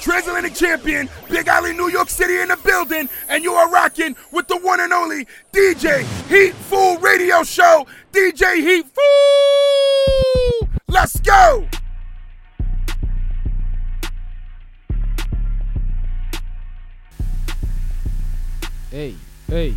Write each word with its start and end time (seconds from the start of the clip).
Transatlantic 0.00 0.54
Champion, 0.54 1.08
Big 1.28 1.48
Alley, 1.48 1.72
New 1.72 1.88
York 1.88 2.08
City 2.08 2.40
in 2.40 2.48
the 2.48 2.56
building, 2.58 3.08
and 3.28 3.42
you 3.42 3.52
are 3.52 3.70
rocking 3.70 4.16
with 4.32 4.46
the 4.48 4.58
one 4.58 4.80
and 4.80 4.92
only 4.92 5.26
DJ 5.52 6.02
Heat 6.28 6.54
Fool 6.54 6.98
Radio 6.98 7.42
Show. 7.42 7.86
DJ 8.12 8.56
Heat 8.56 8.86
Fool! 8.86 10.68
Let's 10.88 11.20
go! 11.20 11.66
Hey, 18.90 19.14
hey 19.48 19.74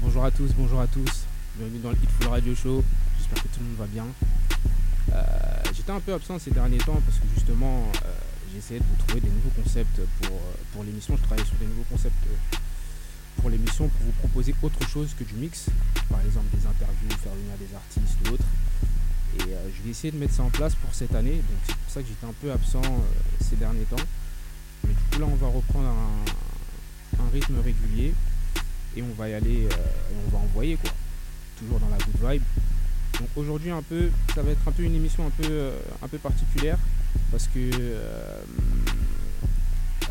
Bonjour 0.00 0.24
à 0.24 0.30
tous, 0.30 0.52
bonjour 0.54 0.80
à 0.80 0.86
tous. 0.86 1.24
Bienvenue 1.56 1.80
dans 1.80 1.90
le 1.90 1.96
Hitful 1.96 2.28
Radio 2.28 2.54
Show. 2.54 2.84
J'espère 3.18 3.42
que 3.42 3.48
tout 3.48 3.60
le 3.60 3.66
monde 3.66 3.76
va 3.78 3.86
bien. 3.86 4.06
Euh, 5.14 5.22
J'étais 5.74 5.92
un 5.92 6.00
peu 6.00 6.14
absent 6.14 6.38
ces 6.38 6.50
derniers 6.50 6.78
temps 6.78 7.00
parce 7.06 7.18
que 7.18 7.26
justement, 7.34 7.90
euh, 8.04 8.08
j'essayais 8.54 8.80
de 8.80 8.84
vous 8.84 8.96
trouver 9.04 9.20
des 9.20 9.30
nouveaux 9.30 9.62
concepts 9.62 10.00
pour, 10.22 10.32
euh, 10.36 10.54
pour 10.72 10.84
l'émission. 10.84 11.16
Je 11.16 11.22
travaillais 11.22 11.46
sur 11.46 11.56
des 11.56 11.66
nouveaux 11.66 11.86
concepts 11.90 12.14
pour 13.40 13.50
l'émission 13.50 13.88
pour 13.88 14.06
vous 14.06 14.12
proposer 14.12 14.54
autre 14.62 14.88
chose 14.88 15.14
que 15.18 15.24
du 15.24 15.34
mix. 15.34 15.66
Par 16.08 16.20
exemple, 16.20 16.46
des 16.56 16.66
interviews, 16.66 17.10
faire 17.22 17.32
venir 17.34 17.56
des 17.58 17.74
artistes 17.74 18.16
ou 18.24 18.34
autres. 18.34 18.44
Et 19.40 19.50
je 19.76 19.82
vais 19.82 19.90
essayer 19.90 20.12
de 20.12 20.16
mettre 20.16 20.34
ça 20.34 20.44
en 20.44 20.50
place 20.50 20.76
pour 20.76 20.94
cette 20.94 21.12
année. 21.14 21.34
Donc 21.34 21.58
c'est 21.66 21.74
pour 21.76 21.90
ça 21.90 22.02
que 22.02 22.06
j'étais 22.06 22.26
un 22.26 22.34
peu 22.40 22.52
absent 22.52 22.82
ces 23.40 23.56
derniers 23.56 23.84
temps. 23.84 24.04
Mais 24.84 24.94
du 24.94 25.00
coup 25.10 25.20
là 25.20 25.26
on 25.26 25.34
va 25.34 25.48
reprendre 25.48 25.88
un, 25.88 27.30
rythme 27.32 27.56
régulier 27.64 28.14
et 28.96 29.02
on 29.02 29.12
va 29.14 29.28
y 29.28 29.34
aller 29.34 29.62
et 29.62 30.14
on 30.24 30.30
va 30.30 30.38
envoyer 30.38 30.76
quoi. 30.76 30.90
Toujours 31.58 31.80
dans 31.80 31.88
la 31.88 31.98
good 31.98 32.32
vibe. 32.32 32.42
Donc 33.20 33.28
aujourd'hui 33.36 33.70
un 33.70 33.82
peu, 33.82 34.10
ça 34.34 34.42
va 34.42 34.50
être 34.50 34.66
un 34.66 34.72
peu 34.72 34.82
une 34.82 34.94
émission 34.94 35.26
un 35.26 35.30
peu, 35.30 35.46
euh, 35.48 35.78
un 36.02 36.08
peu 36.08 36.18
particulière 36.18 36.78
parce 37.30 37.46
que 37.46 37.70
euh, 37.72 38.40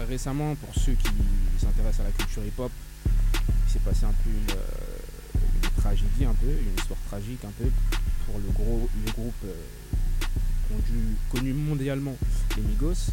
récemment 0.08 0.56
pour 0.56 0.74
ceux 0.74 0.94
qui 0.94 1.10
s'intéressent 1.60 2.02
à 2.02 2.04
la 2.04 2.12
culture 2.12 2.44
hip-hop, 2.46 2.72
il 3.46 3.72
s'est 3.72 3.80
passé 3.80 4.06
un 4.06 4.14
peu 4.24 4.30
une, 4.30 4.52
euh, 4.52 5.70
tragédie 5.78 6.24
un 6.24 6.34
peu, 6.34 6.48
une 6.48 6.76
histoire 6.78 7.00
tragique 7.10 7.44
un 7.44 7.52
peu 7.62 7.70
pour 8.26 8.40
le 8.40 8.50
gros 8.54 8.90
le 9.06 9.12
groupe 9.12 9.46
connu, 11.30 11.54
mondialement 11.54 12.16
les 12.56 12.64
Migos. 12.64 13.12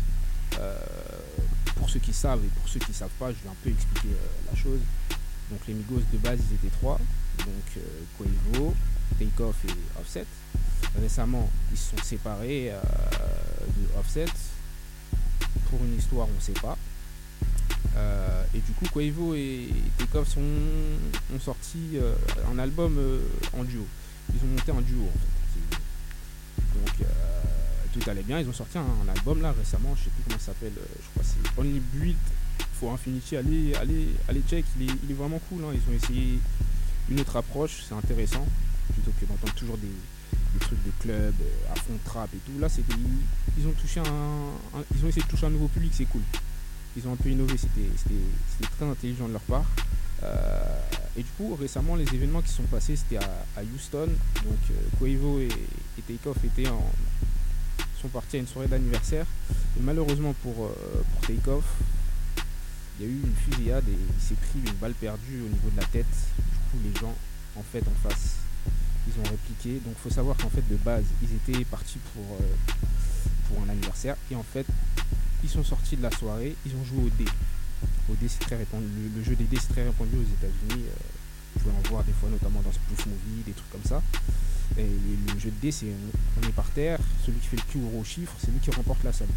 Pour 1.76 1.90
ceux 1.90 1.98
qui 1.98 2.12
savent 2.12 2.44
et 2.44 2.48
pour 2.60 2.68
ceux 2.68 2.78
qui 2.78 2.92
savent 2.92 3.08
pas, 3.18 3.30
je 3.30 3.36
vais 3.42 3.48
un 3.48 3.56
peu 3.64 3.70
expliquer 3.70 4.14
la 4.48 4.56
chose. 4.56 4.78
Donc 5.50 5.60
les 5.66 5.74
Migos 5.74 6.02
de 6.12 6.18
base 6.18 6.38
ils 6.48 6.54
étaient 6.54 6.76
trois, 6.76 7.00
donc 7.38 7.82
Quavo, 8.18 8.74
Takeoff 9.18 9.56
et 9.66 10.00
Offset. 10.00 10.26
Récemment 11.00 11.48
ils 11.70 11.78
se 11.78 11.90
sont 11.90 12.02
séparés 12.02 12.70
euh, 12.72 12.80
de 12.80 13.98
Offset 13.98 14.26
pour 15.68 15.80
une 15.84 15.96
histoire 15.96 16.26
on 16.34 16.40
sait 16.40 16.52
pas. 16.52 16.76
Euh, 17.96 18.44
et 18.54 18.58
du 18.58 18.72
coup 18.72 18.86
Quavo 18.92 19.34
et 19.34 19.68
Takeoff 19.98 20.28
sont, 20.28 20.40
ont 21.34 21.40
sorti 21.40 21.96
euh, 21.96 22.14
un 22.52 22.58
album 22.58 22.98
en 23.52 23.64
duo. 23.64 23.86
Ils 24.34 24.44
ont 24.44 24.50
monté 24.52 24.72
un 24.72 24.80
duo 24.80 25.02
en 25.02 25.18
fait. 25.18 25.78
Donc 26.74 27.08
tout 27.92 28.10
allait 28.10 28.22
bien. 28.22 28.38
Ils 28.40 28.48
ont 28.48 28.52
sorti 28.52 28.78
un, 28.78 29.08
album 29.08 29.42
là 29.42 29.52
récemment, 29.52 29.94
je 29.96 30.04
sais 30.04 30.10
plus 30.10 30.22
comment 30.24 30.38
ça 30.38 30.46
s'appelle, 30.46 30.72
je 30.74 31.10
crois 31.10 31.22
que 31.22 31.28
c'est 31.28 31.60
Only 31.60 31.80
Build 31.92 32.16
for 32.78 32.92
Infinity. 32.92 33.36
Allez, 33.36 33.74
allez, 33.74 34.08
allez 34.28 34.42
check, 34.48 34.64
il 34.78 34.88
est, 34.88 34.94
il 35.04 35.10
est 35.10 35.14
vraiment 35.14 35.40
cool. 35.48 35.62
hein. 35.64 35.72
Ils 35.74 35.92
ont 35.92 35.96
essayé 35.96 36.38
une 37.10 37.20
autre 37.20 37.36
approche, 37.36 37.82
c'est 37.88 37.94
intéressant, 37.94 38.46
plutôt 38.92 39.12
que 39.20 39.24
d'entendre 39.26 39.54
toujours 39.54 39.78
des, 39.78 39.88
trucs 40.60 40.82
de 40.84 40.90
club 41.00 41.34
euh, 41.40 41.72
à 41.72 41.76
fond 41.76 41.98
trap 42.04 42.28
et 42.34 42.38
tout. 42.38 42.58
Là, 42.58 42.68
c'était, 42.68 42.94
ils 43.58 43.66
ont 43.66 43.72
touché 43.72 44.00
un, 44.00 44.82
ils 44.94 45.04
ont 45.04 45.08
essayé 45.08 45.22
de 45.22 45.28
toucher 45.28 45.46
un 45.46 45.50
nouveau 45.50 45.68
public, 45.68 45.92
c'est 45.94 46.04
cool. 46.06 46.22
Ils 46.96 47.06
ont 47.06 47.12
un 47.12 47.16
peu 47.16 47.28
innové, 47.28 47.56
c'était, 47.56 48.68
très 48.76 48.86
intelligent 48.86 49.28
de 49.28 49.32
leur 49.32 49.42
part. 49.42 49.64
Euh, 50.22 50.60
et 51.16 51.22
du 51.22 51.30
coup, 51.36 51.54
récemment, 51.54 51.94
les 51.96 52.12
événements 52.14 52.42
qui 52.42 52.50
sont 52.50 52.64
passés, 52.64 52.96
c'était 52.96 53.18
à, 53.18 53.62
Houston. 53.74 54.08
Donc, 54.44 54.58
euh, 55.02 55.38
et, 55.40 55.48
et 55.98 56.02
Takeoff 56.02 56.44
étaient 56.44 56.68
en, 56.68 56.84
sont 58.00 58.08
partis 58.08 58.36
à 58.36 58.40
une 58.40 58.46
soirée 58.46 58.68
d'anniversaire. 58.68 59.26
Et 59.78 59.82
malheureusement 59.82 60.34
pour, 60.42 60.64
euh, 60.64 61.02
pour 61.12 61.26
Takeoff, 61.26 61.64
il 62.98 63.06
y 63.06 63.08
a 63.08 63.12
eu 63.12 63.20
une 63.24 63.34
fusillade 63.34 63.84
et 63.88 63.92
il 63.92 64.22
s'est 64.22 64.34
pris 64.34 64.60
une 64.64 64.72
balle 64.74 64.94
perdue 64.94 65.42
au 65.42 65.48
niveau 65.48 65.70
de 65.70 65.76
la 65.76 65.86
tête. 65.86 66.06
Du 66.06 66.58
coup, 66.70 66.78
les 66.84 67.00
gens, 67.00 67.14
en 67.56 67.62
fait, 67.62 67.82
en 67.86 68.08
face, 68.08 68.36
ils 69.06 69.20
ont 69.20 69.30
répliqué. 69.30 69.80
Donc, 69.84 69.94
faut 70.02 70.10
savoir 70.10 70.36
qu'en 70.36 70.50
fait, 70.50 70.66
de 70.68 70.76
base, 70.76 71.04
ils 71.22 71.34
étaient 71.34 71.64
partis 71.64 71.98
pour, 72.12 72.24
euh, 72.40 72.72
pour 73.48 73.62
un 73.62 73.68
anniversaire. 73.68 74.16
Et 74.30 74.34
en 74.34 74.42
fait, 74.42 74.66
ils 75.42 75.50
sont 75.50 75.64
sortis 75.64 75.96
de 75.96 76.02
la 76.02 76.10
soirée, 76.10 76.56
ils 76.66 76.72
ont 76.74 76.84
joué 76.84 77.06
au 77.06 77.10
dé. 77.10 77.30
Au 78.10 78.14
dé, 78.14 78.28
c'est 78.28 78.40
très 78.40 78.56
répandu. 78.56 78.86
Le, 79.16 79.22
jeu 79.22 79.34
des 79.36 79.44
dés, 79.44 79.58
c'est 79.60 79.72
très 79.72 79.84
répandu 79.84 80.16
aux 80.16 80.22
États-Unis. 80.22 80.84
euh, 80.86 80.92
vous 81.54 81.60
pouvez 81.60 81.74
en 81.76 81.90
voir 81.90 82.04
des 82.04 82.12
fois, 82.12 82.28
notamment 82.28 82.60
dans 82.62 82.72
Spoof 82.72 83.06
Movie, 83.06 83.42
des 83.46 83.52
trucs 83.52 83.70
comme 83.70 83.84
ça. 83.84 84.02
Et 84.78 84.84
le, 84.84 85.38
jeu 85.38 85.50
de 85.50 85.60
dés, 85.60 85.72
c'est 85.72 85.86
on, 85.86 86.46
est 86.46 86.52
par 86.52 86.68
terre, 86.70 86.98
celui 87.24 87.38
qui 87.38 87.48
fait 87.48 87.56
le 87.56 87.62
plus 87.62 87.80
gros 87.80 88.04
chiffre, 88.04 88.32
c'est 88.38 88.50
lui 88.50 88.60
qui 88.60 88.70
remporte 88.70 89.02
la 89.02 89.12
somme. 89.12 89.28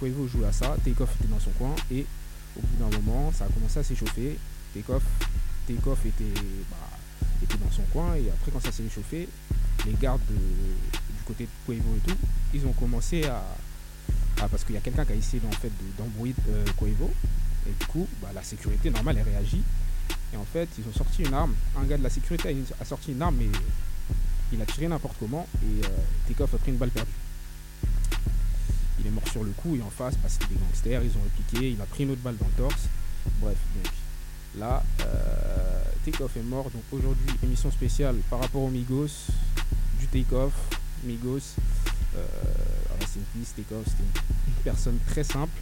Quavo 0.00 0.26
jouait 0.26 0.46
à 0.46 0.52
ça, 0.52 0.76
Takeoff 0.84 1.14
était 1.20 1.28
dans 1.28 1.38
son 1.38 1.50
coin, 1.50 1.74
et 1.90 2.06
au 2.56 2.60
bout 2.60 2.76
d'un 2.78 2.96
moment, 2.98 3.32
ça 3.32 3.44
a 3.44 3.48
commencé 3.48 3.78
à 3.78 3.82
s'échauffer. 3.82 4.38
Takeoff 4.74 5.02
était, 6.06 6.40
bah, 6.70 6.91
était 7.44 7.56
dans 7.58 7.70
son 7.70 7.82
coin, 7.92 8.14
et 8.14 8.28
après, 8.30 8.50
quand 8.52 8.60
ça 8.60 8.72
s'est 8.72 8.84
échauffé, 8.84 9.28
les 9.86 9.94
gardes 10.00 10.20
de- 10.28 10.34
du 10.34 11.22
côté 11.26 11.44
de 11.44 11.50
Quavo 11.66 11.96
et 11.96 12.08
tout, 12.10 12.16
ils 12.54 12.64
ont 12.66 12.72
commencé 12.72 13.24
à. 13.24 13.42
parce 14.50 14.64
qu'il 14.64 14.74
y 14.74 14.78
a 14.78 14.80
quelqu'un 14.80 15.04
qui 15.04 15.12
a 15.12 15.14
essayé 15.14 15.40
en 15.46 15.52
fait 15.52 15.68
de- 15.68 15.96
d'embrouiller 15.98 16.34
euh, 16.50 16.64
Quavo, 16.76 17.10
et 17.68 17.72
du 17.78 17.86
coup, 17.86 18.08
bah, 18.20 18.30
la 18.34 18.42
sécurité 18.42 18.90
normale, 18.90 19.16
elle 19.18 19.28
réagit. 19.32 19.62
Et 20.32 20.36
en 20.36 20.44
fait, 20.44 20.68
ils 20.78 20.84
ont 20.88 20.92
sorti 20.96 21.22
une 21.22 21.34
arme. 21.34 21.54
Un 21.78 21.84
gars 21.84 21.98
de 21.98 22.02
la 22.02 22.10
sécurité 22.10 22.56
a, 22.80 22.84
sorti 22.84 23.12
une 23.12 23.22
arme, 23.22 23.36
mais 23.38 23.46
il 24.52 24.60
a 24.60 24.66
tiré 24.66 24.88
n'importe 24.88 25.16
comment 25.20 25.46
et 25.62 25.84
euh, 25.84 25.88
Takeoff 26.26 26.54
a 26.54 26.58
pris 26.58 26.72
une 26.72 26.78
balle 26.78 26.90
perdue. 26.90 27.10
Il 29.00 29.06
est 29.06 29.10
mort 29.10 29.26
sur 29.30 29.44
le 29.44 29.50
coup 29.50 29.76
et 29.76 29.82
en 29.82 29.90
face, 29.90 30.14
parce 30.16 30.34
c'était 30.34 30.54
des 30.54 30.60
gangsters, 30.60 31.02
ils 31.02 31.10
ont 31.16 31.22
répliqué, 31.22 31.70
il 31.70 31.80
a 31.80 31.86
pris 31.86 32.04
une 32.04 32.10
autre 32.12 32.20
balle 32.22 32.36
dans 32.36 32.46
le 32.46 32.52
torse. 32.68 32.82
Bref, 33.40 33.56
donc 33.76 33.92
là, 34.58 34.82
euh, 35.02 35.82
Takeoff 36.04 36.36
est 36.36 36.42
mort. 36.42 36.70
Donc 36.70 36.82
aujourd'hui, 36.92 37.26
émission 37.42 37.70
spéciale 37.70 38.16
par 38.30 38.40
rapport 38.40 38.62
aux 38.62 38.70
Migos, 38.70 39.28
du 39.98 40.06
Takeoff, 40.06 40.52
Migos. 41.04 41.56
Euh, 42.16 42.26
rest 43.00 43.16
in 43.16 43.38
peace, 43.38 43.54
Takeoff, 43.56 43.84
c'était 43.86 44.02
une, 44.02 44.54
une 44.54 44.62
personne 44.62 44.98
très 45.08 45.24
simple. 45.24 45.58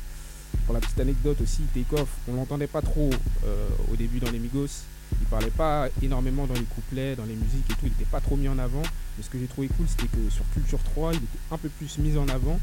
Pour 0.64 0.74
la 0.74 0.80
petite 0.80 0.98
anecdote 0.98 1.40
aussi, 1.40 1.62
Takeoff, 1.74 2.08
on 2.28 2.34
l'entendait 2.34 2.66
pas 2.66 2.82
trop 2.82 3.10
euh, 3.44 3.68
au 3.92 3.96
début 3.96 4.18
dans 4.18 4.30
les 4.30 4.38
Migos. 4.38 4.84
Il 5.20 5.26
parlait 5.26 5.50
pas 5.50 5.88
énormément 6.02 6.46
dans 6.46 6.54
les 6.54 6.62
couplets, 6.62 7.16
dans 7.16 7.24
les 7.24 7.34
musiques 7.34 7.68
et 7.70 7.74
tout, 7.74 7.86
il 7.86 7.92
était 7.92 8.04
pas 8.04 8.20
trop 8.20 8.36
mis 8.36 8.48
en 8.48 8.58
avant. 8.58 8.82
Mais 9.16 9.24
ce 9.24 9.30
que 9.30 9.38
j'ai 9.38 9.46
trouvé 9.46 9.68
cool, 9.68 9.86
c'était 9.88 10.06
que 10.06 10.30
sur 10.30 10.44
Culture 10.54 10.78
3, 10.82 11.14
il 11.14 11.16
était 11.16 11.38
un 11.50 11.58
peu 11.58 11.68
plus 11.68 11.98
mis 11.98 12.16
en 12.16 12.28
avant. 12.28 12.58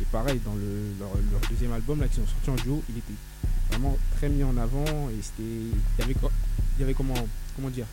Et 0.00 0.04
pareil, 0.12 0.40
dans 0.44 0.54
le, 0.54 0.92
leur, 1.00 1.10
deuxième 1.50 1.72
album 1.72 2.00
là, 2.00 2.08
qu'ils 2.08 2.22
ont 2.22 2.26
sorti 2.26 2.50
en 2.50 2.54
duo, 2.62 2.82
il 2.90 2.98
était 2.98 3.14
vraiment 3.70 3.96
très 4.16 4.28
mis 4.28 4.44
en 4.44 4.56
avant. 4.56 4.84
Et 5.10 5.22
c'était. 5.22 5.42
Il 5.98 6.12
y 6.12 6.14
il 6.76 6.80
y 6.80 6.84
avait 6.84 6.94
comment, 6.94 7.14
comment 7.54 7.70
dire 7.70 7.86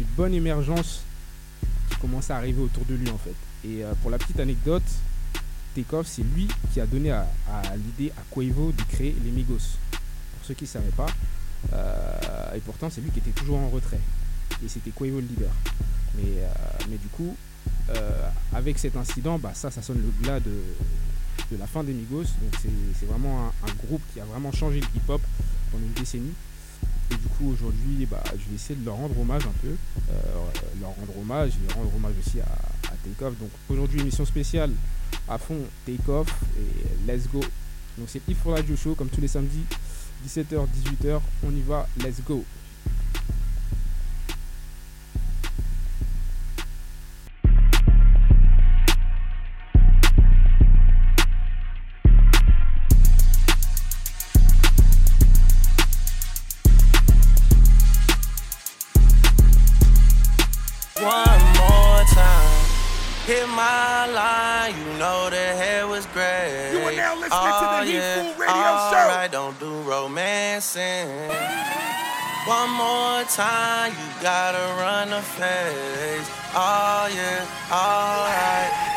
Une 0.00 0.06
bonne 0.16 0.34
émergence 0.34 1.02
qui 1.90 1.96
commençait 1.96 2.32
à 2.32 2.36
arriver 2.36 2.60
autour 2.62 2.84
de 2.84 2.94
lui 2.94 3.08
en 3.10 3.18
fait. 3.18 3.34
Et 3.64 3.84
euh, 3.84 3.92
pour 4.02 4.10
la 4.10 4.18
petite 4.18 4.40
anecdote, 4.40 4.82
Takeoff, 5.74 6.06
c'est 6.06 6.22
lui 6.22 6.48
qui 6.72 6.80
a 6.80 6.86
donné 6.86 7.10
à, 7.10 7.26
l'idée 7.76 8.12
à 8.16 8.22
Quavo 8.30 8.72
de 8.72 8.82
créer 8.82 9.14
les 9.24 9.30
Migos. 9.30 9.76
Pour 9.92 10.44
ceux 10.44 10.54
qui 10.54 10.64
ne 10.64 10.68
savaient 10.68 10.90
pas. 10.90 11.08
Euh, 11.72 12.54
et 12.54 12.60
pourtant, 12.60 12.88
c'est 12.90 13.00
lui 13.00 13.10
qui 13.10 13.18
était 13.18 13.38
toujours 13.38 13.58
en 13.58 13.68
retrait. 13.68 14.00
Et 14.64 14.68
c'était 14.68 14.90
Quavo 14.90 15.20
le 15.20 15.26
leader. 15.26 15.50
Mais, 16.16 16.38
euh, 16.38 16.48
mais 16.88 16.96
du 16.96 17.08
coup, 17.08 17.36
avec 18.52 18.78
cet 18.78 18.96
incident, 18.96 19.38
bah, 19.38 19.52
ça, 19.54 19.70
ça 19.70 19.80
sonne 19.82 19.98
le 19.98 20.22
glas 20.22 20.40
de, 20.40 20.52
de 21.52 21.56
la 21.56 21.66
fin 21.66 21.84
des 21.84 21.92
Migos. 21.92 22.22
Donc 22.22 22.54
c'est 22.98 23.06
vraiment 23.06 23.52
un 23.66 23.86
groupe 23.86 24.02
qui 24.12 24.20
a 24.20 24.24
vraiment 24.24 24.52
changé 24.52 24.80
le 24.80 24.86
hip-hop 24.94 25.20
pendant 25.70 25.84
une 25.84 25.92
décennie. 25.92 26.32
Et 27.10 27.14
du 27.14 27.26
coup, 27.28 27.50
aujourd'hui, 27.52 28.06
bah, 28.06 28.22
je 28.32 28.48
vais 28.48 28.54
essayer 28.54 28.78
de 28.78 28.84
leur 28.84 28.96
rendre 28.96 29.18
hommage 29.18 29.42
un 29.46 29.54
peu. 29.62 29.74
Euh, 30.10 30.12
leur 30.80 30.90
rendre 30.90 31.18
hommage 31.18 31.52
et 31.52 31.72
rendre 31.72 31.94
hommage 31.94 32.14
aussi 32.24 32.40
à, 32.40 32.44
à. 32.44 33.30
Donc 33.30 33.50
aujourd'hui, 33.68 34.00
émission 34.00 34.24
spéciale 34.24 34.70
à 35.28 35.38
fond 35.38 35.58
Takeoff 35.86 36.28
et 36.58 37.10
Let's 37.10 37.28
Go. 37.28 37.40
Donc 37.96 38.08
c'est 38.08 38.20
for 38.34 38.52
Radio 38.54 38.76
Show 38.76 38.94
comme 38.94 39.08
tous 39.08 39.20
les 39.20 39.28
samedis, 39.28 39.64
17h, 40.26 40.66
18h. 41.02 41.20
On 41.44 41.50
y 41.50 41.62
va, 41.62 41.88
let's 41.98 42.20
go. 42.26 42.44
Romancing. 70.08 71.08
One 72.46 72.70
more 72.70 73.24
time, 73.24 73.92
you 73.92 74.22
gotta 74.22 74.64
run 74.80 75.10
the 75.10 75.20
face. 75.20 76.28
Oh 76.54 77.08
yeah, 77.14 77.46
alright 77.70 78.88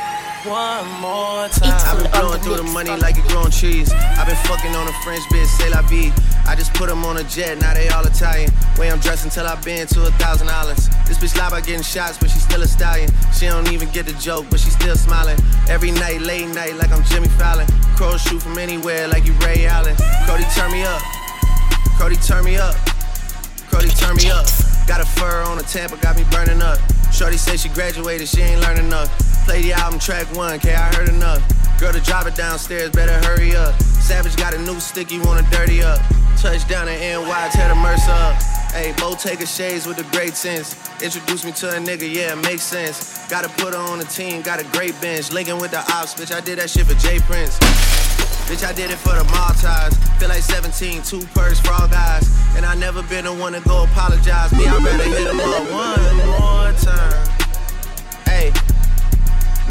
one 0.45 0.89
more 0.99 1.47
time. 1.49 1.77
I've 1.85 2.01
been 2.01 2.11
blowing 2.11 2.41
through 2.41 2.57
the 2.57 2.63
money 2.63 2.95
like 2.97 3.17
it 3.17 3.27
growing 3.27 3.51
cheese. 3.51 3.91
I've 3.93 4.25
been 4.25 4.35
fucking 4.49 4.73
on 4.75 4.87
a 4.87 4.93
French 5.03 5.21
bitch, 5.29 5.45
say 5.45 5.69
la 5.69 5.81
vie. 5.83 6.11
I 6.51 6.55
just 6.55 6.73
put 6.73 6.89
them 6.89 7.05
on 7.05 7.15
a 7.15 7.23
jet, 7.23 7.59
now 7.59 7.73
they 7.73 7.87
all 7.87 8.05
Italian. 8.05 8.51
Way 8.77 8.91
I'm 8.91 8.99
dressed 8.99 9.23
until 9.23 9.47
I've 9.47 9.63
been 9.63 9.87
to 9.87 10.07
a 10.07 10.11
thousand 10.19 10.47
dollars. 10.47 10.89
This 11.07 11.17
bitch 11.17 11.37
lie 11.39 11.47
about 11.47 11.65
getting 11.65 11.81
shots, 11.81 12.17
but 12.17 12.29
she's 12.29 12.43
still 12.43 12.61
a 12.61 12.67
stallion. 12.67 13.09
She 13.31 13.45
don't 13.45 13.71
even 13.71 13.89
get 13.91 14.05
the 14.05 14.11
joke, 14.19 14.47
but 14.49 14.59
she's 14.59 14.73
still 14.73 14.97
smiling. 14.97 15.39
Every 15.69 15.91
night, 15.91 16.19
late 16.19 16.49
night, 16.49 16.75
like 16.75 16.91
I'm 16.91 17.05
Jimmy 17.05 17.29
Fallon. 17.39 17.67
Crows 17.95 18.21
shoot 18.21 18.41
from 18.41 18.57
anywhere, 18.57 19.07
like 19.07 19.25
you 19.25 19.31
Ray 19.47 19.65
Allen. 19.65 19.95
Cody, 20.27 20.43
turn 20.53 20.73
me 20.73 20.83
up. 20.83 21.01
Cody, 21.97 22.17
turn 22.17 22.43
me 22.43 22.57
up. 22.57 22.75
Cody, 23.71 23.87
turn 23.87 24.17
me 24.17 24.29
up. 24.29 24.45
Got 24.87 24.99
a 24.99 25.05
fur 25.05 25.43
on 25.43 25.57
a 25.57 25.63
Tampa, 25.63 25.95
got 26.03 26.17
me 26.17 26.25
burning 26.31 26.61
up. 26.61 26.79
Shorty 27.13 27.37
say 27.37 27.55
she 27.55 27.69
graduated, 27.69 28.27
she 28.27 28.41
ain't 28.41 28.59
learning 28.59 28.87
enough. 28.87 29.07
Play 29.45 29.61
the 29.63 29.73
album 29.73 29.99
track 29.99 30.27
one, 30.35 30.59
K, 30.59 30.73
I 30.73 30.93
heard 30.95 31.09
enough. 31.09 31.41
Girl 31.79 31.91
to 31.91 31.99
drive 32.01 32.27
it 32.27 32.35
downstairs, 32.35 32.91
better 32.91 33.13
hurry 33.25 33.55
up. 33.55 33.73
Savage 33.81 34.35
got 34.35 34.53
a 34.53 34.59
new 34.59 34.79
stick, 34.79 35.11
you 35.11 35.21
wanna 35.23 35.47
dirty 35.51 35.81
up. 35.81 35.99
Touchdown 36.37 36.87
in 36.87 36.99
NY, 36.99 37.49
tear 37.51 37.69
the 37.69 37.75
Mercer 37.75 38.11
up. 38.11 38.41
Hey, 38.71 38.93
Bo 38.97 39.15
take 39.15 39.41
a 39.41 39.45
shades 39.45 39.85
with 39.85 39.99
a 39.99 40.15
great 40.15 40.35
sense. 40.35 40.75
Introduce 41.01 41.43
me 41.43 41.51
to 41.53 41.69
a 41.69 41.79
nigga, 41.79 42.11
yeah, 42.11 42.35
makes 42.35 42.63
sense. 42.63 43.27
Gotta 43.29 43.49
put 43.49 43.73
her 43.73 43.79
on 43.79 43.99
the 43.99 44.05
team, 44.05 44.41
got 44.41 44.59
a 44.59 44.63
great 44.71 44.99
bench. 45.01 45.31
Linking 45.31 45.59
with 45.59 45.71
the 45.71 45.79
ops, 45.79 46.13
bitch, 46.15 46.33
I 46.33 46.39
did 46.39 46.59
that 46.59 46.69
shit 46.69 46.85
for 46.85 46.95
J 46.95 47.19
Prince. 47.19 47.57
Bitch, 48.47 48.65
I 48.67 48.73
did 48.73 48.91
it 48.91 48.97
for 48.97 49.15
the 49.15 49.23
Maltese. 49.25 49.97
Feel 50.19 50.29
like 50.29 50.41
17, 50.41 51.03
two 51.03 51.25
purse 51.33 51.61
all 51.67 51.87
guys. 51.87 52.27
And 52.55 52.65
I 52.65 52.75
never 52.75 53.01
been 53.03 53.25
the 53.25 53.33
one 53.33 53.53
to 53.53 53.61
go 53.61 53.83
apologize. 53.83 54.51
Me, 54.53 54.67
I 54.67 54.77
better 54.83 55.03
hit 55.03 55.27
him 55.27 55.39
up 55.39 55.71
one 55.71 56.17
more 56.27 56.71
time. 56.73 57.29
Hey. 58.25 58.70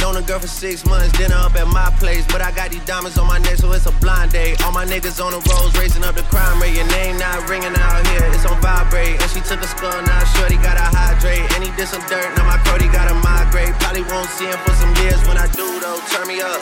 Known 0.00 0.17
a 0.17 0.23
girl 0.23 0.41
for 0.41 0.49
six 0.49 0.85
months, 0.87 1.12
dinner 1.19 1.37
up 1.37 1.55
at 1.56 1.69
my 1.69 1.93
place. 2.00 2.25
But 2.26 2.41
I 2.41 2.50
got 2.52 2.70
these 2.70 2.85
diamonds 2.85 3.19
on 3.19 3.29
my 3.29 3.38
neck, 3.38 3.56
so 3.56 3.70
it's 3.73 3.85
a 3.85 3.93
blind 4.00 4.32
date. 4.32 4.56
All 4.64 4.73
my 4.73 4.87
niggas 4.87 5.20
on 5.20 5.32
the 5.32 5.43
roads, 5.44 5.76
raising 5.76 6.02
up 6.05 6.14
the 6.17 6.25
crime 6.32 6.61
rate. 6.61 6.75
Your 6.75 6.88
name 6.88 7.19
not 7.19 7.49
ringing 7.49 7.76
out 7.76 8.06
here, 8.08 8.25
it's 8.32 8.47
on 8.47 8.61
vibrate. 8.62 9.20
And 9.20 9.31
she 9.31 9.41
took 9.41 9.61
a 9.61 9.69
skull, 9.69 10.00
now 10.02 10.25
shorty 10.41 10.56
gotta 10.56 10.88
hydrate. 10.88 11.44
And 11.52 11.64
he 11.64 11.70
did 11.76 11.88
some 11.88 12.00
dirt, 12.08 12.32
now 12.37 12.49
my 12.49 12.56
Cody 12.64 12.88
gotta 12.88 13.14
migrate. 13.20 13.76
Probably 13.79 14.02
won't 14.08 14.31
see 14.41 14.49
him 14.49 14.58
for 14.64 14.73
some 14.81 14.94
years 15.05 15.20
when 15.29 15.37
I 15.37 15.47
do, 15.52 15.69
though. 15.79 16.00
Turn 16.08 16.26
me 16.26 16.41
up. 16.41 16.61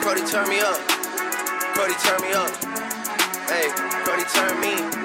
Cody, 0.00 0.24
turn 0.24 0.48
me 0.48 0.58
up. 0.64 0.80
Cody, 1.76 1.94
turn 2.00 2.18
me 2.24 2.32
up. 2.32 2.50
Hey, 3.44 3.68
Cody, 4.08 4.24
turn 4.32 4.56
me. 4.60 4.97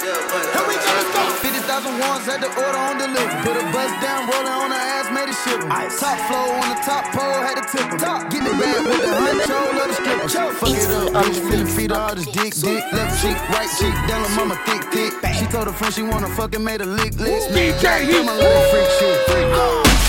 Here 0.00 0.16
we 0.64 0.80
go, 0.80 0.96
go. 1.12 1.22
50,000 1.44 2.00
ones 2.00 2.24
at 2.24 2.40
the 2.40 2.48
order 2.48 2.80
on 2.88 2.96
delivery. 2.96 3.36
Put 3.44 3.60
a 3.60 3.64
bus 3.68 3.92
down, 4.00 4.24
rolling 4.32 4.48
on 4.48 4.72
her 4.72 4.80
ass, 4.96 5.12
made 5.12 5.28
it 5.28 5.36
shiver. 5.44 5.68
Top 5.68 6.16
flow 6.24 6.56
on 6.56 6.72
the 6.72 6.80
top 6.80 7.04
pole, 7.12 7.36
had 7.44 7.60
to 7.60 7.64
tip 7.68 7.84
Top, 8.00 8.32
get 8.32 8.40
the 8.40 8.56
bag 8.56 8.80
with 8.80 8.96
the 8.96 9.12
honcho, 9.12 9.60
let 9.76 9.92
it 9.92 10.00
strip. 10.00 10.56
Fuck 10.56 10.72
it 10.72 10.88
up, 10.88 11.12
bitch, 11.20 11.36
feeling 11.50 11.66
feet 11.66 11.92
all 11.92 12.14
this 12.14 12.24
dick, 12.32 12.54
dick. 12.56 12.80
Left 12.96 13.12
cheek, 13.20 13.36
right 13.52 13.68
cheek, 13.76 13.92
down 14.08 14.22
the 14.24 14.32
mama 14.40 14.56
thick, 14.64 14.82
thick. 14.88 15.12
She 15.36 15.44
told 15.52 15.66
her 15.68 15.72
friend 15.76 15.92
she 15.92 16.02
wanna 16.02 16.28
fucking 16.32 16.64
made 16.64 16.80
a 16.80 16.86
lick 16.86 17.12
list. 17.20 17.50
DJ, 17.50 18.08
he's 18.08 18.24
freak 18.24 18.88
shit. 18.96 19.20
Freak, 19.28 19.52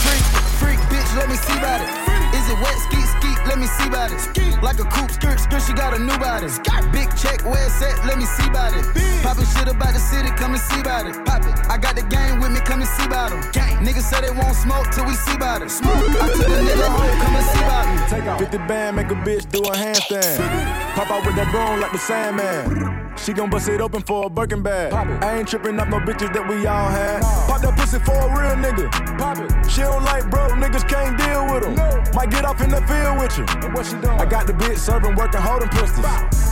freak, 0.07 0.23
freak, 0.55 0.79
bitch, 0.87 1.11
let 1.19 1.27
me 1.27 1.35
see 1.35 1.57
about 1.59 1.83
it. 1.83 1.91
Is 2.39 2.47
it 2.47 2.55
wet 2.63 2.79
ski? 2.87 3.00
Let 3.51 3.59
me 3.59 3.67
see 3.67 3.87
about 3.87 4.11
it. 4.15 4.63
Like 4.63 4.79
a 4.79 4.85
coupe 4.85 5.11
skirt 5.11 5.37
skirt, 5.37 5.61
she 5.61 5.73
got 5.73 5.93
a 5.93 5.99
new 5.99 6.17
body. 6.19 6.47
Big 6.95 7.11
check, 7.19 7.43
where 7.43 7.59
it's 7.59 7.81
at? 7.83 8.05
Let 8.07 8.17
me 8.17 8.23
see 8.23 8.47
about 8.47 8.71
it. 8.71 8.85
Poppin' 9.23 9.43
shit 9.43 9.67
about 9.67 9.91
the 9.91 9.99
city, 9.99 10.29
come 10.39 10.53
and 10.53 10.61
see 10.61 10.79
about 10.79 11.05
it. 11.05 11.19
Pop 11.25 11.43
it. 11.43 11.59
I 11.67 11.77
got 11.77 11.97
the 11.97 12.03
game 12.03 12.39
with 12.39 12.51
me, 12.51 12.61
come 12.61 12.79
and 12.79 12.87
see 12.87 13.03
about 13.03 13.33
it. 13.33 13.43
Niggas 13.83 14.07
say 14.07 14.21
they 14.21 14.31
won't 14.31 14.55
smoke 14.55 14.89
till 14.91 15.03
we 15.03 15.15
see 15.15 15.35
about 15.35 15.63
it. 15.63 15.69
Smoke. 15.69 15.99
I 15.99 16.31
took 16.31 16.47
a 16.47 16.63
nigga 16.63 16.87
home, 16.87 17.19
come 17.19 17.35
and 17.35 17.45
see 17.45 17.59
about 17.59 17.87
me. 17.91 18.07
Take 18.07 18.29
off. 18.31 18.39
50 18.39 18.57
band, 18.69 18.95
make 18.95 19.11
a 19.11 19.15
bitch 19.15 19.51
do 19.51 19.59
a 19.59 19.75
handstand. 19.75 20.95
Pop 20.95 21.11
out 21.11 21.25
with 21.25 21.35
that 21.35 21.51
bone 21.51 21.81
like 21.81 21.91
the 21.91 21.99
Sandman. 21.99 23.17
She 23.17 23.33
gon' 23.33 23.49
bust 23.49 23.67
it 23.67 23.81
open 23.81 24.01
for 24.01 24.27
a 24.27 24.29
Birkin 24.29 24.63
bag. 24.63 24.93
I 24.93 25.39
ain't 25.39 25.47
trippin' 25.49 25.77
up 25.77 25.89
no 25.89 25.99
bitches 25.99 26.31
that 26.33 26.47
we 26.47 26.65
all 26.67 26.87
had. 26.87 27.21
Pop 27.61 27.75
that 27.75 27.79
pussy 27.79 27.99
for 27.99 28.17
a 28.17 28.27
real 28.33 28.55
nigga. 28.57 28.89
Pop 29.17 29.37
it. 29.37 29.69
She 29.69 29.81
don't 29.81 30.03
like 30.03 30.29
broke 30.29 30.51
niggas, 30.53 30.87
can't 30.87 31.17
deal 31.17 31.45
with 31.53 31.63
them. 31.63 31.75
No. 31.75 32.03
Might 32.13 32.31
get 32.31 32.45
off 32.45 32.61
in 32.61 32.69
the 32.69 32.81
field 32.87 33.19
with 33.19 33.37
you. 33.37 33.45
And 33.61 33.73
what 33.73 33.85
she 33.85 33.93
doing? 33.93 34.19
I 34.19 34.25
got 34.25 34.47
the 34.47 34.53
bitch 34.53 34.77
serving, 34.77 35.15
working, 35.15 35.41
holding 35.41 35.69
pistols. 35.69 36.05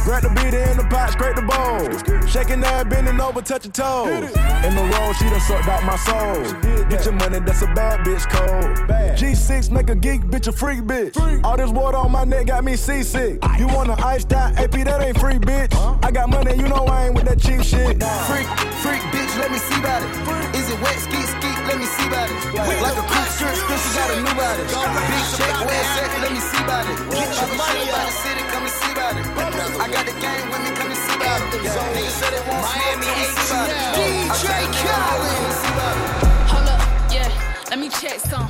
Grab 0.04 0.24
the 0.24 0.30
beat 0.30 0.54
in 0.54 0.78
the 0.78 0.86
pot, 0.90 1.12
scrape 1.12 1.36
the 1.36 1.42
bowl. 1.42 2.28
Shaking 2.28 2.62
that, 2.62 2.90
bending 2.90 3.20
over, 3.20 3.42
touching 3.42 3.72
toes. 3.72 4.08
In 4.10 4.76
the 4.76 4.86
roll, 4.94 5.14
she 5.14 5.26
done 5.26 5.42
sucked 5.42 5.68
out 5.68 5.84
my 5.84 5.96
soul. 5.98 6.44
Get 6.90 7.06
your 7.06 7.14
money, 7.16 7.40
that's 7.40 7.62
a 7.62 7.68
bad 7.74 8.06
bitch 8.06 8.30
code. 8.30 8.88
G6 9.18 9.72
make 9.72 9.90
a 9.90 9.96
geek 9.96 10.22
bitch 10.22 10.48
a 10.48 10.52
freak 10.52 10.82
bitch. 10.82 11.18
All 11.44 11.58
this 11.58 11.72
water 11.72 11.98
on 11.98 12.12
my 12.12 12.24
neck 12.24 12.48
got 12.48 12.64
me 12.64 12.76
seasick. 12.76 13.44
You 13.58 13.68
want 13.68 13.90
an 13.90 14.00
ice 14.00 14.26
out 14.32 14.58
AP, 14.58 14.72
that 14.86 15.02
ain't 15.02 15.20
free 15.20 15.40
bitch. 15.40 15.74
I 16.04 16.12
got 16.12 16.30
money, 16.30 16.56
you 16.56 16.68
know 16.68 16.86
I 16.86 17.08
ain't 17.08 17.16
with 17.16 17.26
that 17.26 17.40
cheap 17.40 17.64
shit. 17.64 18.02
Freak, 18.30 18.48
freak 18.82 19.02
bitch, 19.12 19.38
let 19.40 19.52
me 19.52 19.58
see 19.58 19.80
about 19.80 20.04
it. 20.04 20.56
Is 20.56 20.69
it 20.70 20.80
wet, 20.82 20.98
ski, 21.00 21.18
ski, 21.18 21.50
let 21.66 21.78
me 21.78 21.86
see 21.86 22.08
about 22.08 22.30
it. 22.30 22.38
Like 22.54 22.98
a 22.98 23.06
cool 23.06 23.28
skirt, 23.34 23.56
skirt, 23.58 23.80
she 23.80 23.90
got 23.98 24.10
a 24.14 24.18
new 24.22 24.36
body. 24.38 24.64
Big 24.70 25.26
check, 25.34 25.54
where 25.66 25.82
it's 25.82 25.98
at, 25.98 26.10
let 26.22 26.32
me 26.32 26.42
see 26.42 26.62
about 26.62 26.86
it. 26.86 26.98
Get 27.10 27.30
your 27.34 27.52
money 27.58 27.90
out 27.90 28.06
the 28.06 28.14
city, 28.14 28.44
come 28.54 28.64
and 28.64 28.76
see 28.78 28.92
about 28.94 29.16
it. 29.18 29.26
I 29.80 29.86
got 29.90 30.06
the 30.06 30.16
game 30.22 30.46
with 30.50 30.62
me, 30.62 30.72
come 30.78 30.90
and 30.90 31.00
see 31.00 31.16
about 31.18 31.42
it. 31.42 31.50
Niggas 31.60 32.16
said 32.22 32.32
they 32.34 32.44
won't 32.46 32.62
Miami 32.62 33.10
DJ 33.98 34.46
Khaled. 34.78 35.54
Hold 36.54 36.70
up, 36.70 36.82
yeah, 37.10 37.30
let 37.70 37.80
me 37.80 37.90
check 37.90 38.20
some. 38.20 38.48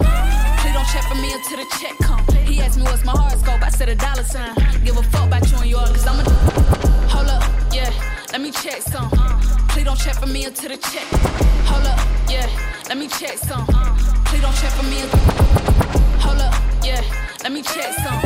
Please 0.60 0.74
don't 0.76 0.88
check 0.92 1.04
for 1.08 1.16
me 1.16 1.32
until 1.34 1.58
the 1.64 1.68
check 1.80 1.96
come. 2.04 2.24
He 2.44 2.62
asked 2.62 2.78
me 2.78 2.84
what's 2.84 3.06
my 3.06 3.16
horoscope, 3.16 3.62
I 3.64 3.70
said 3.70 3.90
a 3.90 3.96
dollar 3.96 4.24
sign. 4.24 4.56
Give 4.84 4.98
a 4.98 5.04
fuck 5.04 5.28
about 5.28 5.50
you 5.52 5.58
and 5.58 5.70
yours, 5.70 5.90
cause 5.90 6.08
I'm 6.08 6.20
a. 6.20 6.24
Hold 7.14 7.28
up, 7.30 7.44
yeah, 7.74 7.92
let 8.32 8.42
me 8.42 8.52
check 8.52 8.82
some. 8.82 9.10
Please 9.70 9.86
don't 9.86 10.00
check 10.00 10.16
for 10.16 10.28
me 10.28 10.46
until 10.46 10.70
the 10.70 10.78
check. 10.78 11.06
Hold 11.66 11.86
up, 11.86 12.00
yeah, 12.30 12.48
let 12.88 12.98
me 12.98 13.08
check 13.08 13.38
some. 13.38 13.66
Please 14.26 14.42
don't 14.42 14.56
check 14.56 14.72
for 14.72 14.84
me. 14.84 15.00
Hold 16.22 16.42
up, 16.42 16.54
yeah, 16.84 17.02
let 17.44 17.52
me 17.52 17.62
check 17.62 17.94
some. 18.04 18.22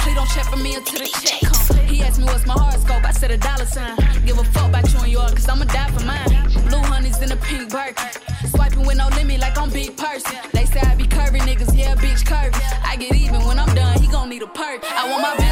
Please 0.00 0.14
don't 0.14 0.28
check 0.30 0.44
for 0.46 0.56
me 0.56 0.74
until 0.74 1.00
the 1.00 1.06
check 1.06 1.40
come. 1.40 1.86
He 1.86 2.02
asked 2.02 2.18
me 2.18 2.26
what's 2.26 2.46
my 2.46 2.54
horoscope, 2.54 3.04
I 3.04 3.12
said 3.12 3.30
a 3.30 3.38
dollar 3.38 3.66
sign. 3.66 3.96
Give 4.26 4.38
a 4.38 4.44
fuck 4.44 4.68
about 4.68 4.92
you 4.92 4.98
and 5.00 5.12
yours, 5.12 5.32
cause 5.32 5.48
I'ma 5.48 5.64
die 5.64 5.90
for 5.90 6.04
mine. 6.04 6.28
Blue 6.68 6.82
honey's 6.82 7.20
in 7.22 7.32
a 7.32 7.36
pink 7.36 7.70
Birkin. 7.70 8.08
Swiping 8.50 8.86
with 8.86 8.98
no 8.98 9.08
limit 9.16 9.40
like 9.40 9.58
I'm 9.58 9.70
big 9.70 9.96
person. 9.96 10.36
They 10.52 10.66
say 10.66 10.80
I 10.80 10.94
be 10.94 11.04
curvy 11.04 11.40
niggas, 11.40 11.76
yeah, 11.76 11.94
bitch 11.94 12.24
curvy. 12.24 12.60
I 12.84 12.96
get 12.96 13.14
even 13.14 13.44
when 13.44 13.58
I'm 13.58 13.74
done, 13.74 14.00
he 14.00 14.08
gon' 14.08 14.28
need 14.28 14.42
a 14.42 14.46
perk. 14.46 14.84
I 14.84 15.08
want 15.10 15.22
my 15.22 15.36
bills 15.36 15.47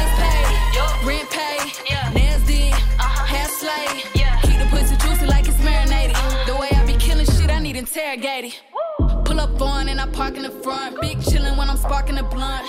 blunt. 12.37 12.65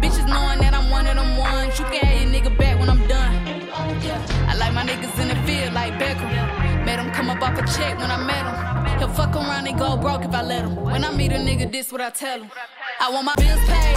Bitches 0.00 0.26
knowing 0.34 0.58
that 0.64 0.72
I'm 0.78 0.88
one 0.90 1.06
of 1.06 1.16
them 1.20 1.36
ones. 1.36 1.78
You 1.78 1.84
can 1.92 2.00
have 2.06 2.16
your 2.22 2.30
nigga 2.34 2.50
back 2.58 2.78
when 2.80 2.88
I'm 2.88 3.02
done. 3.06 3.34
I 4.50 4.54
like 4.56 4.72
my 4.72 4.84
niggas 4.90 5.14
in 5.22 5.28
the 5.32 5.38
field 5.46 5.72
like 5.74 5.92
Beckham. 6.00 6.30
Made 6.86 6.98
him 6.98 7.10
come 7.12 7.28
up 7.28 7.42
off 7.42 7.58
a 7.58 7.64
check 7.76 7.98
when 7.98 8.10
I 8.10 8.18
met 8.30 8.44
him. 8.48 8.98
He'll 8.98 9.14
fuck 9.20 9.36
around 9.36 9.66
and 9.66 9.78
go 9.78 9.96
broke 9.96 10.24
if 10.24 10.34
I 10.34 10.42
let 10.42 10.62
him. 10.64 10.74
When 10.76 11.04
I 11.04 11.10
meet 11.14 11.32
a 11.32 11.40
nigga, 11.48 11.70
this 11.70 11.92
what 11.92 12.00
I 12.00 12.10
tell 12.10 12.40
him. 12.40 12.50
I 13.00 13.10
want 13.10 13.26
my 13.26 13.34
bills 13.36 13.60
paid, 13.68 13.96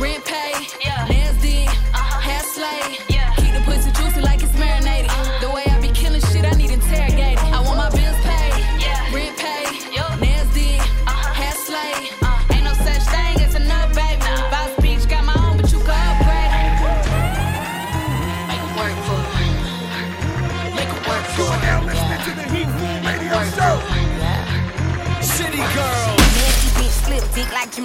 rent 0.00 0.24
paid, 0.24 0.66
nails 1.10 1.36
did, 1.42 1.68
uh-huh. 1.68 2.20
hair 2.20 2.42
slayed. 2.54 3.39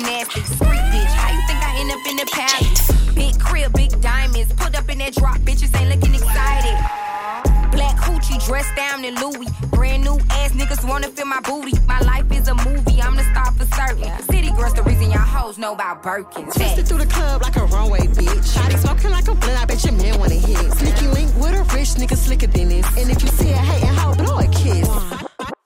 Gymnastics. 0.05 0.49
Street 0.49 0.85
bitch, 0.93 1.13
how 1.13 1.31
you 1.31 1.41
think 1.47 1.63
I 1.63 1.79
end 1.79 1.91
up 1.91 2.05
in 2.07 2.17
the 2.17 2.25
palace? 2.31 3.13
Big 3.13 3.39
crib, 3.39 3.73
big 3.73 4.01
diamonds. 4.01 4.53
Pulled 4.53 4.75
up 4.75 4.89
in 4.89 4.97
that 4.99 5.13
drop, 5.13 5.37
bitches 5.39 5.75
ain't 5.79 5.89
looking 5.89 6.13
excited. 6.13 6.77
Black 7.71 7.97
hoochie 7.97 8.43
dressed 8.45 8.75
down 8.75 9.03
in 9.03 9.15
Louis. 9.15 9.47
Brand 9.71 10.03
new 10.03 10.17
ass 10.29 10.51
niggas 10.51 10.87
wanna 10.87 11.07
feel 11.07 11.25
my 11.25 11.41
booty. 11.41 11.77
My 11.87 11.99
life 11.99 12.31
is 12.31 12.47
a 12.47 12.55
movie, 12.55 13.01
I'm 13.01 13.15
the 13.15 13.23
star 13.31 13.51
for 13.53 13.65
certain. 13.75 14.11
City 14.23 14.51
girls, 14.51 14.73
the 14.73 14.83
reason 14.83 15.11
y'all 15.11 15.19
hoes 15.19 15.57
know 15.57 15.73
about 15.73 16.03
Birkins. 16.03 16.53
Twisted 16.53 16.87
through 16.87 16.99
the 16.99 17.07
club 17.07 17.41
like 17.41 17.55
a 17.55 17.65
runway, 17.65 18.01
bitch. 18.01 18.55
Shotty 18.55 18.77
smoking 18.77 19.11
like 19.11 19.27
a 19.27 19.35
blunt, 19.35 19.61
I 19.61 19.65
bet 19.65 19.83
your 19.83 19.93
man 19.93 20.19
wanna 20.19 20.35
hit. 20.35 20.71
Sneaky 20.73 21.07
link 21.07 21.33
with 21.35 21.55
a 21.55 21.63
rich 21.75 21.95
nigga 21.99 22.15
slicker 22.15 22.47
than 22.47 22.69
this. 22.69 22.87
And 22.97 23.09
if 23.09 23.21
you 23.23 23.29
see 23.29 23.51
a 23.51 23.57
hating 23.57 23.95
hoe, 23.95 24.15
blow 24.15 24.39
a 24.39 24.47
kiss. 24.47 24.87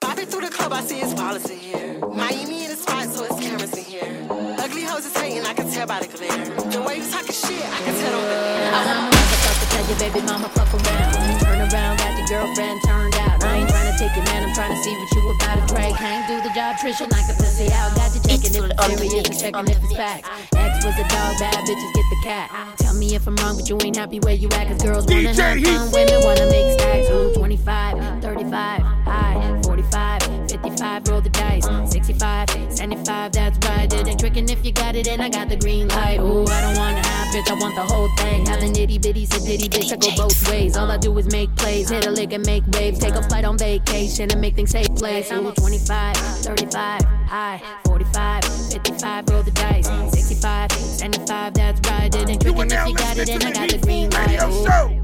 Bopping 0.01 0.27
through 0.27 0.41
the 0.41 0.50
club, 0.50 0.74
I 0.74 0.81
see 0.81 1.01
ballers 1.01 1.50
in 1.50 1.58
here. 1.58 1.88
Baby 10.19 10.31
mama 10.31 10.49
fuck 10.49 10.73
around. 10.73 11.39
Turn 11.39 11.59
around, 11.59 11.97
got 11.97 12.17
your 12.17 12.27
girlfriend 12.27 12.81
turned 12.83 13.15
out. 13.15 13.43
I 13.43 13.57
ain't 13.57 13.69
trying 13.69 13.91
to 13.91 13.97
take 13.97 14.15
your 14.15 14.25
man, 14.25 14.49
I'm 14.49 14.55
trying 14.55 14.75
to 14.75 14.83
see 14.83 14.93
what 14.95 15.11
you 15.11 15.29
about 15.29 15.67
to 15.67 15.73
Drake. 15.73 15.95
Can't 15.95 16.27
do 16.27 16.41
the 16.47 16.53
job, 16.53 16.75
Trisha, 16.77 17.09
like 17.11 17.25
a 17.29 17.35
pussy 17.38 17.71
out. 17.71 17.95
Got 17.95 18.15
you 18.15 18.21
checking 18.21 18.55
if 18.55 18.71
it's 18.71 18.99
serious 18.99 19.29
and 19.29 19.39
checking 19.39 19.67
if 19.67 19.83
it's 19.83 19.95
facts. 19.95 20.29
X 20.55 20.85
was 20.85 20.95
a 20.95 21.07
dog, 21.07 21.39
bad 21.39 21.55
bitches 21.65 21.93
get 21.93 22.05
the 22.09 22.19
cat. 22.23 22.77
Tell 22.77 22.93
me 22.93 23.15
if 23.15 23.27
I'm 23.27 23.35
wrong, 23.38 23.57
but 23.57 23.69
you 23.69 23.77
ain't 23.81 23.95
happy 23.95 24.19
where 24.19 24.35
you 24.35 24.49
at. 24.49 24.67
Cause 24.67 24.81
girls 24.81 25.05
wanna 25.07 25.29
DJ 25.29 25.35
have 25.35 25.91
fun, 25.91 25.91
women 25.91 26.23
wanna 26.23 26.45
make 26.49 26.79
stacks. 26.79 27.09
Ooh, 27.09 27.33
25, 27.33 28.21
35, 28.21 28.81
high, 28.81 28.99
45, 28.99 28.99
55, 30.63 31.07
roll 31.07 31.21
the 31.21 31.29
dice. 31.29 31.65
65, 31.91 32.49
75, 32.69 33.31
that's 33.31 33.67
right. 33.67 33.91
It 33.91 34.07
ain't 34.07 34.19
tricking 34.19 34.49
if 34.49 34.65
you 34.65 34.71
got 34.71 34.95
it, 34.95 35.07
and 35.07 35.21
I 35.21 35.29
got 35.29 35.49
the 35.49 35.57
green 35.57 35.87
light. 35.89 36.19
Ooh, 36.19 36.45
I 36.45 36.61
don't 36.61 36.77
wanna 36.77 37.05
have 37.05 37.27
bitch, 37.33 37.49
I 37.49 37.53
want 37.53 37.75
the 37.75 37.81
whole 37.81 38.09
thing. 38.17 38.45
Have 38.45 38.61
an 38.61 38.75
itty 38.75 38.97
bitty, 38.97 39.25
so 39.25 39.43
ditty 39.45 39.69
bitch, 39.69 39.91
I 39.91 39.97
go 39.97 40.23
both 40.23 40.49
ways. 40.49 40.75
All 40.77 40.89
I 40.91 40.97
do 40.97 41.17
is 41.17 41.31
make 41.31 41.55
plays, 41.55 41.89
hit 41.89 42.05
a 42.05 42.11
lick 42.11 42.33
and 42.33 42.45
make 42.45 42.65
waves. 42.73 42.99
Take 42.99 43.15
a 43.15 43.23
flight 43.23 43.45
on 43.45 43.57
vacation 43.57 44.31
and 44.31 44.41
make 44.41 44.55
things 44.55 44.73
take 44.73 44.93
place. 44.95 45.31
Ooh, 45.31 45.51
25, 45.51 46.17
35, 46.17 47.01
high, 47.27 47.61
45, 47.85 48.43
55, 48.43 49.29
roll 49.29 49.43
the 49.43 49.51
dice. 49.51 49.87
65, 50.11 50.71
75, 50.71 51.53
that's 51.53 51.89
right. 51.89 52.13
It 52.13 52.43
You 52.43 52.51
are 52.53 52.65
tricking 52.65 52.71
if 52.71 52.87
you 52.87 52.95
got 52.95 53.17
it, 53.17 53.29
and 53.29 53.43
I 53.43 53.51
got 53.51 53.69
the 53.69 53.77
green 53.77 54.09
light. 54.09 54.39
Ooh. 54.43 54.99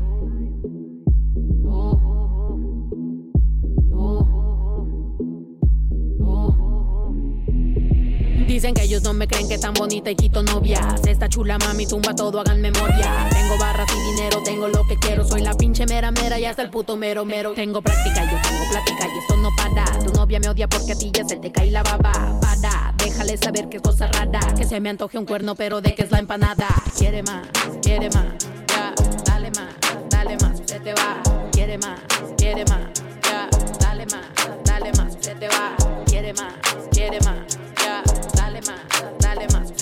Dicen 8.55 8.73
que 8.73 8.83
ellos 8.83 9.03
no 9.03 9.13
me 9.13 9.27
creen 9.27 9.49
que 9.49 9.57
tan 9.57 9.73
bonita 9.73 10.09
y 10.09 10.15
quito 10.15 10.41
novias. 10.41 11.05
Esta 11.05 11.27
chula 11.27 11.57
mami 11.57 11.85
tumba 11.85 12.15
todo, 12.15 12.39
hagan 12.39 12.61
memoria. 12.61 13.27
Tengo 13.29 13.57
barras 13.59 13.89
y 13.93 14.11
dinero, 14.11 14.41
tengo 14.45 14.69
lo 14.69 14.87
que 14.87 14.95
quiero. 14.95 15.27
Soy 15.27 15.41
la 15.41 15.53
pinche 15.55 15.85
mera 15.85 16.09
mera 16.09 16.39
y 16.39 16.45
hasta 16.45 16.61
el 16.61 16.69
puto 16.69 16.95
mero 16.95 17.25
mero. 17.25 17.51
Tengo 17.51 17.81
práctica, 17.81 18.23
yo 18.23 18.39
tengo 18.47 18.63
plática 18.71 19.09
y 19.13 19.19
esto 19.19 19.35
no 19.35 19.49
para. 19.57 19.83
Tu 19.99 20.13
novia 20.13 20.39
me 20.39 20.47
odia 20.47 20.69
porque 20.69 20.93
a 20.93 20.95
ti 20.95 21.11
ya 21.13 21.27
se 21.27 21.35
te 21.35 21.51
cae 21.51 21.69
la 21.69 21.83
baba. 21.83 22.13
Para, 22.39 22.93
déjale 22.95 23.35
saber 23.35 23.67
es 23.69 23.81
cosa 23.81 24.07
rara. 24.07 24.39
Que 24.55 24.63
se 24.63 24.79
me 24.79 24.87
antoje 24.87 25.17
un 25.17 25.25
cuerno, 25.25 25.55
pero 25.55 25.81
de 25.81 25.93
que 25.93 26.03
es 26.03 26.11
la 26.11 26.19
empanada. 26.19 26.69
Quiere 26.97 27.23
más, 27.23 27.45
quiere 27.81 28.09
más, 28.11 28.37
ya, 28.69 28.93
dale 29.25 29.51
más, 29.51 29.75
dale 30.09 30.37
más, 30.37 30.61
se 30.65 30.79
te 30.79 30.93
va. 30.93 31.21
Quiere 31.51 31.77
más, 31.77 31.99
quiere 32.37 32.63
más, 32.63 32.87
ya, 33.21 33.49
dale 33.81 34.05
más, 34.05 34.63
dale 34.63 34.93
más, 34.93 35.13
se 35.19 35.35
te 35.35 35.49
va. 35.49 35.75
Quiere 36.05 36.33
más, 36.33 36.53
quiere 36.89 37.19
más, 37.19 37.57
ya, 37.83 38.01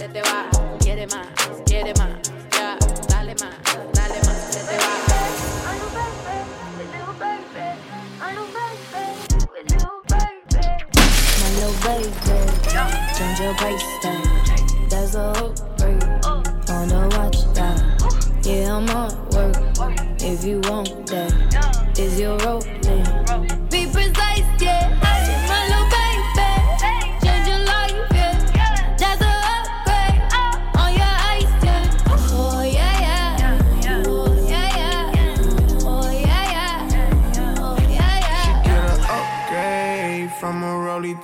se 0.04 0.10
te 0.10 0.22
va. 0.22 0.50
Quiere 0.80 1.08
más, 1.08 1.28
quiere 1.66 1.94
más, 1.94 2.10
ya, 2.52 2.78
dale 3.08 3.34
más, 3.36 3.56
dale 3.94 4.20
más, 4.26 4.38
se 4.52 4.60
te 4.60 4.78
va. 4.78 4.84
Baby, 11.84 12.10
change 13.14 13.40
your 13.40 13.54
bracelet. 13.56 14.90
There's 14.90 15.16
a 15.16 15.34
hook 15.34 15.56
break 15.78 16.02
on 16.70 16.88
the 16.88 17.10
watch 17.18 17.44
that. 17.56 18.46
Yeah, 18.46 18.78
I'm 18.78 18.90
on 18.90 19.12
work. 19.32 19.58
If 20.22 20.46
you 20.46 20.62
want 20.70 21.08
that, 21.08 22.00
is 22.00 22.20
your 22.20 22.38
rolling? 22.38 22.83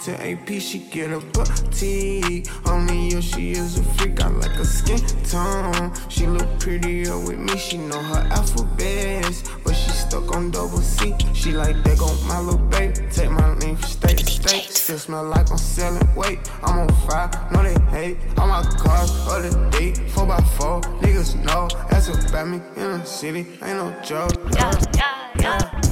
To 0.06 0.32
AP. 0.32 0.62
She 0.62 0.80
get 0.80 1.12
a 1.12 1.20
boutique. 1.20 2.48
Only 2.68 3.10
you, 3.10 3.22
she 3.22 3.52
is 3.52 3.78
a 3.78 3.84
freak. 3.84 4.22
I 4.22 4.28
like 4.28 4.52
her 4.52 4.64
skin 4.64 5.00
tone. 5.24 5.92
She 6.10 6.28
look 6.28 6.60
prettier 6.60 7.18
with 7.20 7.40
me. 7.40 7.58
She 7.58 7.78
know 7.78 8.00
her 8.00 8.28
alphabets, 8.32 9.44
but 9.64 9.74
she 9.74 9.90
stuck 9.92 10.36
on 10.36 10.52
double 10.52 10.78
C. 10.80 11.16
She 11.34 11.52
like 11.52 11.84
that 11.84 12.00
on 12.02 12.28
my 12.28 12.40
little 12.40 12.60
baby. 12.68 12.94
Take 13.12 13.32
my 13.32 13.56
name 13.60 13.76
from 13.76 13.90
state 13.90 14.18
to 14.20 14.26
state. 14.26 14.64
Still 14.72 14.98
smell 14.98 15.24
like 15.26 15.50
I'm 15.52 15.58
selling 15.58 16.16
weight. 16.16 16.40
I'm 16.64 16.80
on 16.80 16.90
fire, 17.08 17.30
no 17.52 17.64
they 17.64 17.80
hate. 17.92 18.18
All 18.38 18.48
my 18.48 18.64
cars, 18.64 19.12
the 19.26 19.70
day, 19.72 19.92
4x4. 20.14 21.02
Niggas 21.02 21.44
know 21.44 21.68
that's 21.90 22.08
about 22.10 22.48
me 22.48 22.62
in 22.76 23.00
the 23.00 23.04
city. 23.06 23.46
Ain't 23.62 23.78
no 23.78 23.96
joke. 24.04 24.34
My 24.54 25.89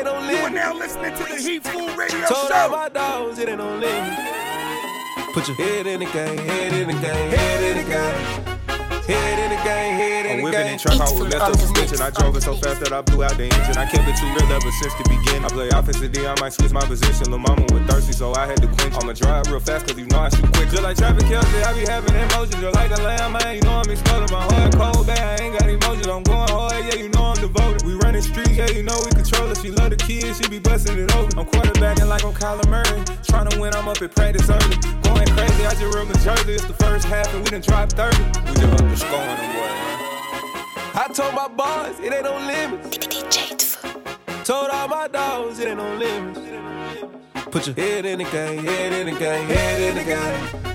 it 0.00 0.06
ain't 0.06 0.22
no 0.22 0.30
You 0.30 0.36
are 0.38 0.50
now 0.50 0.74
listening 0.74 1.14
to 1.14 1.24
the 1.24 1.36
Heat 1.36 1.64
Food 1.64 1.96
Radio 1.96 2.26
Told 2.26 2.50
all 2.52 2.70
my 2.70 2.88
dogs 2.88 3.38
it 3.38 3.48
ain't 3.48 3.60
limit. 3.60 4.18
Put 5.34 5.46
your 5.46 5.56
head 5.56 5.86
in 5.86 6.00
the 6.00 6.06
game, 6.06 6.38
head 6.38 6.72
in 6.72 6.88
the 6.88 6.94
game, 6.94 7.30
head 7.30 7.76
in 7.76 7.84
the 7.84 7.90
game. 7.90 8.49
Head 9.10 9.38
in 9.42 9.50
the 9.50 9.60
game, 9.66 9.94
head 9.98 10.26
in 10.26 10.30
I'm 10.30 10.38
the 10.38 10.44
whipping 10.44 10.60
game. 10.60 10.72
and 10.74 10.80
truck 10.80 11.00
out 11.02 11.18
with 11.18 11.34
left 11.34 11.50
up 11.50 11.58
suspension. 11.58 11.98
I 12.00 12.10
drove 12.10 12.36
it 12.36 12.42
so 12.46 12.54
fast 12.54 12.78
that 12.78 12.92
I 12.92 13.02
blew 13.02 13.24
out 13.24 13.34
the 13.34 13.50
engine. 13.50 13.74
I 13.74 13.86
kept 13.90 14.06
it 14.06 14.14
too 14.14 14.30
real 14.30 14.46
ever 14.54 14.70
since 14.78 14.94
the 14.94 15.04
beginning. 15.10 15.44
I 15.44 15.48
play 15.50 15.68
offensive 15.70 16.12
D, 16.12 16.26
I 16.26 16.38
might 16.38 16.52
switch 16.54 16.70
my 16.70 16.86
position. 16.86 17.26
Lil' 17.26 17.42
mama 17.42 17.66
was 17.74 17.82
thirsty, 17.90 18.12
so 18.12 18.32
I 18.34 18.46
had 18.46 18.62
to 18.62 18.68
quench. 18.70 18.94
I'ma 18.94 19.12
drive 19.12 19.50
real 19.50 19.58
fast, 19.58 19.88
cause 19.90 19.98
you 19.98 20.06
know 20.06 20.20
I 20.20 20.28
shoot 20.30 20.46
quick. 20.54 20.70
Just 20.70 20.82
like 20.86 20.96
Travis 20.96 21.24
Kelce, 21.26 21.62
I 21.66 21.74
be 21.74 21.82
having 21.90 22.14
emotions. 22.14 22.62
Just 22.62 22.74
like 22.78 22.90
a 22.94 23.02
lamb, 23.02 23.32
man, 23.34 23.56
you 23.56 23.62
know 23.66 23.82
I'm 23.82 23.90
exploding. 23.90 24.30
My 24.30 24.46
heart 24.46 24.78
cold, 24.78 25.06
bad, 25.10 25.18
I 25.18 25.42
ain't 25.42 25.58
got 25.58 25.66
emotions. 25.66 26.06
I'm 26.06 26.22
going 26.22 26.48
hard, 26.54 26.78
yeah, 26.86 26.94
you 27.02 27.08
know 27.10 27.34
I'm 27.34 27.38
devoted. 27.42 27.82
We 27.82 27.94
running 27.98 28.22
streets, 28.22 28.54
yeah, 28.54 28.70
you 28.70 28.86
know 28.86 28.94
we 29.02 29.10
control 29.10 29.50
it. 29.50 29.58
She 29.58 29.74
love 29.74 29.90
the 29.90 29.98
kids, 29.98 30.38
she 30.38 30.46
be 30.46 30.62
busting 30.62 30.94
it 30.94 31.10
over. 31.18 31.34
I'm 31.34 31.46
quarterbacking 31.50 32.06
like 32.06 32.22
I'm 32.22 32.30
Kyler 32.30 32.68
Murray. 32.70 33.02
Trying 33.26 33.50
to 33.50 33.58
win, 33.58 33.74
I'm 33.74 33.88
up 33.88 33.98
at 34.00 34.14
practice 34.14 34.46
early. 34.46 34.78
Going 35.02 35.26
crazy, 35.34 35.66
I 35.66 35.74
just 35.74 35.90
real 35.90 36.06
New 36.06 36.14
Jersey. 36.22 36.54
It's 36.54 36.64
the 36.70 36.78
first 36.78 37.06
half, 37.10 37.26
and 37.34 37.42
we 37.42 37.50
done 37.50 37.60
dropped 37.66 37.98
30. 37.98 38.14
We 38.46 38.54
just 38.54 38.70
up 38.70 38.86
the 38.86 38.99
score 39.00 39.18
on 39.18 39.36
them, 39.36 39.52
boy. 39.56 39.70
I 40.94 41.08
told 41.12 41.34
my 41.34 41.48
boys 41.48 41.98
it 42.00 42.12
ain't 42.12 42.24
no 42.24 42.36
limits. 42.52 43.76
Told 44.44 44.70
all 44.70 44.88
my 44.88 45.08
dogs 45.08 45.58
it 45.58 45.68
ain't 45.68 45.78
no 45.78 45.94
limits. 45.96 46.40
Put 47.50 47.66
your 47.66 47.76
head 47.76 48.04
in 48.04 48.18
the 48.18 48.24
game, 48.24 48.64
head 48.64 48.92
in 48.92 49.12
the 49.12 49.18
game, 49.18 49.46
head 49.48 49.80
in 49.80 49.96
the 49.96 50.04
game. 50.04 50.70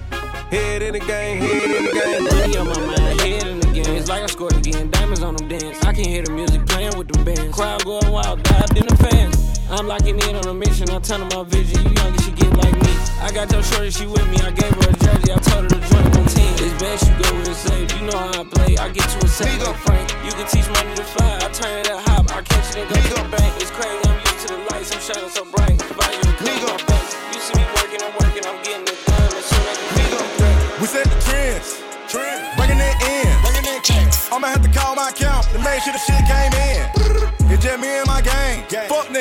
Head 0.51 0.81
in 0.81 0.93
the 0.93 0.99
game, 0.99 1.41
head 1.41 1.71
in 1.77 1.85
the 1.85 1.91
game. 1.91 2.23
Money 2.23 2.57
on 2.57 2.67
my 2.67 2.97
mind, 2.97 3.21
head 3.21 3.47
in 3.47 3.59
the 3.59 3.67
game. 3.67 3.95
It's 3.95 4.09
like 4.09 4.23
I 4.23 4.27
scored 4.27 4.55
again. 4.57 4.89
Diamonds 4.89 5.21
on 5.21 5.35
them 5.35 5.47
dance. 5.47 5.83
I 5.83 5.93
can 5.93 6.05
hear 6.05 6.23
the 6.23 6.31
music 6.31 6.65
playing 6.65 6.97
with 6.97 7.07
them 7.07 7.23
bands. 7.23 7.55
Crowd 7.55 7.83
going 7.85 8.11
wild, 8.11 8.41
dived 8.43 8.77
in 8.77 8.87
the 8.87 8.95
fans. 8.97 9.54
I'm 9.69 9.87
locking 9.87 10.19
in 10.19 10.35
on 10.35 10.45
a 10.45 10.53
mission. 10.53 10.89
I 10.89 10.99
tell 10.99 11.17
them 11.17 11.29
my 11.33 11.43
vision. 11.49 11.81
You 11.81 11.91
young, 11.97 12.13
she 12.21 12.31
get 12.31 12.53
like 12.53 12.77
me. 12.85 12.93
I 13.21 13.31
got 13.33 13.51
your 13.51 13.63
shorty, 13.63 13.89
she 13.89 14.05
with 14.05 14.27
me. 14.29 14.37
I 14.45 14.51
gave 14.51 14.69
her 14.69 14.89
a 14.89 14.95
jersey. 15.01 15.33
I 15.33 15.39
told 15.41 15.65
her 15.65 15.69
to 15.73 15.79
join 15.89 16.05
my 16.05 16.21
team. 16.29 16.53
It's 16.61 16.75
best 16.77 17.09
you 17.09 17.13
go 17.17 17.29
with 17.33 17.49
it 17.49 17.57
safe. 17.57 17.89
You 17.97 18.05
know 18.05 18.17
how 18.17 18.41
I 18.41 18.43
play. 18.45 18.77
I 18.77 18.89
get 18.93 19.09
to 19.09 19.25
a 19.25 19.27
safe 19.27 19.57
like 19.65 19.77
Frank. 19.81 20.05
You 20.21 20.31
can 20.37 20.45
teach 20.53 20.69
money 20.69 20.93
to 20.93 21.03
fly. 21.03 21.41
I 21.41 21.49
turn 21.49 21.81
it 21.81 21.89
up 21.89 22.01
hop. 22.05 22.29
I 22.29 22.41
catch 22.45 22.77
it 22.77 22.85
and 22.85 22.89
go 22.93 22.95
to 22.95 23.13
the 23.17 23.29
bank. 23.33 23.51
It's 23.57 23.73
crazy. 23.73 24.05
I'm 24.05 24.21
used 24.21 24.39
to 24.45 24.53
the 24.53 24.59
lights. 24.69 24.93
I'm 24.93 25.01
shining 25.01 25.33
so 25.33 25.41
bright. 25.49 25.73
You 25.73 26.29
a 26.29 26.33
clean 26.37 26.61
my 26.61 26.77
face. 26.85 27.11
You 27.33 27.39
see 27.41 27.57
me 27.57 27.65
working, 27.73 28.01
I'm 28.05 28.13
working. 28.21 28.45
I'm 28.45 28.61
getting 28.61 28.85
it 28.85 28.99
done. 29.01 29.33
As 29.33 29.45
soon 29.49 29.65
as 29.65 29.77
I 29.81 30.77
We 30.77 30.85
set 30.85 31.09
the 31.09 31.19
trends, 31.25 31.81
trend, 32.05 32.37
bringing 32.53 32.77
it 32.77 32.97
in, 33.01 33.27
bringing 33.41 33.65
it 33.65 33.81
in. 33.89 34.05
I'ma 34.29 34.53
have 34.53 34.61
to 34.61 34.69
call 34.69 34.93
my 34.93 35.09
account 35.09 35.49
to 35.51 35.59
make 35.65 35.81
sure 35.81 35.91
the 35.91 36.03
shit 36.05 36.21
came 36.29 36.53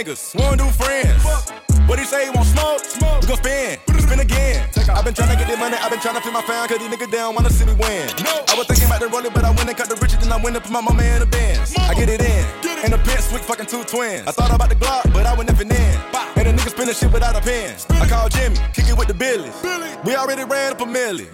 niggas, 0.04 0.34
wanna 0.38 0.56
do 0.56 0.68
friends. 0.70 1.25
What 1.87 1.99
he 1.99 2.04
say, 2.04 2.25
he 2.25 2.30
want 2.30 2.46
smoke? 2.49 2.80
smoke. 2.80 3.20
We 3.23 3.28
gon' 3.28 3.37
spin, 3.37 3.78
spin 4.00 4.20
again. 4.20 4.68
I've 4.88 5.04
been 5.04 5.14
tryna 5.14 5.38
get 5.38 5.49
the 5.49 5.56
money, 5.56 5.76
I've 5.76 5.90
been 5.90 6.00
tryna 6.00 6.23
feel 6.23 6.32
my 6.32 6.42
fan, 6.42 6.68
cause 6.68 6.78
these 6.78 6.88
niggas 6.88 7.11
down 7.11 7.34
wanna 7.34 7.50
see 7.50 7.64
me 7.64 7.75
win. 7.75 8.08
No. 8.23 8.44
I 8.49 8.54
was 8.56 8.66
thinking 8.66 8.87
about 8.87 9.00
the 9.00 9.08
rolling, 9.08 9.32
but 9.32 9.44
I 9.44 9.50
went 9.50 9.68
and 9.68 9.76
cut 9.76 9.88
the 9.88 9.96
riches, 9.96 10.23
and 10.23 10.32
I 10.32 10.37
went 10.37 10.56
and 10.56 10.64
put 10.64 10.73
my 10.73 10.80
mama 10.80 11.02
in 11.02 11.20
the 11.20 11.26
Benz. 11.26 11.75
I 11.76 11.94
get 11.94 12.08
it 12.08 12.20
in, 12.20 12.44
in 12.84 12.90
the 12.92 12.99
pimp 12.99 13.20
switch 13.20 13.42
fucking 13.42 13.66
two 13.66 13.84
twins. 13.84 14.26
I 14.26 14.32
thought 14.32 14.52
about 14.52 14.68
the 14.68 14.76
Glock, 14.76 15.12
but 15.12 15.26
I 15.26 15.34
would 15.37 15.46
never 15.46 15.53
this 16.94 17.00
shit 17.02 17.12
without 17.12 17.34
a 17.36 17.40
pen. 17.40 17.74
I 17.90 18.06
call 18.06 18.28
Jimmy, 18.28 18.56
kick 18.72 18.88
it 18.88 18.96
with 18.96 19.08
the 19.08 19.14
Billies. 19.14 19.54
We 20.04 20.14
already 20.14 20.44
ran 20.44 20.72
up 20.72 20.80
a 20.80 20.84
milli. 20.84 21.26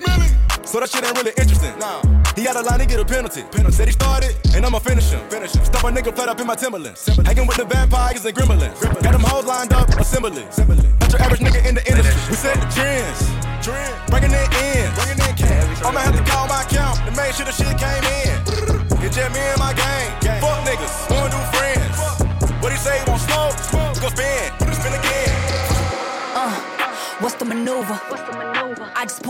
So 0.66 0.80
that 0.80 0.88
shit 0.88 1.04
ain't 1.04 1.16
really 1.16 1.34
interesting. 1.36 1.76
Nah. 1.78 2.00
He 2.36 2.44
had 2.44 2.56
a 2.56 2.62
line, 2.62 2.80
he 2.80 2.86
get 2.86 3.00
a 3.00 3.04
penalty. 3.04 3.42
penalty. 3.50 3.76
Said 3.76 3.88
he 3.88 3.92
started, 3.92 4.36
and 4.54 4.64
I'ma 4.64 4.78
finish 4.78 5.10
him. 5.10 5.20
Finish 5.28 5.52
him. 5.54 5.64
Stop 5.64 5.84
a 5.84 5.88
nigga 5.88 6.14
flat 6.14 6.28
up 6.28 6.40
in 6.40 6.46
my 6.46 6.54
Timberlands. 6.54 7.04
Hanging 7.26 7.46
with 7.46 7.56
the 7.56 7.64
vampires 7.64 8.24
and 8.24 8.34
gremlins. 8.36 8.72
gremlins. 8.78 9.02
Got 9.02 9.12
them 9.12 9.24
hoes 9.24 9.44
lined 9.44 9.72
up, 9.72 9.88
assembly. 9.98 10.42
assembly. 10.44 10.88
Not 11.00 11.12
your 11.12 11.22
average 11.22 11.40
nigga 11.40 11.66
in 11.68 11.74
the 11.74 11.84
industry. 11.90 12.14
We 12.30 12.36
set 12.36 12.56
the 12.56 12.68
trends. 12.70 13.20
Trend. 13.64 13.92
Bringing 14.08 14.32
it 14.32 14.48
in. 14.62 14.86
Bringing 14.94 15.20
in 15.26 15.34
cash. 15.36 15.82
I'ma 15.82 16.00
have 16.00 16.16
to 16.16 16.24
call 16.30 16.46
my 16.46 16.62
account 16.62 16.96
to 17.04 17.10
make 17.18 17.34
sure 17.34 17.44
the 17.44 17.52
shit 17.52 17.74
came 17.76 18.04
in. 18.22 18.36
Get 19.02 19.12
just 19.12 19.32
me 19.34 19.40
and 19.40 19.58
my 19.58 19.74
gang. 19.74 20.08
gang. 20.20 20.40
Fuck 20.40 20.64
niggas, 20.64 20.94
wanna 21.10 21.34
do 21.34 21.40
friends. 21.56 22.30
What 22.62 22.72
he 22.72 22.78
say, 22.78 23.02
won't 23.08 23.20
smoke? 23.22 23.56
smoke. 23.58 24.00
Go 24.00 24.08
spin, 24.08 24.52
maneuver? 27.50 27.98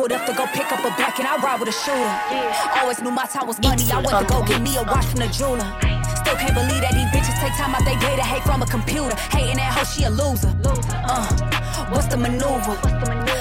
Pulled 0.00 0.12
up 0.12 0.24
to 0.24 0.32
go 0.32 0.46
pick 0.46 0.72
up 0.72 0.80
a 0.80 0.90
back 0.96 1.18
and 1.18 1.28
I 1.28 1.36
ride 1.36 1.60
with 1.60 1.68
a 1.68 1.72
shooter. 1.72 2.80
Always 2.80 3.02
knew 3.02 3.10
my 3.10 3.26
time 3.26 3.46
was 3.46 3.60
money. 3.60 3.84
I 3.92 4.00
went 4.00 4.16
to 4.16 4.24
go 4.32 4.42
get 4.44 4.62
me 4.62 4.74
a 4.76 4.82
watch 4.82 5.04
from 5.04 5.20
the 5.20 5.28
jeweler. 5.28 5.68
Still 6.16 6.36
can't 6.36 6.54
believe 6.54 6.80
that 6.80 6.94
these 6.96 7.10
bitches 7.12 7.36
take 7.40 7.52
time 7.60 7.74
out 7.74 7.84
their 7.84 7.98
day 8.00 8.16
to 8.16 8.22
hate 8.22 8.42
from 8.42 8.62
a 8.62 8.66
computer. 8.66 9.14
Hating 9.28 9.56
that 9.56 9.72
hoe, 9.76 9.84
she 9.84 10.04
a 10.04 10.10
loser. 10.10 10.52
Uh, 11.04 11.28
what's 11.92 12.06
the 12.06 12.16
maneuver? 12.16 12.76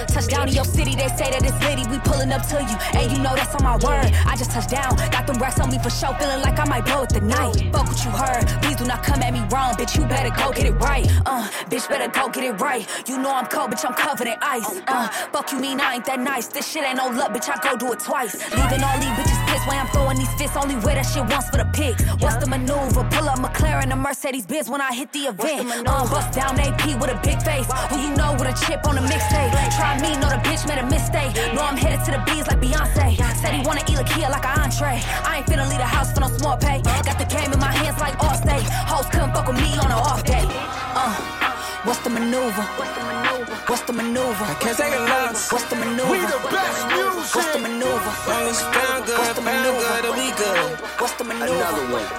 Touchdown 0.08 0.48
to 0.48 0.54
your 0.54 0.66
city, 0.66 0.96
they 0.96 1.08
say 1.16 1.32
that 1.32 1.44
it's 1.44 1.60
litty. 1.64 1.88
We 1.88 2.00
pulling 2.00 2.32
up 2.32 2.44
to 2.50 2.60
you, 2.60 2.76
and 3.00 3.12
you 3.12 3.20
know 3.24 3.36
that's 3.36 3.56
on 3.56 3.64
my 3.64 3.78
word. 3.78 4.12
I 4.26 4.36
just 4.36 4.52
touched 4.52 4.72
down, 4.72 4.96
got 5.12 5.28
them 5.28 5.38
racks 5.38 5.60
on 5.60 5.70
me 5.70 5.80
for 5.80 5.90
show, 5.90 6.12
feeling 6.20 6.42
like 6.42 6.60
I 6.60 6.66
might 6.66 6.86
blow 6.86 7.04
it 7.04 7.10
tonight. 7.10 7.56
Fuck 7.72 7.88
what 7.88 8.04
you 8.04 8.12
heard, 8.12 8.48
please 8.62 8.76
do 8.76 8.86
not 8.86 9.04
come 9.04 9.22
at 9.22 9.34
me 9.34 9.40
wrong, 9.52 9.76
bitch. 9.76 9.96
You 9.96 10.06
better 10.08 10.34
go 10.36 10.52
get 10.52 10.66
it 10.66 10.74
right. 10.74 11.06
Uh, 11.26 11.48
bitch, 11.70 11.88
better 11.88 12.10
go 12.10 12.28
get 12.30 12.44
it 12.44 12.60
right. 12.60 12.88
You 13.08 13.18
know 13.18 13.32
I'm 13.32 13.46
cold, 13.48 13.72
bitch. 13.72 13.86
I'm 13.86 13.94
covered 13.94 14.28
in 14.28 14.36
ice. 14.42 14.82
Uh, 14.88 15.08
fuck 15.32 15.52
you 15.52 15.60
mean 15.60 15.80
I 15.80 15.96
ain't 15.96 16.06
that 16.06 16.20
nice? 16.20 16.48
This 16.60 16.76
shit 16.76 16.84
ain't 16.84 16.98
no 16.98 17.08
luck, 17.08 17.32
bitch. 17.32 17.48
I 17.48 17.56
go 17.64 17.78
do 17.80 17.88
it 17.96 18.04
twice. 18.04 18.36
Leaving 18.52 18.84
all 18.84 19.00
these 19.00 19.16
bitches 19.16 19.40
pissed 19.48 19.66
when 19.66 19.80
I'm 19.80 19.88
throwing 19.96 20.18
these 20.20 20.34
fists. 20.36 20.58
Only 20.60 20.76
wear 20.84 21.00
that 21.00 21.08
shit 21.08 21.24
once 21.24 21.48
for 21.48 21.56
the 21.56 21.64
pics. 21.72 22.04
What's 22.20 22.36
the 22.36 22.52
maneuver? 22.52 23.08
Pull 23.16 23.32
up 23.32 23.40
McLaren, 23.40 23.88
a 23.94 23.96
Mercedes 23.96 24.46
Benz 24.46 24.70
when 24.70 24.82
I 24.82 24.92
hit 24.92 25.08
the 25.14 25.32
event. 25.32 25.88
Uh, 25.88 26.04
bust 26.12 26.36
down 26.36 26.60
AP 26.60 27.00
with 27.00 27.16
a 27.16 27.20
big 27.24 27.40
face. 27.48 27.64
Who 27.88 28.04
you 28.04 28.12
know 28.20 28.36
with 28.36 28.52
a 28.52 28.56
chip 28.68 28.84
on 28.84 29.00
the 29.00 29.06
mixtape? 29.08 29.56
Try 29.80 30.04
me, 30.04 30.12
know 30.20 30.28
the 30.28 30.44
bitch 30.44 30.68
made 30.68 30.84
a 30.84 30.88
mistake. 30.92 31.32
Know 31.56 31.64
I'm 31.64 31.80
headed 31.80 32.04
to 32.04 32.12
the 32.12 32.22
bees 32.28 32.44
like 32.52 32.60
Beyonce. 32.60 33.16
Said 33.40 33.56
he 33.56 33.64
wanna 33.64 33.88
eat 33.88 33.96
a 33.96 34.04
kid 34.04 34.28
like 34.28 34.44
an 34.44 34.60
entree. 34.60 35.00
I 35.24 35.40
ain't 35.40 35.48
finna 35.48 35.64
leave 35.64 35.80
the 35.80 35.88
house 35.88 36.12
for 36.12 36.20
no 36.20 36.28
small 36.28 36.58
pay. 36.58 36.84
Got 36.84 37.16
the 37.16 37.30
game 37.32 37.56
in 37.56 37.60
my 37.64 37.72
hands 37.72 38.04
like 38.04 38.20
Allstate. 38.20 38.68
Hoes 38.84 39.08
couldn't 39.08 39.32
fuck 39.32 39.48
with 39.48 39.56
me 39.64 39.80
on 39.80 39.88
an 39.96 40.04
off 40.12 40.28
day. 40.28 40.44
Uh, 40.44 41.16
what's 41.88 42.04
the 42.04 42.12
maneuver? 42.12 42.68
What's 42.76 42.92
the 43.00 43.04
maneuver? 43.08 43.29
I 43.72 44.56
can't 44.60 44.76
take 44.76 44.94
a 44.94 44.98
loss. 44.98 45.52
What's 45.54 45.66
the 45.70 45.76
maneuver? 45.76 46.10
We 46.10 46.18
the 46.26 46.42
best 46.50 46.90
music. 46.90 47.36
What's 47.38 47.54
the 47.54 47.60
maneuver? 47.60 48.14
Long 48.26 48.50
as 48.50 48.62
found 48.74 49.06
good, 49.06 49.20
What's 49.20 49.38
the 49.38 49.46
found 49.46 49.62
maneuver? 49.62 49.86
good, 49.86 50.06
and 50.10 50.16
we 50.18 50.28
good. 50.34 50.74
What's 50.98 51.14
the 51.14 51.24
maneuver? 51.24 51.54
Another 51.54 51.86
one. 51.94 52.10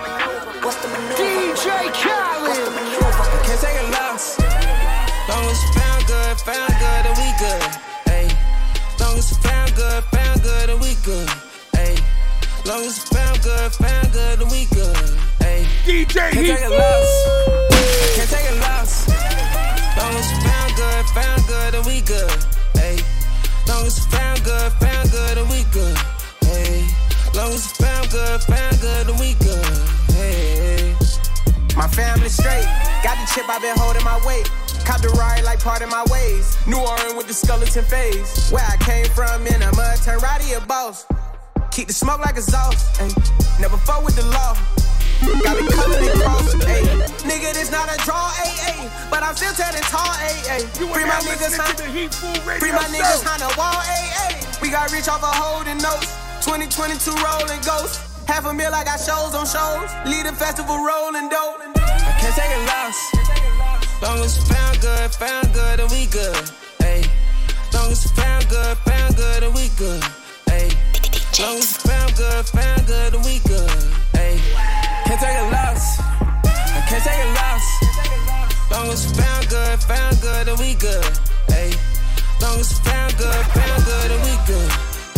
What's 0.62 0.78
the 0.78 0.88
maneuver? 0.94 1.18
DJ 1.18 1.66
Khaled. 1.90 2.46
What's 2.46 2.62
the 2.62 2.70
maneuver? 2.70 3.24
I 3.26 3.38
can't 3.42 3.60
take 3.66 3.78
a 3.82 3.86
loss. 3.98 4.38
Long 5.26 5.46
as 5.50 5.60
found 5.74 6.02
good, 6.06 6.36
found 6.46 6.74
good, 6.78 7.02
and 7.10 7.16
we 7.18 7.28
good. 7.42 7.62
Hey. 8.06 8.26
Long 9.02 9.18
as 9.18 9.34
found 9.42 9.74
good, 9.74 10.04
found 10.14 10.42
good, 10.46 10.70
and 10.70 10.80
we 10.80 10.94
good. 11.02 11.30
Hey. 11.74 11.98
Long 12.62 12.86
as 12.86 13.02
found 13.10 13.42
good, 13.42 13.72
found 13.74 14.12
good, 14.12 14.38
and 14.38 14.50
we 14.54 14.70
good. 14.70 15.02
Hey. 15.42 15.66
DJ 15.82 16.14
Can't 16.14 16.46
take 16.46 16.62
a 16.62 16.70
loss. 16.70 17.10
Can't 18.14 18.30
take 18.30 18.50
a 18.50 18.56
loss. 18.62 18.79
Long 20.00 20.14
as 20.16 20.32
found 20.42 20.76
good, 20.76 21.04
found 21.12 21.46
good, 21.46 21.74
and 21.74 21.84
we 21.84 22.00
good. 22.00 22.32
Hey. 22.72 22.96
Long 23.68 23.84
as 23.84 23.98
found 24.06 24.42
good, 24.44 24.72
found 24.80 25.10
good, 25.10 25.36
and 25.36 25.48
we 25.50 25.64
good. 25.72 25.98
Hey. 26.40 26.88
Long 27.34 27.52
as 27.52 27.70
found 27.72 28.10
good, 28.10 28.40
found 28.40 28.80
good, 28.80 29.08
and 29.10 29.20
we 29.20 29.34
good. 29.34 29.76
Hey. 30.16 30.96
My 31.76 31.86
family 31.86 32.30
straight. 32.30 32.64
Got 33.04 33.20
the 33.20 33.30
chip, 33.34 33.46
I've 33.50 33.60
been 33.60 33.76
holding 33.76 34.02
my 34.02 34.18
weight. 34.26 34.50
Cop 34.86 35.02
the 35.02 35.10
ride 35.20 35.44
like 35.44 35.60
part 35.60 35.82
of 35.82 35.90
my 35.90 36.04
ways. 36.10 36.56
New 36.66 36.80
Orleans 36.80 37.14
with 37.14 37.28
the 37.28 37.34
skeleton 37.34 37.84
phase. 37.84 38.48
Where 38.48 38.64
I 38.64 38.78
came 38.78 39.06
from 39.12 39.46
in 39.46 39.60
a 39.60 39.70
mud, 39.76 39.98
turn 40.02 40.18
righty 40.20 40.54
a 40.54 40.60
boss. 40.62 41.04
Keep 41.72 41.88
the 41.88 41.92
smoke 41.92 42.20
like 42.20 42.38
exhaust. 42.38 42.98
Ay. 43.02 43.12
Never 43.60 43.76
fuck 43.76 44.02
with 44.02 44.16
the 44.16 44.24
law. 44.32 44.56
Got 45.20 45.60
me 45.60 45.68
covered 45.68 46.00
in 46.00 46.12
cross. 46.20 46.54
Ay. 46.64 46.80
Nigga, 47.28 47.52
this 47.52 47.70
not 47.70 47.92
a 47.92 47.96
draw, 48.04 48.32
ay, 48.40 48.52
ay. 48.72 49.08
But 49.10 49.22
I'm 49.22 49.36
still 49.36 49.52
turning 49.52 49.84
tall, 49.92 50.08
ay, 50.16 50.36
ay. 50.48 50.60
Free 50.80 51.04
my 51.04 51.20
niggas, 51.20 51.56
huh? 51.60 51.76
Free 52.56 52.72
my 52.72 52.88
niggas, 52.88 53.28
on 53.28 53.40
the 53.40 53.52
wall, 53.56 53.76
ay, 53.84 54.08
ay. 54.16 54.58
We 54.62 54.70
got 54.70 54.90
rich 54.92 55.08
off 55.08 55.22
of 55.22 55.34
holding 55.36 55.78
notes. 55.78 56.08
2022 56.40 57.12
rolling 57.20 57.60
ghosts. 57.60 58.00
Half 58.24 58.46
a 58.46 58.54
mil, 58.54 58.72
I 58.72 58.84
got 58.84 58.96
shows 58.96 59.34
on 59.34 59.44
shows. 59.44 59.90
Lead 60.08 60.24
a 60.24 60.32
festival 60.32 60.76
rolling 60.78 61.28
dope. 61.28 61.60
I 61.76 62.16
can't 62.16 62.34
take 62.34 62.56
a 62.56 62.62
loss. 62.64 62.98
Long 64.00 64.24
as 64.24 64.38
found 64.48 64.80
good, 64.80 65.10
found 65.12 65.52
good, 65.52 65.80
and 65.80 65.90
we 65.90 66.06
good. 66.06 66.50
Hey. 66.78 67.04
Long 67.74 67.92
as 67.92 68.10
found 68.12 68.48
good, 68.48 68.78
found 68.78 69.16
good, 69.16 69.42
and 69.42 69.54
we 69.54 69.68
good. 69.76 70.02
Hey. 70.48 70.70
Long 71.38 71.58
as 71.58 71.76
found 71.76 72.16
good, 72.16 72.46
found 72.46 72.86
good, 72.86 73.14
and 73.14 73.24
we 73.24 73.40
good. 73.40 73.99
Good, 80.80 81.04
and 81.04 81.12
we 81.12 81.20
good. 81.20 81.50
Hey. 81.52 81.70
Long 82.40 82.58
as 82.58 82.72
found 82.80 83.12
good, 83.18 83.44
found 83.52 83.84
good, 83.84 84.10
and 84.10 84.22
we 84.24 84.34
good. 84.48 84.70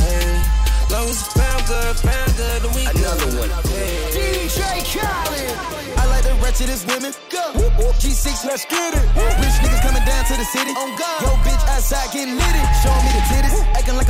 Hey. 0.03 0.43
Long 0.91 1.07
as 1.07 1.23
found 1.31 1.63
good, 1.71 1.95
found 2.03 2.33
good, 2.37 2.61
and 2.67 2.75
we 2.75 2.85
good. 2.91 2.99
Another 2.99 3.31
one. 3.39 3.51
Hey. 3.71 4.11
DJ 4.11 4.83
Khaled. 4.91 5.55
I 5.97 6.07
like 6.11 6.25
the 6.25 6.35
wretchedest 6.43 6.87
women. 6.91 7.15
Go. 7.31 7.55
whoop 7.55 7.95
G6, 8.03 8.45
let's 8.45 8.67
get 8.67 8.95
it. 8.95 9.07
Rich 9.15 9.63
niggas 9.63 9.83
coming 9.87 10.05
down 10.05 10.25
to 10.27 10.35
the 10.35 10.45
city. 10.51 10.75
On 10.75 10.91
God. 10.99 11.23
Yo, 11.23 11.31
bitch, 11.47 11.63
outside 11.71 12.11
getting 12.13 12.35
litty. 12.35 12.63
Showing 12.83 13.05
me 13.07 13.13
the 13.15 13.23
titties. 13.31 13.63
Acting 13.79 13.95
like 13.95 13.95
a 13.95 13.95
menace. 13.95 14.02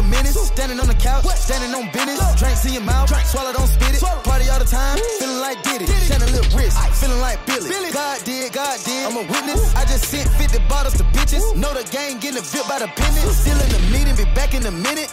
Standing 0.54 0.80
on 0.80 0.86
the 0.86 0.94
couch. 0.94 1.24
Standing 1.36 1.72
on 1.74 1.90
business. 1.92 2.20
Drinks 2.36 2.64
in 2.66 2.74
your 2.74 2.82
mouth. 2.82 3.08
Swallow, 3.26 3.52
don't 3.52 3.66
spit 3.66 3.96
it. 3.96 4.02
Party 4.02 4.48
all 4.50 4.58
the 4.58 4.68
time. 4.68 4.98
Feeling 5.18 5.40
like 5.40 5.62
Diddy. 5.62 5.86
Shining 5.86 6.28
little 6.28 6.58
wrist. 6.58 6.76
Feeling 7.00 7.20
like 7.20 7.40
Billy. 7.46 7.68
Billy. 7.68 7.90
God 7.90 8.20
did, 8.24 8.52
God 8.52 8.78
did. 8.84 9.06
I'm 9.06 9.16
a 9.16 9.24
witness. 9.24 9.74
I 9.74 9.84
just 9.86 10.04
sent 10.04 10.28
50 10.28 10.58
bottles 10.68 10.94
to 10.98 11.04
bitches. 11.16 11.56
Know 11.56 11.72
the 11.72 11.88
gang 11.90 12.18
getting 12.20 12.38
a 12.38 12.42
VIP 12.44 12.68
by 12.68 12.78
the 12.78 12.88
pennies. 12.88 13.36
Still 13.36 13.58
in 13.64 13.70
the 13.72 13.80
meeting. 13.96 14.14
Be 14.14 14.24
back 14.36 14.54
in 14.54 14.66
a 14.66 14.70
minute. 14.70 15.08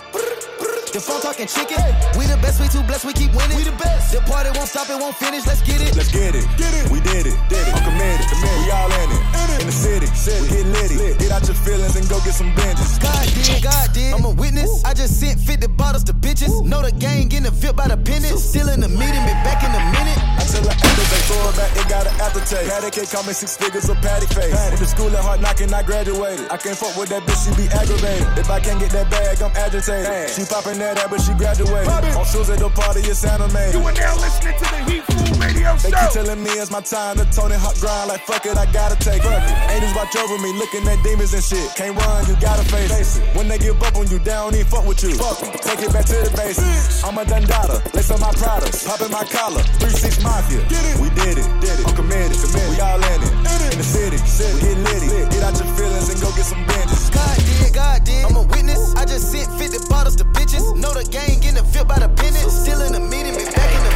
The 0.90 1.00
phone 1.00 1.22
talking 1.22 1.46
chicken. 1.46 1.78
We 2.18 2.26
the 2.26 2.34
best, 2.42 2.58
we 2.58 2.66
too 2.66 2.82
blessed, 2.82 3.06
we 3.06 3.14
keep 3.14 3.30
winning. 3.38 3.54
We 3.54 3.62
the 3.62 3.78
best. 3.78 4.10
The 4.10 4.26
party 4.26 4.50
won't 4.58 4.66
stop, 4.66 4.90
it 4.90 4.98
won't 4.98 5.14
finish. 5.22 5.46
Let's 5.46 5.62
get 5.62 5.78
it. 5.86 5.94
Let's 5.94 6.10
get 6.10 6.34
it. 6.34 6.42
Get 6.58 6.74
it. 6.74 6.90
We 6.90 6.98
did 6.98 7.30
it. 7.30 7.38
Did 7.46 7.62
it. 7.62 7.74
I'm 7.78 7.86
committed. 7.86 8.26
committed. 8.26 8.58
We 8.66 8.74
all 8.74 8.90
in 8.90 9.10
it. 9.14 9.22
In, 9.62 9.70
the 9.70 9.76
city. 9.76 10.10
city. 10.18 10.42
We 10.42 10.48
get 10.50 10.66
litty. 10.74 10.98
Lit. 10.98 11.20
Get 11.22 11.30
out 11.30 11.46
your 11.46 11.54
feelings 11.62 11.94
and 11.94 12.10
go 12.10 12.18
get 12.26 12.34
some 12.34 12.50
binges. 12.58 12.98
God 12.98 13.22
did, 13.38 13.62
God 13.62 13.88
did. 13.94 14.18
I'm 14.18 14.26
a 14.26 14.34
witness. 14.34 14.82
I 14.82 14.98
just 14.98 15.22
sent 15.22 15.38
50 15.38 15.78
bottles 15.78 16.04
to 16.10 16.14
bitches. 16.14 16.50
Know 16.66 16.82
the 16.82 16.92
gang 16.92 17.30
getting 17.30 17.46
a 17.46 17.54
VIP 17.54 17.78
by 17.78 17.88
the 17.88 17.98
pennies. 17.98 18.42
Still 18.42 18.70
in 18.74 18.82
the 18.82 18.90
meeting, 18.90 19.22
be 19.30 19.36
back 19.46 19.62
in 19.62 19.70
a 19.70 19.84
minute. 19.94 20.18
I 20.18 20.44
tell 20.50 20.66
her 20.66 20.74
after 20.74 21.06
they 21.06 21.22
throw 21.30 21.38
it 21.50 21.56
back, 21.56 21.72
it 21.78 21.86
got 21.86 22.10
an 22.10 22.18
aftertaste. 22.18 22.66
Patty 22.66 22.90
cake 22.90 23.10
call 23.14 23.24
me 23.30 23.34
six 23.38 23.58
figures 23.58 23.86
of 23.94 24.02
patty 24.02 24.26
face. 24.26 24.50
Patty. 24.50 24.74
Went 24.74 24.82
to 24.82 24.90
school 24.90 25.14
at 25.14 25.22
hard 25.22 25.42
knocking, 25.42 25.70
I 25.70 25.84
graduated. 25.84 26.50
I 26.50 26.58
can't 26.58 26.78
fuck 26.78 26.98
with 26.98 27.14
that 27.14 27.22
bitch, 27.30 27.46
she 27.46 27.54
be 27.54 27.70
aggravated. 27.70 28.26
If 28.42 28.50
I 28.50 28.60
can't 28.60 28.80
get 28.80 28.90
that 28.98 29.12
bag, 29.12 29.38
I'm 29.46 29.54
agitated. 29.54 30.10
Bad. 30.10 30.30
She 30.34 30.46
popping 30.50 30.79
that 30.80 30.98
ass, 31.00 31.08
but 31.10 31.22
she 31.22 31.34
graduated. 31.34 31.88
On 32.16 32.26
shoes 32.26 32.50
at 32.50 32.60
the 32.60 32.70
party, 32.70 33.02
it's 33.02 33.24
animated. 33.24 33.76
You 33.76 33.86
are 33.86 33.94
now 33.94 34.16
listening 34.18 34.56
to 34.58 34.66
the 34.66 34.80
Heat 34.90 35.04
Food 35.06 35.38
Radio 35.40 35.76
They 35.78 35.92
keep 35.92 36.12
telling 36.12 36.42
me 36.44 36.52
it's 36.60 36.72
my 36.72 36.82
time 36.82 37.18
to 37.18 37.26
Tony 37.32 37.56
Hawk 37.56 37.76
grind 37.80 38.10
like 38.10 38.24
fuck 38.26 38.46
it, 38.46 38.58
I 38.58 38.66
gotta 38.72 38.98
take 39.00 39.24
it. 39.24 39.42
Angels 39.72 39.94
watch 39.96 40.16
over 40.16 40.38
me, 40.40 40.52
looking 40.56 40.88
at 40.88 41.02
demons 41.04 41.34
and 41.34 41.44
shit. 41.44 41.68
Can't 41.76 41.96
run, 41.96 42.26
you 42.28 42.36
gotta 42.40 42.64
face 42.68 43.18
it. 43.18 43.24
When 43.36 43.48
they 43.48 43.58
give 43.58 43.82
up 43.84 43.96
on 43.96 44.08
you, 44.10 44.20
they 44.20 44.36
don't 44.36 44.56
even 44.56 44.66
fuck 44.68 44.86
with 44.86 45.04
you. 45.04 45.16
Fuck 45.16 45.44
'em. 45.44 45.52
Take 45.60 45.84
it 45.86 45.92
back 45.94 46.06
to 46.06 46.18
the 46.18 46.32
basics. 46.36 47.04
I'm 47.04 47.18
a 47.18 47.24
Dundada, 47.26 47.84
lace 47.94 48.12
on 48.12 48.20
my 48.20 48.32
products, 48.34 48.84
popping 48.84 49.12
my 49.12 49.24
collar. 49.24 49.64
3-6 49.80 50.22
Mafia, 50.24 50.62
we 51.00 51.10
did 51.12 51.38
it, 51.38 51.48
did 51.62 51.80
it. 51.80 51.86
I'm 51.88 51.96
committed, 51.96 52.38
committed. 52.40 52.70
we 52.70 52.80
all 52.80 52.98
in 53.00 53.20
it. 53.24 53.32
In 53.72 53.78
the 53.78 53.84
city, 53.84 54.18
city. 54.18 54.60
get 54.62 54.78
litty. 54.78 55.08
Get 55.30 55.44
out 55.44 55.56
your 55.60 55.70
feelings 55.76 56.10
and 56.10 56.20
go 56.22 56.32
get 56.36 56.46
some 56.46 56.64
binges. 56.66 57.12
God 57.14 57.38
did, 57.38 57.74
God 57.74 58.04
did. 58.04 58.26
I'm 58.26 58.36
a 58.36 58.44
witness. 58.44 58.96
I 58.96 59.06
just 59.06 59.32
sent 59.32 59.48
50 59.60 59.88
bottles 59.90 60.16
to 60.18 60.26
bitches. 60.26 60.69
Know 60.76 60.94
the 60.94 61.04
gang 61.10 61.40
getting 61.40 61.58
a 61.60 61.64
VIP 61.64 61.88
by 61.88 62.00
the 62.00 62.10
pennies. 62.10 62.52
Still 62.52 62.82
in 62.82 62.94
the 62.94 63.00
meeting, 63.00 63.36
be 63.36 63.46
back 63.46 63.72
in 63.76 63.84
the 63.84 63.92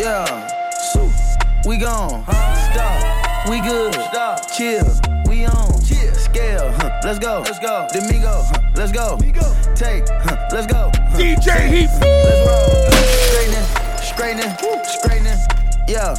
Yeah. 0.00 0.58
We 1.66 1.76
gone. 1.76 2.24
Stop. 2.24 3.48
We 3.48 3.60
good. 3.60 3.92
Stop. 3.92 4.50
Chill. 4.50 4.84
We 5.28 5.44
on. 5.44 5.80
Chill. 5.82 6.14
Scale. 6.14 6.72
Huh. 6.72 7.00
Let's 7.04 7.18
go. 7.18 7.42
Let's 7.44 7.58
go. 7.58 7.86
Domingo. 7.92 8.42
Huh. 8.42 8.60
Let's 8.76 8.92
go. 8.92 9.18
Take. 9.74 10.08
Huh. 10.08 10.48
Let's 10.52 10.66
go. 10.66 10.90
Huh. 10.94 11.18
DJ 11.18 11.68
Heat 11.68 11.90
Let's 12.00 12.40
roll. 12.48 12.90
Straightening. 13.28 13.66
Straightening. 14.02 14.52
Straightening. 14.84 15.38
Yeah. 15.86 16.14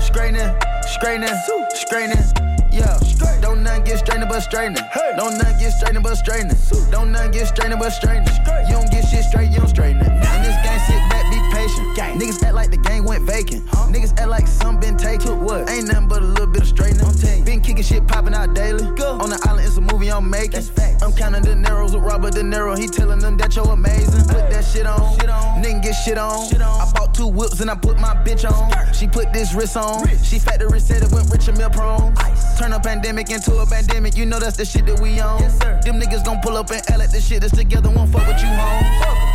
Straightening. 0.00 0.50
Straightening. 0.82 1.36
Straightening. 1.74 2.45
Yeah, 2.76 3.00
don't 3.40 3.62
nothing 3.62 3.84
get 3.84 3.98
straightening 4.00 4.28
but 4.28 4.40
straightening. 4.40 4.82
Don't 5.16 5.38
nothing 5.38 5.58
get 5.58 5.72
straightening 5.72 6.02
but 6.02 6.14
straightening. 6.16 6.56
Don't 6.90 7.10
nothing 7.10 7.30
get 7.30 7.46
straightening 7.48 7.78
but 7.78 7.90
straightening. 7.90 8.28
You 8.68 8.74
don't 8.74 8.90
get 8.90 9.08
shit 9.08 9.24
straight, 9.24 9.50
you 9.50 9.60
don't 9.60 9.68
straighten 9.68 10.02
it. 10.02 10.12
In 10.12 10.42
this 10.44 10.56
game, 10.60 10.80
sit 10.86 11.00
back, 11.08 11.24
be 11.32 11.40
patient. 11.56 11.96
Gang. 11.96 12.18
Niggas 12.18 12.42
act 12.42 12.54
like 12.54 12.70
the 12.70 12.76
game 12.76 13.04
went 13.04 13.24
vacant. 13.24 13.66
Niggas 13.88 14.18
act 14.20 14.28
like 14.28 14.46
some 14.46 14.78
been 14.78 14.98
taken. 14.98 15.40
What? 15.42 15.70
Ain't 15.70 15.88
nothing 15.88 16.08
but 16.08 16.22
a 16.22 16.26
little 16.26 16.46
bit 16.48 16.62
of 16.62 16.68
straightening. 16.68 17.44
Been 17.46 17.62
kicking 17.62 17.82
shit 17.82 18.06
popping 18.06 18.34
out 18.34 18.52
daily. 18.54 18.84
On 18.84 19.30
the 19.30 19.40
island, 19.48 19.66
it's 19.66 19.78
a 19.78 19.80
movie 19.80 20.10
I'm 20.10 20.28
making. 20.28 20.62
I'm 21.00 21.12
counting 21.12 21.42
the 21.42 21.54
narrows 21.54 21.94
with 21.94 22.04
Robert 22.04 22.34
De 22.34 22.42
Niro. 22.42 22.76
He 22.76 22.88
telling 22.88 23.20
them 23.20 23.38
that 23.38 23.56
you're 23.56 23.70
amazing. 23.70 24.24
Put 24.28 24.50
that 24.50 24.64
shit 24.64 24.84
on. 24.84 25.16
Nigga 25.62 25.82
get 25.82 25.92
shit 25.92 26.18
on. 26.18 26.52
I 26.60 26.92
bought 26.94 27.14
two 27.14 27.26
whips 27.26 27.60
and 27.60 27.70
I 27.70 27.74
put 27.74 27.98
my 27.98 28.14
bitch 28.22 28.44
on. 28.44 28.92
She 28.92 29.06
put 29.06 29.32
this 29.32 29.54
wrist 29.54 29.78
on. 29.78 30.06
She 30.22 30.38
factory 30.38 30.80
said 30.80 31.02
it 31.02 31.10
went 31.10 31.30
rich 31.30 31.48
and 31.48 31.56
meal 31.56 31.70
prone. 31.70 32.14
Turn 32.58 32.65
a 32.72 32.80
pandemic 32.80 33.30
into 33.30 33.56
a 33.58 33.66
pandemic. 33.66 34.16
You 34.16 34.26
know 34.26 34.38
that's 34.38 34.56
the 34.56 34.64
shit 34.64 34.86
that 34.86 35.00
we 35.00 35.20
on. 35.20 35.40
Them 35.82 36.00
niggas 36.00 36.24
gon' 36.24 36.40
pull 36.40 36.56
up 36.56 36.70
and 36.70 36.82
L 36.90 37.02
at 37.02 37.10
the 37.10 37.20
shit 37.20 37.42
that's 37.42 37.56
together. 37.56 37.90
Won't 37.90 38.12
fuck 38.12 38.26
with 38.26 38.40
you 38.40 38.48
home. 38.48 38.84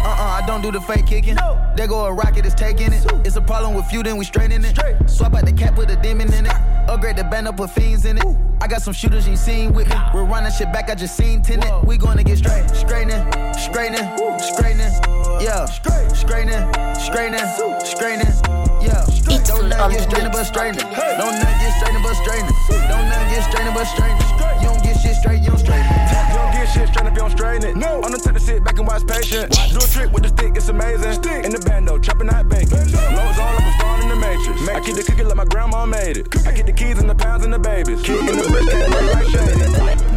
Uh 0.04 0.16
uh, 0.22 0.42
I 0.42 0.46
don't 0.46 0.62
do 0.62 0.72
the 0.72 0.82
fake 0.82 1.08
kicking. 1.08 1.38
There 1.76 1.88
go 1.88 2.06
a 2.06 2.14
rocket, 2.14 2.46
it's 2.46 2.56
taking 2.56 2.94
it. 2.94 3.06
It's 3.26 3.36
a 3.36 3.42
problem 3.42 3.76
with 3.76 3.92
you, 3.94 4.04
then 4.04 4.18
we 4.18 4.26
straighten 4.26 4.66
it. 4.66 4.78
Swap 5.10 5.34
out 5.36 5.46
the 5.46 5.54
cap, 5.54 5.76
put 5.76 5.90
a 5.90 5.96
demon 5.96 6.34
in 6.34 6.46
it. 6.46 6.54
Upgrade 6.88 7.18
the 7.18 7.24
band 7.24 7.48
up, 7.48 7.58
put 7.58 7.70
fiends 7.72 8.06
in 8.06 8.18
it. 8.18 8.26
I 8.60 8.68
got 8.68 8.82
some 8.82 8.94
shooters 8.94 9.28
you 9.28 9.36
seen 9.36 9.74
with 9.74 9.90
me. 9.90 9.96
We're 10.14 10.26
running 10.26 10.52
shit 10.52 10.72
back, 10.74 10.90
I 10.90 10.96
just 10.96 11.16
seen 11.16 11.42
tenant. 11.42 11.86
We 11.86 11.98
gonna 11.98 12.24
get 12.24 12.38
straight. 12.38 12.70
Straightening, 12.70 13.26
straightening, 13.54 14.08
straightening. 14.40 14.94
Yeah, 15.42 15.66
straightening, 15.66 16.74
straightening, 17.00 17.86
straightening. 17.86 18.61
Yeah, 18.82 19.06
don't 19.46 19.70
not 19.70 19.92
get 19.92 20.02
straightening 20.04 20.32
but 20.32 20.44
straightening. 20.44 20.86
Don't 21.18 21.38
not 21.38 21.56
get 21.62 21.72
straightening 21.78 22.04
but 22.04 22.16
straightening. 22.18 22.56
Don't 22.90 23.08
not 23.10 23.24
get 23.30 23.44
straightening 23.46 23.74
but 23.74 23.86
straightening. 23.86 24.28
You 24.62 24.68
don't 24.68 24.84
get 24.84 24.96
shit 24.98 25.16
straight, 25.16 25.42
you 25.42 25.50
don't 25.50 25.60
straighten 25.60 25.86
it. 25.86 26.10
You 26.30 26.36
don't 26.38 26.52
get 26.54 26.66
shit 26.70 26.88
straight 26.90 27.08
if 27.08 27.14
you 27.14 27.20
don't 27.20 27.32
straighten 27.32 27.64
it. 27.70 27.76
No. 27.78 28.02
I'm 28.02 28.12
the 28.12 28.18
type 28.18 28.34
to 28.34 28.40
sit 28.40 28.64
back 28.64 28.78
and 28.78 28.88
watch 28.88 29.06
patient. 29.06 29.54
Do 29.72 29.78
a 29.78 29.88
trick 29.90 30.12
with 30.12 30.24
the 30.24 30.30
stick, 30.30 30.56
it's 30.56 30.70
amazing. 30.70 31.14
Stick. 31.14 31.46
In 31.46 31.52
the 31.52 31.60
bando, 31.60 32.00
chopping 32.00 32.30
out 32.30 32.50
bacon. 32.50 32.78
Lows 32.78 33.38
on 33.38 33.56
like 33.56 33.66
I'm 33.66 33.74
starting 33.78 34.10
in 34.10 34.10
the 34.10 34.20
matrix. 34.22 34.68
I 34.70 34.80
keep 34.82 34.96
the 34.96 35.04
cookie 35.04 35.24
like 35.24 35.38
my 35.38 35.46
grandma 35.46 35.86
made 35.86 36.18
it. 36.18 36.28
I 36.46 36.52
get 36.52 36.66
the 36.66 36.74
keys 36.74 37.00
and 37.00 37.10
the 37.10 37.16
pounds 37.16 37.44
and 37.46 37.54
the 37.54 37.60
babies. 37.60 38.02
Kid 38.02 38.20
in 38.20 38.38
the 38.38 38.50
brick, 38.50 38.66
like 38.66 39.30
shady. 39.30 39.62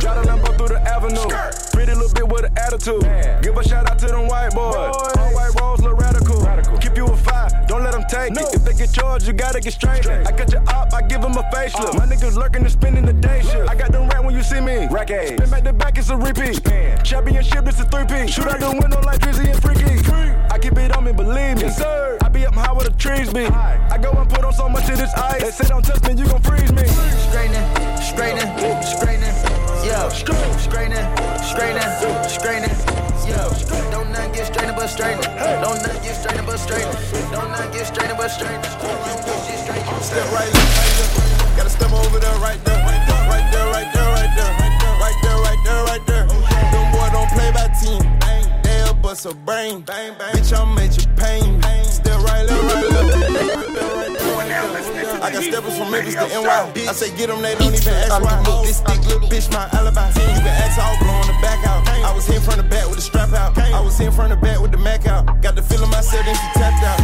Drive 0.00 0.24
the 0.24 0.28
Lambo 0.28 0.56
through 0.56 0.68
the 0.68 0.80
avenue. 0.84 1.28
Pretty 1.72 1.92
little 1.92 2.12
bit 2.12 2.28
with 2.28 2.44
an 2.44 2.52
attitude. 2.56 3.04
Give 3.42 3.56
a 3.56 3.62
shout 3.64 3.88
out 3.88 3.98
to 4.00 4.06
them 4.06 4.28
white 4.28 4.54
boys. 4.54 4.96
All 5.16 5.32
white 5.32 5.52
rolls 5.60 5.80
look 5.80 6.00
radical. 6.00 6.23
Don't 7.74 7.84
let 7.84 7.92
them 7.92 8.04
take 8.08 8.30
it. 8.30 8.54
If 8.54 8.64
they 8.64 8.74
get 8.74 8.92
charged, 8.92 9.26
you 9.26 9.32
gotta 9.32 9.60
get 9.60 9.72
straight. 9.72 10.06
I 10.06 10.30
got 10.30 10.50
your 10.52 10.62
op, 10.68 10.92
I 10.92 11.02
give 11.02 11.22
them 11.22 11.32
a 11.32 11.42
facelift. 11.52 11.98
My 11.98 12.06
niggas 12.06 12.36
lurking 12.36 12.62
and 12.62 12.70
spending 12.70 13.04
the 13.04 13.12
day 13.12 13.42
shift. 13.42 13.68
I 13.68 13.74
got 13.74 13.90
them 13.90 14.08
right 14.08 14.22
when 14.22 14.34
you 14.34 14.42
see 14.42 14.60
me. 14.60 14.86
Rack 14.90 15.08
Spin 15.08 15.50
back 15.50 15.64
to 15.64 15.72
back, 15.72 15.98
it's 15.98 16.10
a 16.10 16.16
repeat. 16.16 16.62
Championship, 17.04 17.66
it's 17.66 17.80
a 17.80 17.84
three-peat. 17.84 18.30
Shoot 18.30 18.46
out 18.46 18.60
the 18.60 18.70
window 18.70 19.00
like 19.00 19.20
Drizzy 19.20 19.50
and 19.50 19.60
Freaky. 19.60 19.84
I 20.50 20.58
keep 20.58 20.76
it 20.78 20.96
on 20.96 21.04
me, 21.04 21.12
believe 21.12 21.56
me. 21.56 21.68
sir. 21.70 22.18
I 22.22 22.28
be 22.28 22.46
up 22.46 22.54
high 22.54 22.72
where 22.72 22.84
the 22.84 22.96
trees 22.96 23.32
be. 23.32 23.46
I 23.46 23.98
go 23.98 24.12
and 24.12 24.30
put 24.30 24.44
on 24.44 24.52
so 24.52 24.68
much 24.68 24.88
of 24.88 24.98
this 24.98 25.12
ice. 25.14 25.42
They 25.42 25.50
say 25.50 25.68
don't 25.68 25.84
touch 25.84 26.02
me, 26.02 26.14
you 26.14 26.28
gon' 26.28 26.42
freeze 26.42 26.72
me. 26.72 26.86
Straightening, 27.26 27.66
straightening, 28.00 28.82
straightening. 28.82 29.34
Yeah, 29.82 30.08
straightening, 30.10 31.04
straightening, 31.42 32.28
straightening. 32.28 33.03
Yeah, 33.26 33.90
don't 33.90 34.10
not 34.12 34.32
get 34.32 34.46
straightening 34.46 34.76
but 34.76 34.88
straightening. 34.88 35.24
Don't 35.62 35.80
not 35.82 36.02
get 36.02 36.14
straightening 36.16 36.46
but 36.46 36.58
straightening. 36.58 37.30
Don't 37.32 37.50
not 37.50 37.72
get 37.72 37.86
straightening 37.86 38.16
but 38.16 38.28
straightening. 38.28 38.62
Step 40.02 40.32
right 40.32 40.52
left. 40.52 41.56
Gotta 41.56 41.70
step 41.70 41.92
over 41.92 42.18
there, 42.18 42.36
right 42.38 42.62
there, 42.64 42.78
right 42.84 43.04
there, 43.08 43.24
right 43.30 43.48
there, 43.52 43.68
right 43.72 43.90
there, 43.94 44.12
right 44.12 45.16
there, 45.22 45.36
right 45.40 45.60
there, 45.64 45.84
right 45.84 46.06
there. 46.06 46.26
Them 46.26 46.92
boy 46.92 47.08
don't 47.12 47.30
play 47.30 47.50
by 47.52 47.68
team. 47.80 48.02
They'll 48.62 48.94
bust 48.94 49.26
a 49.26 49.34
brain. 49.34 49.82
Bitch, 49.82 50.52
I'm 50.52 50.76
at 50.78 50.96
your 50.96 51.14
pain. 51.16 51.62
Step 51.84 52.20
right 52.22 52.44
left, 52.44 52.74
right 52.74 52.88
left. 52.90 53.73
I 54.54 55.30
got 55.32 55.42
steppers 55.42 55.76
from 55.78 55.90
Memphis 55.90 56.14
to 56.14 56.28
NY. 56.28 56.86
I 56.86 56.92
say 56.92 57.10
get 57.16 57.28
them, 57.28 57.42
they 57.42 57.54
don't 57.54 57.74
even 57.74 57.94
ask 57.94 58.22
why. 58.22 58.62
This 58.62 58.80
thick 58.80 59.02
little 59.06 59.28
bitch, 59.28 59.50
my 59.50 59.68
alibi. 59.72 60.08
You 60.08 60.42
can 60.42 60.46
ask, 60.46 60.78
I'll 60.78 60.98
blow 60.98 61.10
on 61.10 61.26
the 61.26 61.36
back 61.42 61.66
out. 61.66 61.88
I 61.88 62.14
was 62.14 62.26
here 62.26 62.40
from 62.40 62.58
the 62.58 62.62
back 62.62 62.86
with 62.86 62.96
the 62.96 63.02
strap 63.02 63.32
out. 63.32 63.58
I 63.58 63.80
was 63.80 63.98
here 63.98 64.12
from 64.12 64.30
the 64.30 64.36
back 64.36 64.60
with 64.60 64.70
the 64.70 64.78
Mac 64.78 65.06
out. 65.06 65.26
Got 65.42 65.56
the 65.56 65.62
feeling 65.62 65.90
myself, 65.90 66.24
then 66.24 66.34
she 66.34 66.48
tapped 66.54 66.84
out. 66.84 67.00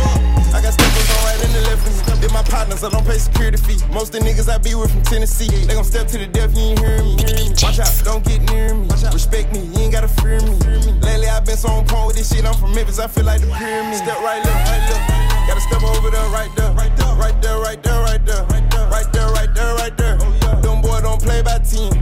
I 0.55 0.63
got 0.63 0.75
steppers 0.75 1.11
on 1.11 1.25
right 1.25 1.41
in 1.45 1.53
the 1.53 1.63
left 1.71 1.87
of 1.87 2.21
me. 2.21 2.29
My 2.33 2.43
partners, 2.45 2.85
I 2.85 2.91
don't 2.91 3.05
pay 3.05 3.19
security 3.19 3.57
fee. 3.57 3.83
Most 3.91 4.15
of 4.15 4.23
the 4.23 4.29
niggas 4.29 4.49
I 4.49 4.59
be 4.59 4.75
with 4.75 4.93
from 4.93 5.03
Tennessee. 5.03 5.49
They 5.49 5.75
gon' 5.75 5.85
step 5.85 6.07
to 6.09 6.19
the 6.19 6.27
death, 6.27 6.57
you 6.57 6.63
ain't 6.63 6.79
hearing 6.79 7.17
me. 7.17 7.51
Watch 7.63 7.81
out, 7.81 7.91
don't 8.05 8.25
get 8.25 8.41
near 8.53 8.75
me. 8.75 8.87
Respect 9.13 9.53
me, 9.53 9.67
you 9.75 9.91
ain't 9.91 9.93
gotta 9.93 10.09
fear 10.09 10.39
me. 10.41 10.55
Lately 11.03 11.27
I've 11.27 11.45
been 11.45 11.57
so 11.57 11.69
on 11.69 11.87
point 11.87 12.07
with 12.07 12.17
this 12.17 12.33
shit. 12.33 12.45
I'm 12.45 12.55
from 12.55 12.75
Memphis, 12.75 13.01
I 13.01 13.09
feel 13.09 13.25
like 13.25 13.41
the 13.41 13.49
pyramid. 13.49 13.99
Step 13.99 14.21
right 14.21 14.45
left, 14.45 14.71
right 14.71 14.91
left. 14.91 15.30
Gotta 15.47 15.61
step 15.61 15.83
over 15.83 16.11
there, 16.11 16.29
right 16.31 16.51
there, 16.57 16.73
right 16.73 16.97
there, 16.97 17.15
right 17.17 17.41
there, 17.43 17.59
right 17.59 17.83
there, 17.83 18.01
right 18.03 18.25
there, 18.25 18.45
right 18.47 19.13
there, 19.13 19.29
right 19.31 19.55
there, 19.55 19.75
right 19.75 19.97
there. 19.97 20.19
Oh, 20.21 20.61
Them 20.61 20.81
boy 20.83 21.01
don't 21.01 21.21
play 21.21 21.43
by 21.43 21.59
team. 21.59 21.93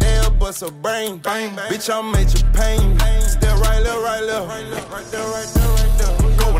They'll 0.00 0.30
bust 0.30 0.62
a 0.62 0.70
brain. 0.70 1.20
Bitch, 1.20 1.88
I'm 1.92 2.14
at 2.14 2.32
your 2.34 2.50
pain. 2.52 2.98
Step 3.20 3.58
right 3.60 3.82
left, 3.82 3.98
right 4.02 4.24
there, 4.26 4.42
right 4.42 5.10
there, 5.10 5.28
right 5.28 5.46
there. 5.54 5.75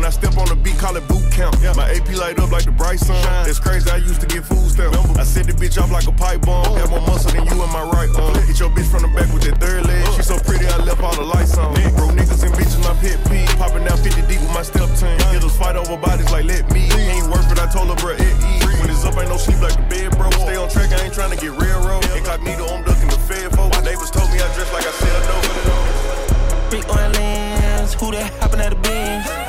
Go 0.07 0.13
when 0.13 0.23
I 0.23 0.23
step 0.23 0.39
on 0.39 0.47
the 0.47 0.55
beat, 0.55 0.79
call 0.79 0.95
it 0.95 1.03
boot 1.07 1.19
camp. 1.35 1.59
My 1.75 1.91
AP 1.91 2.07
light 2.15 2.39
up 2.39 2.51
like 2.51 2.63
the 2.63 2.71
bright 2.71 2.99
sun. 2.99 3.19
It's 3.43 3.59
crazy, 3.59 3.91
I 3.91 3.97
used 3.97 4.21
to 4.21 4.27
get 4.27 4.45
food 4.45 4.71
stamps. 4.71 4.95
I 5.19 5.23
set 5.23 5.47
the 5.47 5.53
bitch 5.53 5.75
off 5.75 5.91
like 5.91 6.07
a 6.07 6.15
pipe 6.15 6.47
bomb. 6.47 6.79
Have 6.79 6.91
more 6.91 7.03
muscle 7.03 7.31
than 7.31 7.43
you 7.43 7.51
in 7.51 7.71
my 7.75 7.83
right 7.91 8.07
arm. 8.15 8.31
Hit 8.47 8.59
your 8.59 8.71
bitch 8.71 8.87
from 8.87 9.03
the 9.03 9.11
back 9.11 9.27
with 9.35 9.43
that 9.43 9.59
third 9.59 9.83
leg. 9.83 10.07
She 10.15 10.23
so 10.23 10.39
pretty, 10.39 10.63
I 10.63 10.79
left 10.87 11.03
all 11.03 11.11
the 11.11 11.27
lights 11.27 11.57
on. 11.57 11.75
Bro, 11.99 12.15
niggas 12.15 12.39
and 12.39 12.55
bitches, 12.55 12.79
my 12.87 12.95
pit 13.03 13.19
peeve. 13.27 13.51
Popping 13.59 13.83
down 13.83 13.99
50 13.99 14.21
deep 14.31 14.39
with 14.39 14.53
my 14.55 14.63
step 14.63 14.87
team. 14.95 15.11
Hitters 15.27 15.57
fight 15.59 15.75
over 15.75 15.99
bodies 15.99 16.31
like 16.31 16.45
let 16.47 16.63
me. 16.71 16.87
Ain't 16.87 17.27
worth 17.27 17.51
it, 17.51 17.59
I 17.59 17.67
told 17.67 17.91
her, 17.91 17.99
bro, 17.99 18.15
it 18.15 18.23
eat. 18.23 18.63
When 18.79 18.87
it's 18.87 19.03
up, 19.03 19.19
ain't 19.19 19.27
no 19.27 19.35
sleep 19.35 19.59
like 19.59 19.75
the 19.75 19.83
bed, 19.91 20.15
bro. 20.15 20.31
Stay 20.31 20.55
on 20.55 20.71
track, 20.71 20.95
I 20.95 21.03
ain't 21.03 21.13
trying 21.13 21.35
to 21.35 21.39
get 21.39 21.51
railroad. 21.51 22.07
Incognito, 22.15 22.63
I'm 22.71 22.79
ducking 22.87 23.11
the 23.11 23.19
fed 23.27 23.51
folk. 23.51 23.75
My 23.75 23.83
neighbors 23.83 24.11
told 24.15 24.31
me 24.31 24.39
I 24.39 24.47
dress 24.55 24.71
like 24.71 24.87
I 24.87 24.93
sell 25.03 25.19
dope. 25.27 26.71
Big 26.71 26.85
oil 26.87 27.11
lens, 27.11 27.91
who 27.99 28.15
that 28.15 28.31
hopping 28.39 28.63
at 28.63 28.71
the 28.71 28.79
bins? 28.79 29.46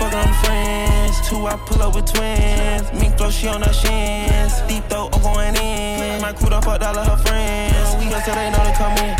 Ooh, 0.00 0.04
on 0.04 0.32
friends. 0.44 1.28
Two, 1.28 1.46
I 1.46 1.56
pull 1.66 1.82
up 1.82 1.94
with 1.94 2.06
twins. 2.12 2.92
Mink 3.00 3.16
flow, 3.16 3.30
she 3.30 3.48
on 3.48 3.62
her 3.62 3.72
shins. 3.72 4.60
Deep 4.68 4.84
throat, 4.88 5.10
I'm 5.14 5.22
going 5.22 5.56
in. 5.56 6.20
My 6.20 6.32
crew 6.32 6.50
done 6.50 6.62
fucked 6.62 6.82
all 6.82 6.98
of 6.98 7.06
her 7.06 7.16
friends. 7.16 7.96
We 7.96 8.10
gon' 8.10 8.22
so 8.22 8.34
they 8.34 8.50
know 8.50 8.62
to 8.64 8.74
come 8.76 8.96
in. 8.98 9.16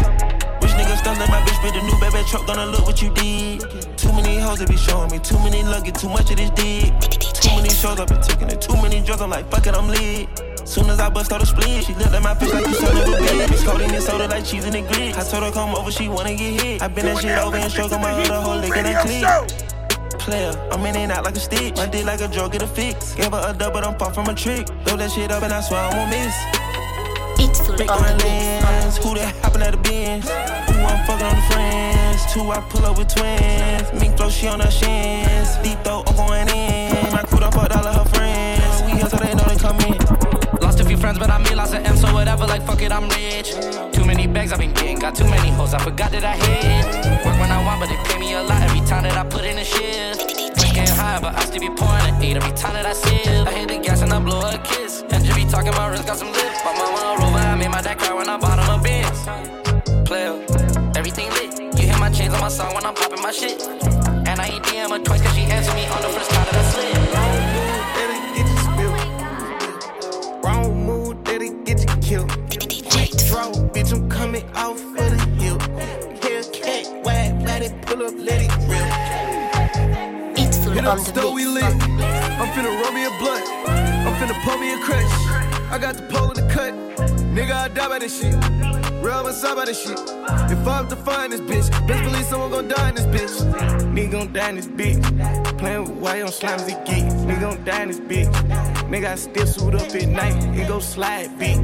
Rich 0.61 0.73
niggas 0.77 0.99
stunning 0.99 1.31
my 1.31 1.41
bitch 1.43 1.63
with 1.65 1.75
the 1.75 1.83
new 1.83 1.99
baby 2.01 2.25
truck. 2.29 2.47
Gonna 2.47 2.67
look 2.67 2.87
what 2.87 3.01
you 3.03 3.11
did. 3.11 3.61
Too 3.97 4.13
many 4.13 4.39
hoes 4.39 4.59
they 4.59 4.67
be 4.67 4.77
showing 4.77 5.11
me. 5.11 5.19
Too 5.19 5.39
many 5.39 5.63
luggage, 5.63 6.01
too 6.01 6.09
much 6.09 6.31
of 6.31 6.37
this 6.37 6.51
dick. 6.51 6.93
Too 7.01 7.55
many 7.57 7.71
shows 7.71 7.99
I've 8.01 8.09
been 8.09 8.21
taking 8.21 8.49
it. 8.49 8.61
Too 8.61 8.77
many 8.77 9.01
drugs, 9.01 9.23
I'm 9.23 9.31
like, 9.31 9.51
fuck 9.51 9.67
it, 9.67 9.75
I'm 9.75 9.89
lit. 9.89 10.29
Soon 10.67 10.91
as 10.91 10.99
I 10.99 11.09
bust 11.09 11.33
out 11.33 11.43
a 11.43 11.47
split, 11.47 11.85
she 11.85 11.95
looked 11.95 12.13
at 12.13 12.23
my 12.23 12.35
bitch 12.35 12.53
like 12.53 12.67
you 12.67 12.75
son 12.75 12.97
of 12.97 13.09
a 13.09 13.17
bitch. 13.17 13.85
In 13.85 13.91
this 13.93 14.07
soda 14.07 14.27
like 14.27 14.45
cheese 14.45 14.65
in 14.65 14.73
the 14.73 14.83
grits. 14.83 15.17
I 15.17 15.23
told 15.23 15.45
her 15.45 15.53
come 15.53 15.75
over, 15.75 15.91
she 15.91 16.09
wanna 16.09 16.35
get 16.35 16.61
hit. 16.61 16.83
I 16.83 16.89
been 16.89 17.07
that 17.07 17.19
shit 17.19 17.39
over 17.39 17.57
and 17.57 17.71
stroking 17.71 18.01
my 18.01 18.11
other 18.13 18.41
whole 18.41 18.57
leg 18.57 18.77
in 18.77 18.87
a 18.87 19.01
clip. 19.01 19.66
Player, 20.27 20.51
I'm 20.73 20.85
in 20.85 20.97
and 20.97 21.13
out 21.13 21.23
like 21.23 21.37
a 21.37 21.39
stitch. 21.39 21.77
My 21.77 21.87
dick 21.87 22.05
like 22.05 22.21
a 22.21 22.27
drug, 22.27 22.51
get 22.51 22.61
a 22.61 22.67
fix. 22.67 23.15
Gave 23.15 23.31
her 23.31 23.43
a 23.47 23.53
double, 23.57 23.75
but 23.75 23.87
I'm 23.87 23.97
far 23.97 24.13
from 24.13 24.27
a 24.27 24.35
trick. 24.35 24.67
Throw 24.85 24.97
that 24.97 25.13
shit 25.13 25.31
up 25.31 25.45
and 25.45 25.53
I 25.53 25.61
swear 25.61 25.79
I 25.79 25.95
won't 25.95 26.11
miss. 26.11 26.35
It's 27.39 27.61
full 27.65 27.77
Big 27.77 27.89
on 27.89 28.03
orange 28.03 28.21
the 28.21 28.27
lens, 28.27 28.97
who 28.97 29.15
that 29.15 29.33
hopping 29.45 29.63
at 29.63 29.71
the 29.71 29.77
bins? 29.77 30.27
Ooh, 30.27 30.83
I'm 30.83 31.07
fucking 31.07 31.27
on 31.27 31.37
the 31.37 31.43
friends. 31.55 32.33
Two, 32.35 32.51
I 32.51 32.59
pull 32.69 32.85
up 32.85 32.99
with 32.99 33.15
twins. 33.15 34.03
Mink 34.03 34.17
flow, 34.17 34.29
she 34.29 34.49
on 34.49 34.59
her 34.59 34.69
shins. 34.69 35.59
Deep 35.63 35.79
throat, 35.85 36.03
I'm 36.09 36.17
going 36.17 36.49
in. 36.49 37.13
My 37.13 37.23
crew 37.23 37.39
done 37.39 37.53
fucked 37.53 37.77
all 37.77 37.87
of 37.87 37.95
her 37.95 38.11
friends. 38.11 38.83
We 38.83 38.99
here 38.99 39.09
so 39.09 39.19
they 39.19 39.33
know 39.33 39.45
they 39.45 39.55
come 39.55 39.79
in. 39.79 40.36
Lost 40.77 40.85
a 40.85 40.89
few 40.91 40.99
friends, 40.99 41.19
but 41.19 41.31
I 41.31 41.39
made 41.39 41.55
lots 41.55 41.73
of 41.73 41.83
M, 41.87 41.97
so 41.97 42.13
whatever, 42.13 42.45
like 42.45 42.61
fuck 42.67 42.83
it, 42.83 42.93
I'm 42.93 43.09
rich. 43.09 43.55
Too 43.97 44.05
many 44.05 44.27
bags 44.27 44.53
I've 44.53 44.59
been 44.59 44.75
getting, 44.75 44.99
got 44.99 45.15
too 45.15 45.25
many 45.25 45.49
hoes, 45.49 45.73
I 45.73 45.83
forgot 45.83 46.11
that 46.11 46.23
I 46.23 46.37
hit. 46.37 47.25
Work 47.25 47.41
when 47.41 47.51
I 47.51 47.65
want, 47.65 47.81
but 47.81 47.89
they 47.89 47.97
pay 48.05 48.21
me 48.21 48.35
a 48.35 48.43
lot 48.43 48.61
every 48.61 48.81
time 48.81 49.05
that 49.05 49.17
I 49.17 49.25
put 49.25 49.47
in 49.47 49.57
a 49.57 49.65
shift. 49.65 50.21
Getting 50.75 50.95
high, 50.95 51.19
but 51.19 51.35
I 51.35 51.47
still 51.47 51.61
be 51.61 51.71
pouring 51.71 52.05
an 52.05 52.23
eight 52.23 52.37
every 52.37 52.53
time 52.53 52.75
that 52.75 52.85
I 52.85 52.93
sip. 52.93 53.49
I 53.49 53.53
hit 53.53 53.69
the 53.69 53.79
gas 53.79 54.03
and 54.03 54.13
I 54.13 54.21
blow 54.21 54.41
a 54.41 54.59
kiss. 54.59 55.01
And 55.09 55.25
just 55.25 55.35
be 55.35 55.47
talking 55.47 55.73
my 55.73 55.89
wrist, 55.89 56.07
got 56.07 56.19
some 56.19 56.31
lip. 56.31 56.53
My 56.63 56.73
mama 56.77 56.99
a 57.09 57.25
rover, 57.25 57.39
I 57.39 57.55
made 57.57 57.71
my 57.71 57.81
dad 57.81 57.97
cry 57.97 58.13
when 58.13 58.29
I 58.29 58.37
bought 58.37 58.61
him 58.61 58.69
a 58.69 58.77
Benz. 58.77 60.07
Player, 60.07 60.45
everything 60.95 61.31
lit. 61.41 61.59
You 61.81 61.89
hear 61.89 61.97
my 61.97 62.11
chains 62.11 62.35
on 62.35 62.41
my 62.43 62.51
song 62.51 62.75
when 62.75 62.85
I'm 62.85 62.95
popping 62.95 63.23
my 63.23 63.33
shit. 63.33 63.63
And 64.29 64.39
I 64.39 64.49
ain't 64.49 64.65
DM 64.65 64.91
her 64.91 64.99
twice 64.99 65.23
cause 65.23 65.35
she 65.35 65.45
answered 65.45 65.75
me 65.75 65.87
on 65.87 66.03
the 66.03 66.09
first 66.11 66.31
time 66.33 66.45
that 66.45 66.55
I 66.55 66.71
slid. 66.71 66.96
Bitch, 73.27 73.93
I'm 73.93 74.09
coming 74.09 74.45
off 74.55 74.81
of 74.81 74.95
the 74.95 75.19
hill. 75.39 75.59
Hellcat, 76.23 77.03
wide, 77.05 77.43
let 77.45 77.61
it 77.63 77.83
pull 77.83 78.07
up, 78.07 78.15
let 78.17 78.41
it 78.41 78.53
rip. 78.69 80.39
It's 80.39 80.59
full 80.63 80.73
Hit 80.73 80.85
up 80.85 80.99
the 80.99 81.05
store, 81.05 81.35
we 81.35 81.45
lit. 81.45 81.65
I'm 81.65 82.49
finna 82.55 82.71
roll 82.83 82.93
me 82.93 83.05
a 83.05 83.11
blunt. 83.19 83.45
I'm 83.67 84.15
finna 84.21 84.41
pull 84.45 84.59
me 84.59 84.75
a 84.75 84.79
crush. 84.79 85.11
I 85.73 85.79
got 85.79 85.97
the 85.97 86.03
pole 86.05 86.31
in 86.31 86.35
the 86.35 86.35
cut. 86.35 86.36
Nigga, 87.37 87.53
I 87.53 87.69
die 87.69 87.89
by 87.89 87.99
this 87.99 88.19
shit. 88.19 88.35
Real 89.05 89.27
up 89.27 89.57
by 89.57 89.67
this 89.67 89.83
shit. 89.83 89.99
If 90.51 90.67
I'm 90.67 90.89
to 90.89 90.97
find 90.97 91.31
this 91.31 91.43
bitch, 91.43 91.69
best 91.87 92.03
believe 92.03 92.25
someone 92.25 92.51
gon' 92.51 92.69
die 92.69 92.89
in 92.89 92.95
this 92.95 93.05
bitch. 93.05 93.53
Nigga 93.93 94.11
gon' 94.11 94.33
die 94.33 94.49
in 94.49 94.57
this 94.57 94.67
bitch. 94.67 95.59
Playing 95.59 95.83
with 95.83 95.91
white 95.91 96.23
on 96.23 96.29
slimes, 96.29 96.67
he 96.67 96.73
geek. 96.87 97.05
Nigga 97.29 97.41
gon' 97.43 97.65
die 97.65 97.83
in 97.83 97.89
this 97.89 98.01
bitch. 98.01 98.33
Nigga, 98.89 99.09
I 99.13 99.15
still 99.17 99.47
suit 99.47 99.75
up 99.75 99.83
at 99.83 100.09
night. 100.09 100.59
It 100.59 100.67
go 100.67 100.81
slide, 100.81 101.29
bitch. 101.39 101.63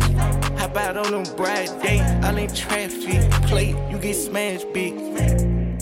Hop 0.59 0.77
out 0.77 0.99
on 0.99 1.11
them 1.11 1.37
bright 1.37 1.71
day. 1.83 2.01
I 2.23 2.35
ain't 2.35 2.55
traffic. 2.55 3.31
Plate, 3.49 3.75
you 3.91 3.97
get 3.97 4.15
smashed, 4.15 4.67
bitch. 4.75 5.01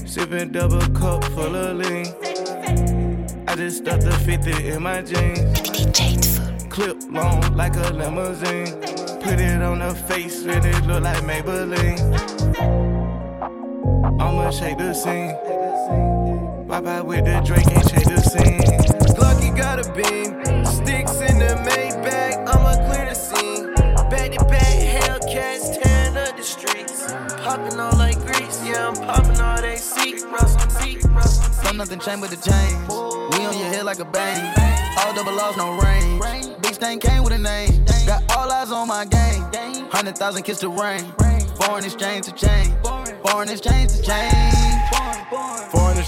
Sippin' 0.07 0.53
double 0.53 0.87
cup 0.97 1.25
full 1.35 1.57
of 1.57 1.77
lean. 1.79 2.07
I 3.49 3.57
just 3.57 3.79
stuffed 3.79 4.05
the 4.05 4.13
50 4.13 4.69
in 4.69 4.83
my 4.85 5.03
jeans. 5.03 6.30
Clip 6.71 6.97
long 7.11 7.41
like 7.57 7.75
a 7.75 7.91
limousine. 7.93 8.81
Put 9.21 9.41
it 9.41 9.61
on 9.61 9.81
her 9.81 9.93
face, 9.93 10.45
and 10.45 10.65
it 10.65 10.87
look 10.87 11.03
like 11.03 11.23
Maybelline. 11.25 11.99
I'ma 14.21 14.51
shake 14.51 14.79
the 14.79 14.95
scene. 14.95 15.35
Pop 16.69 16.87
out 16.87 17.07
with 17.07 17.25
the 17.25 17.41
Drake 17.45 17.67
and 17.67 17.91
shake 17.91 18.05
the 18.05 18.21
scene. 18.21 18.61
Glocky 19.17 19.57
got 19.57 19.85
a 19.85 19.93
beam. 19.93 20.31
Sticks 20.65 21.21
in 21.21 21.41
the 21.41 21.59
Maybach, 21.67 22.49
I'ma 22.49 22.75
clear 22.89 23.07
the 23.07 23.15
scene. 23.15 23.75
Back 24.09 24.31
to 24.39 24.45
back, 24.45 24.63
Hellcats 24.63 25.83
tearing 25.83 26.17
up 26.17 26.37
the 26.37 26.43
streets. 26.45 27.13
Popping 27.43 27.81
all 27.81 27.97
like 27.99 28.19
grease, 28.25 28.65
yeah, 28.65 28.89
I'm 28.89 28.95
popping 28.95 29.41
all 29.41 29.61
they 29.61 29.77
seats. 29.77 30.23
Don't 31.65 31.77
nothing 31.77 31.99
change 31.99 32.21
with 32.21 32.31
the 32.31 32.51
chain. 32.51 33.20
On 33.47 33.59
your 33.59 33.69
head 33.69 33.85
like 33.85 33.99
a 33.99 34.05
bang. 34.05 34.53
All 34.99 35.15
double 35.15 35.33
loss, 35.33 35.57
no 35.57 35.79
range. 35.79 36.61
Big 36.61 36.75
stain 36.75 36.99
came 36.99 37.23
with 37.23 37.33
a 37.33 37.39
name. 37.39 37.85
Got 38.07 38.37
all 38.37 38.51
eyes 38.51 38.71
on 38.71 38.89
my 38.89 39.05
game. 39.05 39.45
Hundred 39.91 40.19
thousand 40.19 40.43
kiss 40.43 40.61
the 40.61 40.69
rain. 40.69 41.05
Foreign 41.57 41.85
exchange 41.85 42.27
to 42.27 42.33
change. 42.33 42.73
Foreign 43.25 43.49
exchange 43.49 43.93
to 43.93 44.03
change. 44.03 44.80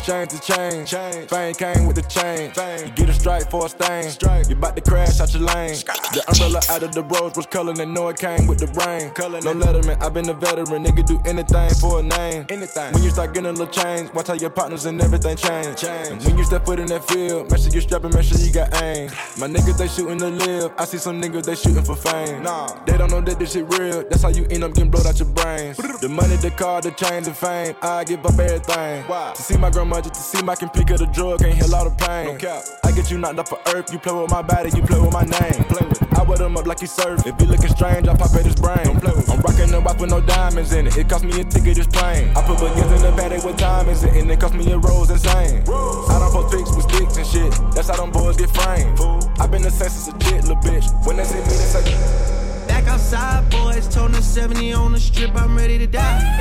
Exchange 0.03 0.31
to 0.31 0.41
change. 0.41 1.31
Fame 1.31 1.55
came 1.55 1.87
with 1.87 1.95
the 1.95 2.03
chain. 2.03 2.51
You 2.85 2.93
get 2.93 3.09
a 3.09 3.12
strike 3.12 3.49
for 3.49 3.67
a 3.67 3.69
stain. 3.69 4.11
You 4.49 4.57
bout 4.57 4.75
to 4.75 4.83
crash 4.83 5.21
out 5.21 5.33
your 5.33 5.45
lane. 5.45 5.79
The 6.12 6.25
umbrella 6.27 6.61
out 6.71 6.83
of 6.83 6.93
the 6.93 7.05
rose 7.05 7.37
was 7.37 7.47
color 7.47 7.73
and 7.81 7.95
know 7.95 8.09
it 8.09 8.19
came 8.19 8.49
with 8.49 8.59
the 8.59 8.67
brain. 8.67 9.12
No 9.45 9.55
letterman, 9.55 10.03
i 10.03 10.09
been 10.09 10.29
a 10.29 10.35
veteran. 10.35 10.83
Nigga 10.85 11.07
do 11.07 11.21
anything 11.25 11.71
for 11.79 12.01
a 12.01 12.03
name. 12.03 12.47
Anything. 12.49 12.93
When 12.93 13.05
you 13.05 13.11
start 13.11 13.33
getting 13.33 13.51
a 13.51 13.53
little 13.53 13.69
change, 13.69 14.12
watch 14.12 14.27
how 14.27 14.35
your 14.35 14.51
partners 14.51 14.87
and 14.87 15.01
everything 15.01 15.37
change. 15.37 15.85
And 15.85 16.21
when 16.25 16.37
you 16.37 16.43
step 16.43 16.67
foot 16.67 16.81
in 16.81 16.87
that 16.87 17.07
field, 17.07 17.49
make 17.49 17.61
sure 17.61 17.71
you 17.71 17.81
strapping, 17.81 18.12
make 18.12 18.25
sure 18.25 18.38
you 18.38 18.53
got 18.53 18.75
aim. 18.83 19.09
My 19.38 19.47
niggas 19.47 19.79
they 19.79 19.87
shooting 19.87 20.19
to 20.19 20.31
live. 20.31 20.73
I 20.79 20.85
see 20.85 20.99
some 20.99 21.23
niggas 21.23 21.45
they 21.45 21.55
shooting 21.55 21.85
for 21.85 21.95
fame. 21.95 22.43
Nah, 22.43 22.67
they 22.87 22.99
don't 22.99 23.12
know 23.12 23.21
that 23.21 23.38
this 23.38 23.53
shit 23.53 23.73
real. 23.79 24.03
That's 24.11 24.23
how 24.23 24.31
you 24.31 24.49
end 24.51 24.65
up 24.65 24.75
getting 24.75 24.91
blowed 24.91 25.07
out 25.07 25.21
your 25.21 25.29
brains. 25.29 25.77
The 25.77 26.09
money, 26.09 26.35
the 26.35 26.51
car, 26.51 26.81
the 26.81 26.91
chain, 26.91 27.23
the 27.23 27.33
fame. 27.33 27.77
I 27.81 28.03
give 28.03 28.27
up 28.27 28.37
everything. 28.37 29.05
Why? 29.05 29.33
To 29.37 29.43
see 29.43 29.57
my 29.57 29.71
grandma, 29.71 29.92
just 30.01 30.15
to 30.15 30.21
see 30.21 30.43
my 30.43 30.55
can 30.55 30.71
pick 30.71 30.91
of 30.91 30.99
the 30.99 31.07
drug, 31.07 31.41
can't 31.41 31.55
heal 31.55 31.75
all 31.75 31.85
the 31.85 31.91
pain. 31.91 32.27
No 32.27 32.37
cap. 32.37 32.65
I 32.85 32.93
get 32.93 33.11
you 33.11 33.19
knocked 33.19 33.39
off 33.39 33.53
of 33.53 33.61
earth. 33.75 33.93
You 33.93 33.99
play 33.99 34.15
with 34.15 34.31
my 34.31 34.43
body, 34.43 34.71
you 34.75 34.83
play 34.83 35.01
with 35.01 35.13
my 35.13 35.23
name. 35.23 35.65
Play 35.69 35.87
with 35.87 36.01
it. 36.01 36.13
I 36.19 36.23
wear 36.23 36.39
them 36.39 36.57
up 36.57 36.67
like 36.67 36.81
he 36.81 36.87
surf. 36.87 37.27
If 37.27 37.39
he 37.39 37.47
looking 37.47 37.69
strange, 37.69 38.09
I 38.09 38.15
pop 38.15 38.33
at 38.35 38.47
his 38.47 38.55
brain. 38.55 38.85
Don't 38.85 39.01
play 39.01 39.13
with 39.13 39.29
I'm 39.31 39.41
rocking 39.41 39.71
the 39.71 39.81
watch 39.81 39.99
with 39.99 40.11
no 40.11 40.21
diamonds 40.21 40.73
in 40.73 40.87
it. 40.87 40.97
It 40.97 41.09
cost 41.09 41.25
me 41.25 41.41
a 41.41 41.45
ticket, 41.45 41.77
this 41.77 41.87
plane. 41.87 42.31
I 42.37 42.43
put 42.47 42.59
baguettes 42.59 42.97
in 42.97 43.03
the 43.03 43.13
paddock 43.17 43.45
with 43.45 43.57
diamonds 43.57 44.03
in 44.05 44.15
it, 44.15 44.23
and 44.23 44.31
it 44.31 44.41
cost 44.41 44.55
me 44.55 44.71
a 44.73 44.79
rose 44.79 45.11
insane. 45.11 45.63
I 45.67 46.19
don't 46.21 46.33
post 46.33 46.55
pics 46.55 46.77
with 46.77 46.87
sticks 46.89 47.17
and 47.17 47.27
shit. 47.27 47.75
That's 47.75 47.89
how 47.89 47.97
them 47.97 48.13
boys 48.13 48.37
get 48.37 48.51
framed. 48.51 48.99
I 49.41 49.47
been 49.47 49.63
the 49.63 49.71
same 49.71 49.91
since 49.91 50.09
a 50.09 50.19
jet, 50.19 50.45
little 50.49 50.57
bitch. 50.63 50.87
When 51.07 51.17
they 51.17 51.25
see 51.25 51.37
me, 51.37 51.59
they 51.59 51.69
say. 51.69 52.67
Back 52.67 52.87
outside, 52.87 53.51
boys, 53.51 53.89
told 53.89 54.15
70 54.15 54.73
on 54.73 54.93
the 54.93 55.01
strip, 55.01 55.35
I'm 55.35 55.57
ready 55.57 55.79
to 55.79 55.87
die. 55.87 56.32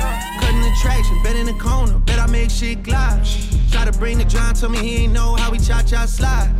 Traction, 0.82 1.22
bet 1.22 1.36
in 1.36 1.46
the 1.46 1.52
corner, 1.52 1.96
bet 2.00 2.18
I 2.18 2.26
make 2.26 2.50
shit 2.50 2.82
glide. 2.82 3.24
Try 3.70 3.84
to 3.84 3.92
bring 3.92 4.18
the 4.18 4.24
John, 4.24 4.52
tell 4.54 4.68
me 4.68 4.78
he 4.78 5.04
ain't 5.04 5.12
know 5.12 5.36
how 5.36 5.52
we 5.52 5.58
cha 5.58 5.80
cha 5.82 6.06
slide. 6.06 6.52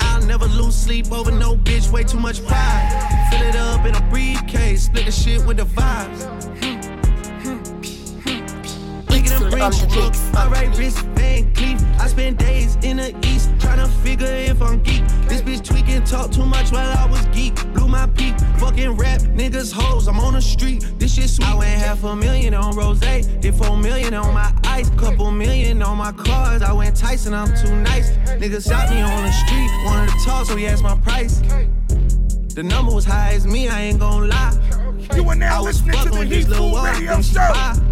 I'll 0.00 0.22
never 0.26 0.44
lose 0.44 0.76
sleep 0.76 1.10
over 1.10 1.30
no 1.30 1.56
bitch, 1.56 1.90
way 1.90 2.04
too 2.04 2.20
much 2.20 2.44
pride. 2.44 3.28
Fill 3.30 3.40
it 3.48 3.56
up 3.56 3.86
in 3.86 3.94
a 3.94 4.02
briefcase, 4.10 4.84
split 4.84 5.06
the 5.06 5.12
shit 5.12 5.46
with 5.46 5.56
the 5.56 5.64
vibes. 5.64 6.24
Hmm. 6.62 6.79
Bigger 9.40 9.56
than 9.56 9.88
Brinks, 9.88 10.36
Alright, 10.36 10.76
wrist, 10.76 10.98
Van 11.16 11.50
Cleef. 11.54 11.80
I 11.98 12.08
spend 12.08 12.36
days 12.36 12.76
in 12.82 12.98
the 12.98 13.16
east 13.26 13.50
trying 13.58 13.78
to 13.78 13.88
figure 14.02 14.26
if 14.26 14.60
I'm 14.60 14.82
geek. 14.82 15.06
This 15.28 15.40
bitch 15.40 15.64
tweaking, 15.64 16.04
talk 16.04 16.30
too 16.30 16.44
much 16.44 16.72
while 16.72 16.98
I 16.98 17.10
was 17.10 17.24
geek. 17.28 17.54
Blew 17.72 17.88
my 17.88 18.06
peak, 18.08 18.38
fucking 18.58 18.96
rap, 18.96 19.20
niggas 19.20 19.72
hoes. 19.72 20.08
I'm 20.08 20.20
on 20.20 20.34
the 20.34 20.42
street, 20.42 20.84
this 20.98 21.14
shit 21.14 21.30
sweet. 21.30 21.48
I 21.48 21.54
went 21.54 21.80
half 21.80 22.04
a 22.04 22.14
million 22.14 22.52
on 22.52 22.76
rose, 22.76 23.00
did 23.00 23.54
four 23.54 23.78
million 23.78 24.12
on 24.12 24.34
my 24.34 24.52
ice, 24.64 24.90
couple 24.90 25.30
million 25.30 25.82
on 25.82 25.96
my 25.96 26.12
cars. 26.12 26.60
I 26.60 26.72
went 26.72 26.94
Tyson, 26.94 27.32
I'm 27.32 27.48
too 27.48 27.74
nice. 27.76 28.10
Niggas 28.40 28.68
shot 28.68 28.90
me 28.90 29.00
on 29.00 29.22
the 29.24 29.32
street, 29.32 29.70
wanted 29.86 30.10
to 30.10 30.24
talk, 30.24 30.46
so 30.46 30.56
he 30.56 30.66
asked 30.66 30.82
my 30.82 30.96
price. 30.98 31.40
The 32.54 32.62
number 32.62 32.92
was 32.94 33.06
high 33.06 33.32
as 33.32 33.46
me, 33.46 33.68
I 33.68 33.82
ain't 33.82 34.00
gon' 34.00 34.28
lie. 34.28 34.58
You 35.14 35.26
are 35.28 35.34
now 35.34 35.58
I 35.58 35.62
was 35.62 35.82
listening 35.82 36.04
to 36.04 36.10
the 36.10 36.18
with 36.18 36.28
this 36.28 36.44
Heat 36.44 36.48
little 36.50 36.66
Food 36.66 36.72
walk, 36.72 36.92
Radio 36.92 37.12
then 37.12 37.22
she 37.22 37.34
Show. 37.34 37.89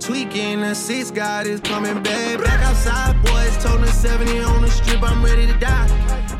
Tweaking 0.00 0.60
the 0.60 0.74
six, 0.74 1.10
God 1.10 1.46
is 1.46 1.60
coming 1.60 2.02
back. 2.02 2.42
Back 2.42 2.60
outside, 2.64 3.20
boys, 3.24 3.56
told 3.62 3.80
them 3.80 3.88
70 3.88 4.38
on 4.40 4.62
the 4.62 4.70
strip, 4.70 5.02
I'm 5.02 5.24
ready 5.24 5.46
to 5.46 5.58
die. 5.58 5.88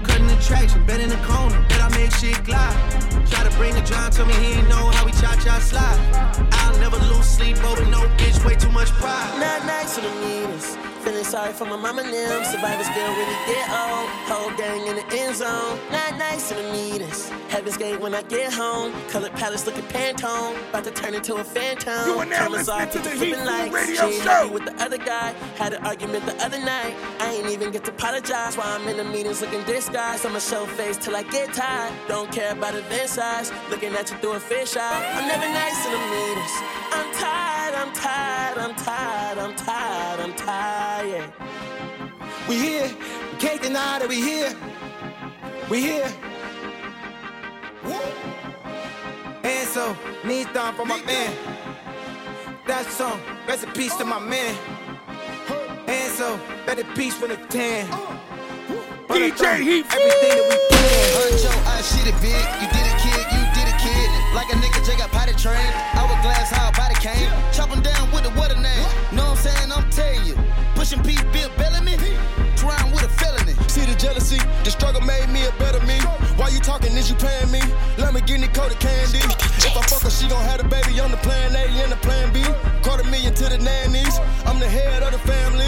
Cutting 0.04 0.28
the 0.28 0.36
traction, 0.36 0.86
bet 0.86 1.00
in 1.00 1.08
the 1.08 1.16
corner, 1.16 1.60
bet 1.68 1.80
I 1.80 1.88
make 1.90 2.12
shit 2.12 2.42
glide. 2.44 2.76
Try 3.26 3.42
to 3.42 3.56
bring 3.56 3.74
the 3.74 3.82
John, 3.82 4.10
tell 4.12 4.26
me 4.26 4.34
he 4.34 4.52
ain't 4.54 4.68
know 4.68 4.90
how 4.90 5.04
we 5.04 5.12
cha 5.12 5.34
cha 5.42 5.58
slide. 5.58 6.48
I'll 6.52 6.78
never 6.78 6.98
lose 7.12 7.26
sleep 7.26 7.62
over 7.64 7.84
no 7.86 8.00
bitch, 8.16 8.44
way 8.44 8.54
too 8.54 8.70
much 8.70 8.88
pride. 8.90 9.40
Not 9.40 9.66
nice 9.66 9.96
to 9.96 10.02
the 10.02 10.10
meanest. 10.10 10.87
Feeling 11.04 11.24
sorry 11.24 11.52
for 11.52 11.64
my 11.64 11.76
mama 11.76 12.02
and 12.02 12.12
them. 12.12 12.44
Survivors 12.44 12.88
bill 12.90 13.08
really 13.14 13.36
get 13.46 13.68
old. 13.70 14.08
Whole 14.28 14.50
gang 14.56 14.86
in 14.86 14.96
the 14.96 15.06
end 15.16 15.36
zone. 15.36 15.78
Not 15.90 16.18
nice 16.18 16.50
in 16.50 16.56
the 16.58 16.72
meetings. 16.72 17.28
Heaven's 17.48 17.76
gate 17.76 18.00
when 18.00 18.14
I 18.14 18.22
get 18.22 18.52
home. 18.52 18.92
Colored 19.08 19.32
palace 19.34 19.64
looking 19.66 19.84
Pantone. 19.84 20.56
About 20.70 20.84
to 20.84 20.90
turn 20.90 21.14
into 21.14 21.36
a 21.36 21.44
phantom. 21.44 22.06
You 22.06 22.18
are 22.18 22.26
now 22.26 22.38
Cameras 22.48 22.68
listening 22.68 22.86
off, 22.86 22.92
to 22.92 22.98
the 22.98 23.10
Heat. 23.10 23.72
Radio 23.72 24.10
She 24.10 24.20
Show. 24.20 24.48
with 24.52 24.64
the 24.64 24.74
other 24.82 24.98
guy. 24.98 25.32
Had 25.56 25.74
an 25.74 25.84
argument 25.86 26.26
the 26.26 26.36
other 26.44 26.58
night. 26.58 26.94
I 27.20 27.34
ain't 27.34 27.48
even 27.48 27.70
get 27.70 27.84
to 27.84 27.90
apologize. 27.90 28.56
While 28.56 28.68
I'm 28.80 28.86
in 28.88 28.96
the 28.96 29.04
meetings 29.04 29.40
looking 29.40 29.62
disguised. 29.64 30.26
I'ma 30.26 30.40
show 30.40 30.66
face 30.66 30.96
till 30.96 31.16
I 31.16 31.22
get 31.22 31.52
tired. 31.54 31.92
Don't 32.08 32.30
care 32.30 32.52
about 32.52 32.74
event 32.74 33.08
size. 33.08 33.52
Looking 33.70 33.94
at 33.94 34.10
you 34.10 34.16
through 34.18 34.32
a 34.32 34.40
fish 34.40 34.76
eye. 34.76 35.12
I'm 35.16 35.26
never 35.28 35.48
nice 35.48 35.86
in 35.86 35.92
the 35.92 35.98
meetings. 35.98 36.52
I'm 36.90 37.12
tired, 37.14 37.74
I'm 37.74 37.92
tired, 37.92 38.58
I'm 38.58 38.74
tired, 38.74 39.38
I'm 39.38 39.54
tired, 39.54 40.20
I'm 40.20 40.34
tired. 40.34 40.87
We 42.48 42.56
here. 42.56 42.90
We 43.32 43.38
can't 43.38 43.60
deny 43.60 43.98
that 43.98 44.08
we 44.08 44.16
here. 44.22 44.56
We 45.68 45.82
here. 45.82 46.10
And 49.44 49.68
so, 49.68 49.94
knees 50.24 50.46
down 50.54 50.74
for 50.74 50.86
my 50.86 51.00
man. 51.02 51.36
That 52.66 52.86
song, 52.86 53.20
rest 53.46 53.64
in 53.64 53.72
peace 53.72 53.94
to 53.96 54.06
my 54.06 54.18
man. 54.18 54.56
And 55.86 56.12
so, 56.14 56.40
better 56.64 56.84
peace 56.94 57.14
from 57.14 57.28
the 57.28 57.36
tan. 57.36 57.86
DJ 59.08 59.60
Heat 59.60 59.86
Everything 59.92 60.34
that 60.36 60.46
we 60.48 60.56
plan. 60.70 61.06
Heard 61.18 61.40
your 61.42 61.52
eye 61.66 61.82
shit 61.82 62.06
it 62.06 62.20
big. 62.22 62.32
You 62.62 62.68
did 62.72 62.86
it, 62.86 62.98
kid. 63.02 63.12
You 63.12 63.16
did 63.16 63.26
it, 63.26 63.30
kid. 63.30 63.37
Like 64.38 64.54
a 64.54 64.56
nigga 64.62 64.86
J 64.86 64.96
got 64.96 65.10
potty 65.10 65.34
train. 65.34 65.66
Hourglass, 65.98 66.50
how 66.54 66.70
body 66.70 66.94
came. 67.02 67.26
Chopping 67.50 67.82
down 67.82 68.06
with 68.12 68.22
the 68.22 68.30
what 68.38 68.54
a 68.54 68.60
name. 68.60 68.86
Know 69.10 69.34
what 69.34 69.42
I'm 69.42 69.50
saying? 69.50 69.72
I'm 69.74 69.90
telling 69.90 70.24
you. 70.30 70.38
Pushing 70.76 71.02
P, 71.02 71.18
Bill 71.34 71.50
Bellamy. 71.58 71.98
Trying 72.54 72.92
with 72.94 73.02
a 73.02 73.08
felony. 73.18 73.54
See 73.66 73.84
the 73.84 73.98
jealousy, 73.98 74.38
the 74.62 74.70
struggle 74.70 75.00
made 75.00 75.28
me 75.30 75.44
a 75.44 75.50
better 75.58 75.84
me. 75.84 75.98
Why 76.38 76.50
you 76.50 76.60
talking? 76.60 76.92
Is 76.94 77.10
you 77.10 77.16
paying 77.16 77.50
me? 77.50 77.60
Let 77.98 78.14
me 78.14 78.20
get 78.20 78.38
coated 78.54 78.78
candy. 78.78 79.18
If 79.18 79.76
I 79.76 79.82
fuck 79.82 80.02
her, 80.02 80.10
she 80.10 80.28
gon' 80.28 80.44
have 80.44 80.60
a 80.60 80.68
baby 80.68 81.00
on 81.00 81.10
the 81.10 81.18
plan 81.18 81.56
A 81.56 81.66
and 81.82 81.90
the 81.90 81.96
plan 81.96 82.32
B. 82.32 82.44
Quarter 82.86 83.10
million 83.10 83.34
to 83.34 83.48
the 83.48 83.58
nannies. 83.58 84.20
I'm 84.46 84.60
the 84.60 84.68
head 84.68 85.02
of 85.02 85.10
the 85.10 85.18
family. 85.18 85.66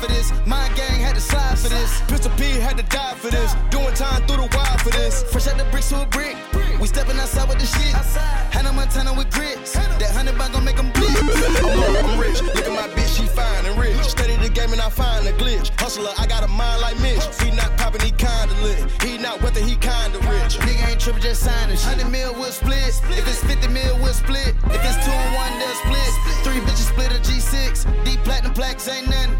For 0.00 0.08
this. 0.08 0.32
My 0.46 0.66
gang 0.74 0.98
had 1.00 1.14
to 1.14 1.20
slide 1.20 1.58
for 1.58 1.68
this. 1.68 2.00
Pistol 2.08 2.32
P 2.38 2.44
had 2.58 2.76
to 2.78 2.84
die 2.84 3.14
for 3.14 3.30
this. 3.30 3.54
Doing 3.70 3.94
time 3.94 4.26
through 4.26 4.48
the 4.48 4.48
wire 4.56 4.78
for 4.78 4.90
this. 4.90 5.22
Fresh 5.30 5.48
out 5.48 5.58
the 5.58 5.64
bricks 5.70 5.90
to 5.90 6.02
a 6.02 6.06
brick. 6.06 6.36
We 6.80 6.86
stepping 6.88 7.18
outside 7.20 7.48
with 7.48 7.58
the 7.60 7.66
shit. 7.66 7.92
Hannah 8.50 8.72
Montana 8.72 9.12
with 9.12 9.30
grits. 9.30 9.72
That 9.72 10.10
hundred 10.16 10.38
bag 10.38 10.52
gon' 10.52 10.64
make 10.64 10.76
them 10.76 10.90
bleed. 10.92 11.12
I'm, 11.12 12.06
I'm 12.08 12.18
rich. 12.18 12.40
Look 12.40 12.64
at 12.64 12.72
my 12.72 12.88
bitch, 12.96 13.20
she 13.20 13.26
fine 13.28 13.66
and 13.66 13.78
rich. 13.78 14.00
Study 14.08 14.36
the 14.36 14.48
game 14.48 14.72
and 14.72 14.80
I 14.80 14.88
find 14.88 15.26
a 15.26 15.32
glitch. 15.32 15.68
Hustle 15.78 16.06
hustler, 16.06 16.14
I 16.16 16.26
got 16.26 16.42
a 16.42 16.48
mind 16.48 16.80
like 16.80 16.98
Mitch. 17.00 17.20
He 17.42 17.50
not 17.50 17.76
popping, 17.76 18.00
he 18.00 18.12
kinda 18.12 18.54
lit. 18.64 18.80
He 19.04 19.18
not 19.18 19.42
wealthy, 19.42 19.62
he 19.62 19.76
kinda 19.76 20.18
rich. 20.32 20.56
Nigga 20.64 20.88
ain't 20.88 21.00
tripping, 21.00 21.22
just 21.22 21.42
signing 21.42 21.76
shit. 21.76 22.00
100 22.00 22.10
mil, 22.10 22.32
we'll 22.34 22.52
split. 22.52 22.88
If 23.12 23.28
it's 23.28 23.44
50 23.44 23.68
mil, 23.68 23.98
we'll 24.00 24.16
split. 24.16 24.56
If 24.72 24.80
it's 24.80 24.98
two 25.04 25.12
and 25.12 25.34
one, 25.36 25.52
they'll 25.60 25.80
split. 25.84 26.12
Three 26.44 26.60
bitches 26.64 26.88
split 26.88 27.12
a 27.12 27.20
G6. 27.20 27.84
Deep 28.04 28.20
platinum 28.24 28.54
plaques 28.54 28.88
ain't 28.88 29.08
nothing. 29.08 29.36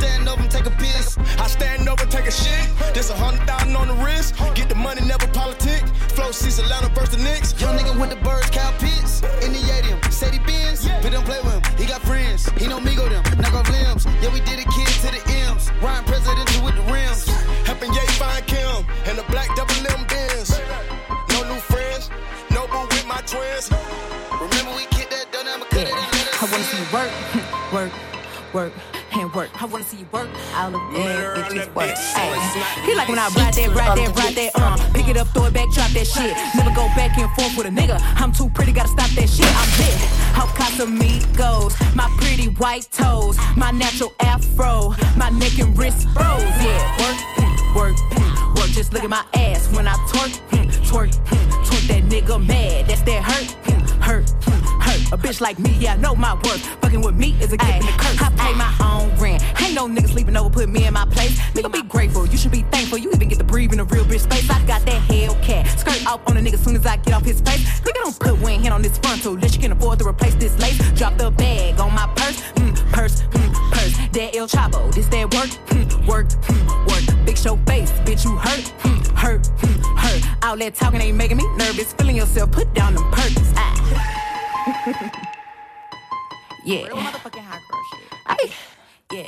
Stand 0.00 0.28
over 0.28 0.42
and 0.42 0.50
take 0.50 0.66
a 0.66 0.70
piss. 0.70 1.18
I 1.38 1.46
stand 1.46 1.88
over, 1.88 2.04
take 2.06 2.26
a 2.26 2.32
shit. 2.32 2.66
Just 2.94 3.10
a 3.10 3.14
hundred 3.14 3.46
thousand 3.46 3.76
on 3.76 3.88
the 3.88 3.98
wrist. 4.04 4.34
Get 4.54 4.68
the 4.68 4.74
money, 4.74 5.02
never 5.02 5.26
politic. 5.28 5.82
Flow 6.16 6.30
seats 6.32 6.58
Atlanta 6.58 6.88
versus 6.94 7.16
the 7.16 7.22
Knicks. 7.22 7.48
Young 7.60 7.76
nigga 7.76 7.92
with 8.00 8.10
the 8.10 8.20
birds, 8.24 8.48
cow 8.50 8.72
pits. 8.78 9.22
In 9.44 9.52
the 9.52 9.62
Yadium, 9.70 9.98
Sadie 10.12 10.38
Benz. 10.48 10.88
But 11.02 11.12
don't 11.12 11.24
play 11.24 11.40
with 11.44 11.54
him, 11.54 11.62
he 11.76 11.84
got 11.86 12.00
friends. 12.02 12.48
He 12.60 12.66
know 12.66 12.80
me 12.80 12.94
go 12.96 13.08
them, 13.08 13.22
knock 13.38 13.54
off 13.54 13.68
limbs. 13.70 14.06
Yeah, 14.22 14.32
we 14.32 14.40
did 14.40 14.58
it, 14.58 14.68
kid 14.74 14.88
to 15.04 15.08
the 15.12 15.22
M's. 15.52 15.70
Ryan 15.82 16.04
presidential 16.04 16.64
with 16.64 16.76
the 16.76 16.86
rims. 16.92 17.28
Helping 17.68 17.92
Ye 17.92 18.00
find 18.20 18.44
Kim. 18.46 18.84
And 19.06 19.18
the 19.18 19.24
black 19.28 19.48
double 19.56 19.76
limb 19.84 20.02
Benz. 20.08 20.58
No 21.32 21.44
new 21.44 21.60
friends. 21.68 22.10
No 22.50 22.66
boo 22.72 22.84
with 22.88 23.06
my 23.06 23.20
twins. 23.28 23.70
Remember 24.40 24.72
we 24.76 24.84
kicked 24.96 25.12
that 25.12 25.28
down, 25.32 25.46
I'ma 25.46 25.66
cut 25.68 25.84
it 25.84 25.92
and 25.92 26.08
let 26.16 26.42
I 26.42 26.44
wanna 26.48 26.64
see 26.64 26.80
you 26.80 26.88
work, 26.96 27.12
work, 27.72 27.92
work, 28.54 28.72
and 29.20 29.32
work. 29.34 29.50
I 29.60 29.66
wanna 29.66 29.84
see 29.84 29.98
you 29.98 30.06
work. 30.12 30.28
All 30.54 30.74
of 30.74 30.80
that 30.94 31.36
bitches 31.36 31.74
work. 31.74 31.94
Ay. 31.96 32.82
He 32.84 32.94
like 32.94 33.08
when 33.08 33.18
I 33.18 33.28
ride 33.28 33.54
that, 33.54 33.68
ride 33.74 33.98
that, 33.98 34.16
ride 34.16 34.34
that, 34.34 34.50
uh. 34.54 34.76
Pick 34.92 35.08
it 35.08 35.16
up, 35.16 35.28
throw 35.28 35.46
it 35.46 35.52
back, 35.52 35.68
drop 35.72 35.90
that 35.90 36.06
shit. 36.06 36.34
Never 36.56 36.70
go 36.70 36.86
back 36.96 37.16
and 37.18 37.30
forth 37.32 37.56
with 37.56 37.66
a 37.66 37.70
nigga. 37.70 38.00
I'm 38.16 38.32
too 38.32 38.48
pretty, 38.50 38.72
gotta 38.72 38.88
stop 38.88 39.10
that 39.10 39.28
shit. 39.28 39.46
I'm 39.46 39.70
lit. 39.78 39.94
How 40.34 40.46
Casamigos, 40.58 41.72
my 41.94 42.08
pretty 42.18 42.48
white 42.58 42.88
toes, 42.90 43.36
my 43.56 43.70
natural 43.70 44.12
afro, 44.20 44.94
my 45.16 45.30
neck 45.30 45.58
and 45.58 45.76
wrist 45.76 46.08
froze. 46.10 46.42
Yeah, 46.64 46.80
work, 46.98 47.18
work, 47.76 48.56
work. 48.56 48.70
Just 48.70 48.92
look 48.92 49.04
at 49.04 49.10
my 49.10 49.24
ass 49.34 49.68
when 49.74 49.86
I 49.86 49.94
twerk, 50.08 50.32
twerk, 50.50 51.10
twerk. 51.26 51.40
That 51.88 52.04
nigga 52.04 52.38
mad, 52.46 52.86
that's 52.86 53.02
that 53.02 53.22
hurt, 53.22 53.50
hurt, 53.50 53.50
hurt. 53.50 53.59
A 53.59 53.59
bitch 55.30 55.40
like 55.40 55.58
me, 55.58 55.76
yeah, 55.78 55.94
I 55.94 55.96
know 55.96 56.14
my 56.14 56.34
worth. 56.34 56.64
Fucking 56.82 57.02
with 57.02 57.14
me 57.14 57.36
is 57.40 57.52
a 57.52 57.56
gift 57.56 57.72
and 57.72 57.84
a 57.84 57.92
curse. 57.92 58.20
I 58.20 58.30
pay 58.30 58.52
my 58.54 58.72
own 58.82 59.16
rent. 59.18 59.42
Ain't 59.62 59.74
no 59.74 59.86
nigga 59.86 60.08
sleeping 60.08 60.36
over, 60.36 60.50
put 60.50 60.68
me 60.68 60.86
in 60.86 60.94
my 60.94 61.04
place. 61.06 61.38
Nigga, 61.54 61.72
be 61.72 61.82
grateful. 61.82 62.26
You 62.26 62.36
should 62.36 62.50
be 62.50 62.62
thankful. 62.62 62.98
You 62.98 63.12
even 63.12 63.28
get 63.28 63.38
to 63.38 63.44
breathe 63.44 63.72
in 63.72 63.80
a 63.80 63.84
real 63.84 64.04
bitch 64.04 64.20
space. 64.20 64.50
I 64.50 64.64
got 64.66 64.84
that 64.86 65.00
Hellcat. 65.08 65.78
Skirt 65.78 66.06
off 66.06 66.20
on 66.28 66.36
a 66.36 66.40
nigga 66.40 66.58
soon 66.58 66.74
as 66.76 66.84
I 66.84 66.96
get 66.96 67.14
off 67.14 67.24
his 67.24 67.40
face. 67.40 67.62
Nigga, 67.80 68.00
don't 68.02 68.18
put 68.18 68.40
one 68.40 68.60
hand 68.60 68.74
on 68.74 68.82
this 68.82 68.98
frontal. 68.98 69.34
Unless 69.34 69.54
you 69.54 69.60
can 69.60 69.72
afford 69.72 70.00
to 70.00 70.08
replace 70.08 70.34
this 70.34 70.58
lace. 70.58 70.78
Drop 70.92 71.16
the 71.16 71.30
bag 71.30 71.78
on 71.78 71.94
my 71.94 72.06
purse. 72.16 72.40
Mm, 72.54 72.92
purse, 72.92 73.22
mm, 73.22 73.72
purse. 73.72 73.96
That 74.12 74.34
El 74.34 74.48
Chapo. 74.48 74.92
This 74.92 75.06
that 75.08 75.32
work. 75.34 75.50
Mm, 75.70 76.06
work, 76.06 76.28
mm, 76.28 76.86
work. 76.88 77.26
Big 77.26 77.38
show 77.38 77.56
face. 77.66 77.92
Bitch, 78.04 78.24
you 78.24 78.36
hurt. 78.36 78.72
Mm, 78.82 79.06
hurt, 79.16 79.42
mm, 79.42 79.98
hurt. 79.98 80.44
All 80.44 80.56
that 80.56 80.74
talking 80.74 81.00
ain't 81.00 81.16
making 81.16 81.36
me 81.36 81.46
nervous. 81.56 81.92
Feeling 81.92 82.16
yourself. 82.16 82.50
Put 82.50 82.74
down 82.74 82.94
them 82.94 83.08
perks. 83.12 83.52
Ah. 83.54 83.89
Yeah. 86.70 86.86
I, 88.26 88.52
yeah. 89.12 89.26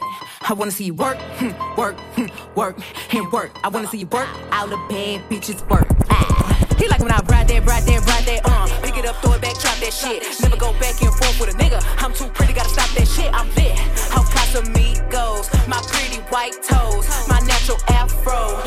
I 0.49 0.53
wanna 0.55 0.71
see 0.71 0.85
you 0.85 0.95
work, 0.95 1.19
work, 1.77 1.97
work, 2.55 2.79
and 3.13 3.33
work. 3.33 3.51
I 3.65 3.69
wanna 3.69 3.89
see 3.89 3.99
you 3.99 4.07
work. 4.07 4.29
All 4.53 4.69
the 4.69 4.77
bad 4.89 5.29
bitches 5.29 5.69
work. 5.69 5.89
Ah. 6.09 6.52
He 6.79 6.89
like 6.89 7.01
when 7.01 7.13
I 7.13 7.21
ride 7.29 7.49
that, 7.49 7.65
ride 7.65 7.85
that, 7.85 8.01
ride 8.07 8.25
that, 8.25 8.41
uh. 8.45 8.67
Pick 8.83 8.97
it 8.97 9.07
up, 9.07 9.17
throw 9.23 9.33
it 9.33 9.41
back, 9.43 9.59
drop 9.61 9.77
that 9.79 9.93
shit. 9.93 10.23
Never 10.41 10.57
go 10.57 10.73
back 10.81 11.01
and 11.03 11.13
forth 11.15 11.39
with 11.41 11.55
a 11.55 11.57
nigga. 11.59 11.81
I'm 11.99 12.13
too 12.13 12.29
pretty, 12.29 12.53
gotta 12.53 12.69
stop 12.69 12.91
that 12.97 13.09
shit. 13.09 13.33
I'm 13.33 13.49
lit. 13.55 13.77
How 14.11 14.23
Casamigos, 14.23 15.47
my 15.69 15.81
pretty 15.89 16.21
white 16.33 16.57
toes, 16.63 17.07
my 17.29 17.41
natural 17.41 17.79
afro. 17.89 18.61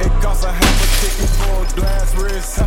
It 0.00 0.12
costs 0.22 0.44
a 0.44 0.52
half 0.52 0.76
a 0.78 0.88
ticket 1.02 1.30
for 1.40 1.62
a 1.62 1.68
glass 1.76 2.14
wrist. 2.16 2.58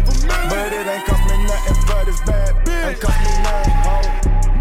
But 0.49 0.73
it 0.73 0.87
ain't 0.87 1.05
cost 1.05 1.23
me 1.29 1.37
nothing 1.45 1.77
but 1.87 2.07
it's 2.07 2.21
bad. 2.21 2.51
Ain't 2.67 2.99
cost 2.99 3.19
me 3.21 3.33
nothing, 3.43 3.77
ho. 3.85 3.95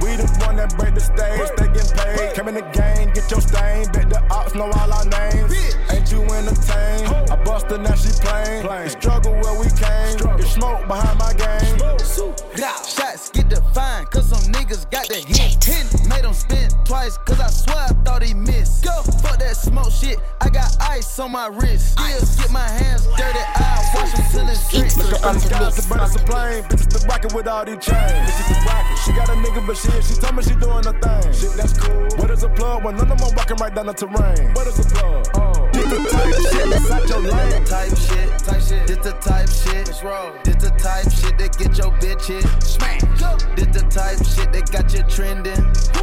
We 0.01 0.17
the 0.17 0.27
one 0.47 0.57
that 0.57 0.77
break 0.79 0.95
the 0.95 1.01
stage, 1.01 1.51
they 1.59 1.69
get 1.73 1.89
paid. 1.97 2.35
Come 2.35 2.49
in 2.49 2.55
the 2.55 2.67
game, 2.73 3.13
get 3.13 3.31
your 3.31 3.41
stain. 3.41 3.91
Bet 3.93 4.09
the 4.09 4.23
ops 4.31 4.55
know 4.55 4.71
all 4.71 4.93
our 4.93 5.05
names. 5.05 5.51
Ain't 6.13 6.29
you 6.29 6.35
entertained? 6.35 7.31
I 7.31 7.37
bust 7.45 7.67
her, 7.67 7.79
now 7.79 7.95
she 7.95 8.11
plain. 8.21 8.67
The 8.67 8.89
struggle 8.89 9.33
where 9.33 9.55
we 9.61 9.67
came. 9.79 10.19
It's 10.41 10.51
smoke 10.53 10.87
behind 10.89 11.19
my 11.19 11.33
game. 11.35 11.79
Shots 12.59 13.31
get 13.31 13.49
defined, 13.49 14.11
cause 14.11 14.29
some 14.29 14.53
niggas 14.53 14.91
got 14.91 15.07
that 15.09 15.25
hit. 15.25 15.63
Hit, 15.63 16.09
made 16.09 16.25
him 16.25 16.35
spin 16.35 16.69
twice, 16.85 17.17
cause 17.19 17.39
I 17.39 17.47
swear 17.47 17.79
I 17.79 17.93
thought 18.03 18.23
he 18.23 18.35
missed. 18.35 18.83
Go, 18.85 19.03
fuck 19.23 19.39
that 19.39 19.57
smoke 19.57 19.93
shit, 19.93 20.19
I 20.41 20.49
got 20.49 20.77
ice 20.81 21.19
on 21.21 21.31
my 21.31 21.47
wrist. 21.47 21.93
Still 21.93 22.43
get 22.43 22.51
my 22.51 22.69
hands 22.69 23.07
dirty, 23.17 23.39
I 23.39 23.93
wash 23.95 24.13
them 24.13 24.27
till 24.33 24.49
it's 24.49 24.71
drenched. 24.71 24.97
Look 24.99 25.13
up 25.13 25.35
in 25.35 25.35
the 25.35 25.41
skies, 25.41 25.77
the 25.77 25.95
birds 25.95 26.17
are 26.17 26.27
plane. 26.27 26.65
Bitches 26.65 26.91
still 26.91 27.09
rockin' 27.09 27.37
with 27.37 27.47
all 27.47 27.65
these 27.65 27.79
chains. 27.79 28.13
Bitches 28.13 28.51
still 28.51 28.65
rockin'. 28.67 28.97
She 29.05 29.13
got 29.13 29.29
a 29.29 29.33
nigga, 29.39 29.65
but 29.65 29.77
shit, 29.77 30.05
she 30.05 30.15
told 30.15 30.35
me 30.35 30.43
she 30.43 30.55
doing 30.59 30.85
her 30.85 30.99
thing. 30.99 31.33
Shit, 31.33 31.53
that's 31.57 31.79
cool. 31.79 32.09
What 32.19 32.31
is 32.33 32.43
a 32.43 32.49
plug 32.49 32.83
when 32.85 32.97
none 32.97 33.13
of 33.13 33.19
them 33.19 33.35
walking 33.37 33.57
right 33.57 33.75
down 33.75 33.87
the 33.87 33.95
terrain? 33.95 34.53
What 34.55 34.67
is 34.67 34.79
a 34.79 34.89
plug? 34.91 35.27
Oh, 35.37 35.71
out 35.93 37.09
your 37.09 37.21
lane. 37.21 37.65
Type 37.65 37.97
shit, 37.97 38.39
type 38.39 38.63
shit. 38.63 38.87
This 38.87 38.99
the 38.99 39.13
type 39.21 39.49
shit. 39.49 39.89
It's 39.89 40.03
wrong. 40.03 40.39
This 40.45 40.57
the 40.57 40.71
type 40.71 41.11
shit 41.11 41.39
that 41.39 41.57
get 41.59 41.79
your 41.79 41.93
bitch 41.99 42.27
hit. 42.27 42.45
Smack. 42.63 43.01
This 43.57 43.67
the 43.69 43.87
type 43.91 44.19
shit 44.25 44.53
that 44.53 44.71
got 44.71 44.93
you 44.93 45.03
trending. 45.05 46.00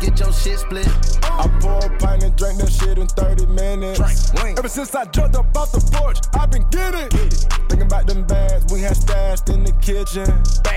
Get 0.00 0.18
your 0.18 0.32
shit 0.32 0.58
split. 0.58 0.88
I 1.22 1.48
pour 1.60 1.78
a 1.78 1.98
pint 1.98 2.22
and 2.22 2.36
drink 2.36 2.58
that 2.58 2.70
shit 2.70 2.98
in 2.98 3.06
30 3.08 3.46
minutes. 3.46 4.32
Ever 4.58 4.68
since 4.68 4.94
I 4.94 5.04
jumped 5.06 5.36
up 5.36 5.56
off 5.56 5.72
the 5.72 5.80
porch, 5.92 6.18
I've 6.34 6.50
been 6.50 6.66
getting. 6.70 7.08
Thinking 7.68 7.82
about 7.82 8.06
them 8.06 8.24
bags 8.24 8.72
we 8.72 8.80
had 8.80 8.96
stashed 8.96 9.48
in 9.48 9.64
the 9.64 9.72
kitchen. 9.82 10.26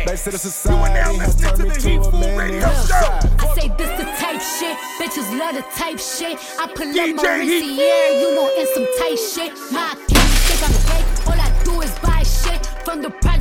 They 0.05 0.15
said 0.15 0.33
the 0.33 0.37
society 0.37 1.17
has 1.19 1.35
turned 1.35 1.63
me 1.63 1.69
to 1.69 2.01
a 2.01 2.11
menace. 2.19 2.91
I 2.91 3.55
say 3.55 3.67
this 3.77 3.91
the 3.99 4.05
type 4.17 4.41
shit, 4.41 4.77
bitches 4.99 5.29
love 5.37 5.55
the 5.55 5.65
type 5.75 5.99
shit. 5.99 6.39
I 6.59 6.67
pull 6.73 6.89
up 6.89 7.09
Mauricio, 7.15 8.21
you 8.21 8.35
know, 8.35 8.49
in 8.57 8.67
some 8.73 8.87
tight 8.99 9.19
shit. 9.19 9.53
My 9.71 9.93
accounts 9.93 10.37
think 10.47 10.61
I'm 10.63 10.73
fake, 10.89 11.27
all 11.27 11.39
I 11.39 11.63
do 11.63 11.81
is 11.81 11.93
buy 11.99 12.23
shit. 12.23 12.65
From 12.83 13.01
the 13.01 13.09
projects 13.09 13.17
to 13.17 13.17
the 13.17 13.19
private 13.21 13.36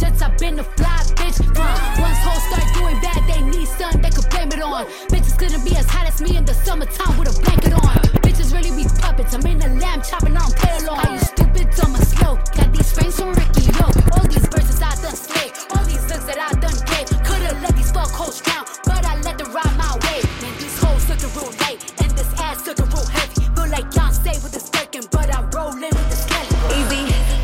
jets, 0.00 0.22
I've 0.22 0.36
been 0.38 0.58
a 0.58 0.64
fly 0.64 1.02
bitch. 1.16 1.40
Uh, 1.40 2.00
once 2.00 2.18
hoes 2.24 2.42
start 2.48 2.66
doing 2.74 3.00
bad, 3.00 3.22
they 3.28 3.42
need 3.42 3.68
something 3.68 4.00
they 4.02 4.10
could 4.10 4.28
blame 4.30 4.48
it 4.48 4.62
on. 4.62 4.86
Bitches 5.08 5.38
couldn't 5.38 5.64
be 5.64 5.76
as 5.76 5.86
hot 5.86 6.06
as 6.06 6.20
me 6.20 6.36
in 6.36 6.44
the 6.44 6.54
summertime 6.54 7.18
with 7.18 7.36
a 7.36 7.40
blanket 7.42 7.72
on. 7.72 7.96
Bitches 8.24 8.52
really 8.52 8.70
be 8.76 8.88
puppets, 9.00 9.34
I'm 9.34 9.46
in 9.46 9.58
the 9.58 9.68
lamb 9.80 10.02
chopping 10.02 10.36
on 10.36 10.50
tail 10.52 10.84
along. 10.84 11.06
Are 11.06 11.12
you 11.12 11.20
stupid, 11.20 11.70
dumb, 11.76 11.94
or 11.94 12.04
slow? 12.04 12.34
Got 12.56 12.72
these 12.72 12.92
frames 12.92 13.16
from 13.18 13.32
Ricky, 13.32 13.62
yo. 13.78 14.05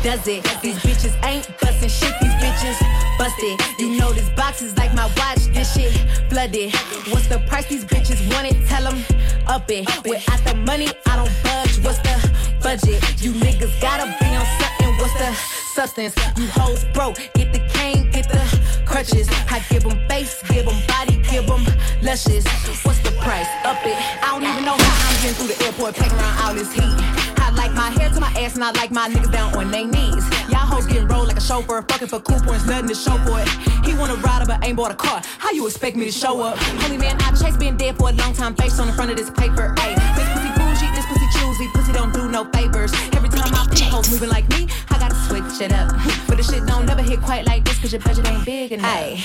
Does 0.03 0.27
it. 0.27 0.43
These 0.61 0.77
bitches 0.79 1.15
ain't 1.25 1.47
bustin' 1.59 1.89
shit. 1.89 2.13
These 2.21 2.33
bitches 2.33 2.77
busted. 3.17 3.79
You 3.79 3.97
know 3.97 4.11
this 4.11 4.29
box 4.31 4.61
is 4.61 4.77
like 4.77 4.93
my 4.93 5.05
watch. 5.17 5.45
This 5.53 5.73
shit 5.73 5.93
flooded. 6.29 6.75
What's 7.09 7.27
the 7.27 7.39
price 7.47 7.65
these 7.67 7.85
bitches 7.85 8.19
want 8.33 8.51
it? 8.51 8.67
Tell 8.67 8.83
them 8.83 9.03
up 9.47 9.71
it. 9.71 9.87
Without 10.03 10.43
the 10.43 10.55
money, 10.55 10.89
I 11.07 11.15
don't 11.15 11.31
budge. 11.43 11.79
What's 11.83 11.99
the 11.99 12.15
budget? 12.61 13.01
You 13.23 13.31
niggas 13.31 13.81
gotta 13.81 14.05
be 14.19 14.35
on 14.35 14.45
something. 14.59 14.97
What's 14.97 15.13
the 15.17 15.33
substance? 15.73 16.15
You 16.37 16.47
hoes 16.47 16.83
broke. 16.93 17.15
Get 17.33 17.53
the 17.53 17.59
cane, 17.73 18.11
get 18.11 18.27
the 18.27 18.62
crutches. 18.93 19.27
I 19.49 19.57
give 19.69 19.83
them 19.83 19.97
face, 20.07 20.43
give 20.49 20.65
them 20.65 20.77
body, 20.87 21.17
give 21.25 21.47
them 21.47 21.65
luscious. 22.03 22.45
What's 22.85 23.01
the 23.01 23.09
price? 23.25 23.49
Up 23.65 23.81
it. 23.81 23.97
I 24.21 24.29
don't 24.29 24.45
even 24.45 24.63
know 24.63 24.77
how 24.77 25.09
I'm 25.09 25.17
getting 25.25 25.33
through 25.33 25.49
the 25.49 25.57
airport, 25.65 25.95
packing 25.95 26.19
around 26.21 26.37
all 26.45 26.53
this 26.53 26.71
heat. 26.71 26.93
I 27.41 27.49
like 27.57 27.73
my 27.73 27.89
hair 27.89 28.09
to 28.11 28.19
my 28.19 28.29
ass 28.37 28.53
and 28.53 28.63
I 28.63 28.69
like 28.71 28.91
my 28.91 29.09
niggas 29.09 29.31
down 29.31 29.57
on 29.57 29.71
their 29.71 29.87
knees. 29.87 30.23
Y'all 30.47 30.69
hoes 30.69 30.85
getting 30.85 31.07
rolled 31.07 31.27
like 31.27 31.37
a 31.37 31.41
chauffeur, 31.41 31.81
fucking 31.81 32.07
for 32.07 32.19
cool 32.19 32.39
points, 32.41 32.67
nothing 32.67 32.87
to 32.89 32.95
show 32.95 33.17
for 33.25 33.41
it. 33.41 33.49
He 33.83 33.95
wanna 33.95 34.15
ride 34.21 34.45
but 34.45 34.63
ain't 34.63 34.77
bought 34.77 34.91
a 34.91 34.95
car. 34.95 35.21
How 35.39 35.49
you 35.51 35.65
expect 35.65 35.95
me 35.95 36.05
to 36.05 36.11
show 36.11 36.41
up? 36.43 36.57
Holy 36.85 36.97
man, 36.97 37.17
I 37.21 37.31
chase 37.33 37.57
been 37.57 37.75
dead 37.77 37.97
for 37.97 38.09
a 38.09 38.13
long 38.13 38.33
time, 38.33 38.53
face 38.53 38.77
on 38.79 38.85
the 38.85 38.93
front 38.93 39.09
of 39.09 39.17
this 39.17 39.31
paper. 39.31 39.73
Ayy, 39.81 39.95
this 40.13 40.29
pussy 40.33 40.51
bougie, 40.53 40.89
this 40.93 41.05
pussy 41.09 41.27
choosy, 41.33 41.67
pussy 41.73 41.93
don't 41.93 42.13
do 42.13 42.29
no 42.29 42.45
favors. 42.53 42.93
Every 43.17 43.29
time 43.29 43.53
I 43.55 43.62
hoes 43.81 44.09
moving 44.11 44.29
like 44.29 44.47
me, 44.49 44.67
I 44.89 44.99
gotta 44.99 45.15
switch 45.15 45.61
it 45.61 45.73
up. 45.73 45.91
But 46.27 46.37
the 46.37 46.43
shit 46.43 46.65
don't 46.65 46.85
never 46.85 47.01
hit 47.01 47.21
quite 47.21 47.45
like 47.45 47.65
this, 47.65 47.79
cause 47.79 47.91
your 47.91 48.01
budget 48.01 48.27
ain't 48.27 48.45
big 48.45 48.71
enough. 48.71 48.87
Ayy, 48.87 49.15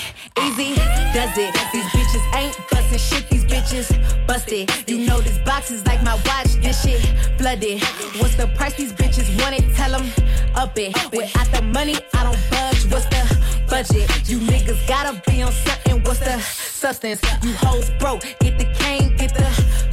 easy 0.42 0.74
does 1.12 1.36
it. 1.36 1.55
These 1.72 1.84
bitches 1.86 2.36
ain't 2.36 2.57
bustin' 2.70 2.99
shit, 2.99 3.28
these 3.30 3.44
bitches 3.44 4.26
busted. 4.26 4.70
You 4.88 5.07
know 5.07 5.20
this 5.20 5.38
box 5.38 5.70
is 5.70 5.84
like 5.86 6.03
my 6.03 6.14
watch, 6.26 6.55
this 6.62 6.82
shit 6.82 7.01
flooded. 7.38 7.82
What's 8.20 8.36
the 8.36 8.46
price 8.57 8.74
these 8.74 8.92
bitches 8.92 9.28
want 9.42 9.59
it? 9.59 9.74
Tell 9.74 9.90
them 9.90 10.07
up 10.55 10.78
it. 10.78 10.94
Without 11.12 11.51
the 11.53 11.62
money, 11.62 11.96
I 12.14 12.24
don't 12.24 12.51
budge. 12.51 12.84
What's 12.92 13.07
the 13.07 13.22
budget? 13.68 14.28
You 14.28 14.38
niggas 14.40 14.86
gotta 14.88 15.20
be 15.30 15.42
on 15.42 15.53
something. 15.53 16.03
What's 16.03 16.20
the 16.20 16.38
substance? 16.40 17.20
You 17.42 17.53
hoes 17.55 17.90
broke. 17.99 18.22
Get 18.40 18.59
the 18.59 18.66
cane, 18.78 19.16
get 19.16 19.34
the 19.34 19.44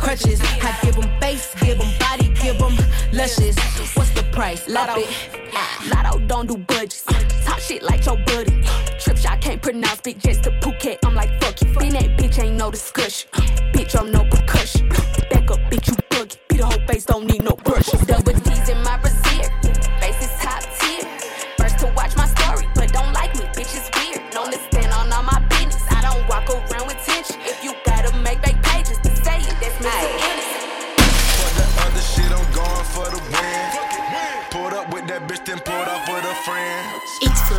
crutches. 0.05 0.39
I 0.61 0.77
give 0.83 0.95
them 0.95 1.09
face, 1.19 1.53
give 1.61 1.79
them 1.79 1.91
body, 1.99 2.29
give 2.41 2.59
them 2.59 2.77
luscious. 3.11 3.57
What's 3.95 4.11
the 4.11 4.23
price? 4.31 4.67
Lotto. 4.69 5.01
Lotto 5.89 6.19
don't 6.27 6.47
do 6.47 6.57
budgets. 6.57 7.03
Talk 7.43 7.59
shit 7.59 7.81
like 7.81 8.05
your 8.05 8.17
buddy. 8.27 8.61
Trip 8.99 9.17
shot 9.17 9.41
can't 9.41 9.61
pronounce 9.61 10.01
big 10.01 10.19
jets 10.19 10.39
to 10.41 10.51
Phuket. 10.61 10.97
I'm 11.03 11.15
like, 11.15 11.31
fuck 11.41 11.59
you. 11.61 11.73
Been 11.79 11.93
that 11.93 12.17
bitch 12.19 12.41
ain't 12.41 12.57
no 12.57 12.69
discussion. 12.69 13.29
Bitch, 13.73 13.99
I'm 13.99 14.11
no 14.11 14.23
percussion. 14.25 14.87
Back 15.31 15.49
up, 15.49 15.59
bitch, 15.71 15.87
you 15.87 15.95
buggy. 16.11 16.37
Beat 16.49 16.57
the 16.57 16.65
whole 16.65 16.87
face, 16.87 17.05
don't 17.05 17.25
need 17.25 17.43
no 17.43 17.53
brushes. 17.63 18.04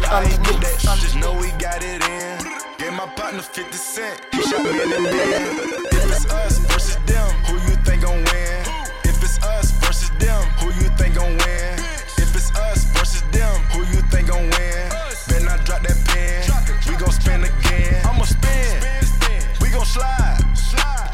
I 0.09 0.23
ain't 0.23 0.43
get 0.45 0.61
that, 0.63 0.79
just 1.03 1.17
know 1.17 1.33
we 1.35 1.51
got 1.59 1.83
it 1.83 1.99
in. 1.99 2.39
Gave 2.79 2.93
my 2.93 3.07
partner 3.19 3.43
50 3.43 3.73
cent, 3.77 4.21
he 4.33 4.43
shot 4.43 4.63
me 4.63 4.71
in 4.71 4.91
the 4.91 5.03
bed. 5.03 5.51
If 5.91 6.07
it's 6.07 6.27
us 6.31 6.59
versus 6.71 6.97
them, 7.07 7.27
who 7.51 7.55
you 7.67 7.75
think 7.83 8.03
gon' 8.03 8.23
win? 8.23 8.63
If 9.03 9.19
it's 9.19 9.43
us 9.43 9.73
versus 9.83 10.11
them, 10.23 10.43
who 10.63 10.71
you 10.79 10.89
think 10.95 11.17
gon' 11.17 11.35
win? 11.35 11.75
If 12.23 12.31
it's 12.39 12.55
us 12.55 12.85
versus 12.95 13.23
them, 13.35 13.59
who 13.75 13.81
you 13.91 14.01
think 14.07 14.29
gon' 14.29 14.47
win? 14.47 14.83
Better 15.27 15.51
I 15.51 15.59
drop 15.67 15.83
that 15.83 15.99
pen, 16.07 16.39
we 16.87 16.95
gon' 16.95 17.11
spin 17.11 17.43
again. 17.43 18.07
I'ma 18.07 18.25
spin, 18.25 18.79
we 19.61 19.71
gon' 19.71 19.85
slide. 19.85 20.39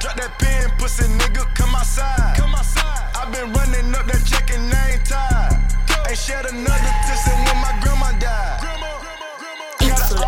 Drop 0.01 0.17
that 0.21 0.37
pen, 0.39 0.69
pussy 0.77 1.09
nigga, 1.17 1.49
come 1.55 1.75
outside. 1.75 2.37
i 2.37 3.25
been 3.33 3.53
running 3.53 3.95
up 3.95 4.05
that 4.05 4.23
check 4.27 4.51
and 4.53 4.69
I 4.69 4.91
ain't 4.93 5.07
tired. 5.07 5.57
Ain't 6.09 6.19
shed 6.19 6.45
another 6.45 6.93
tear 7.09 7.42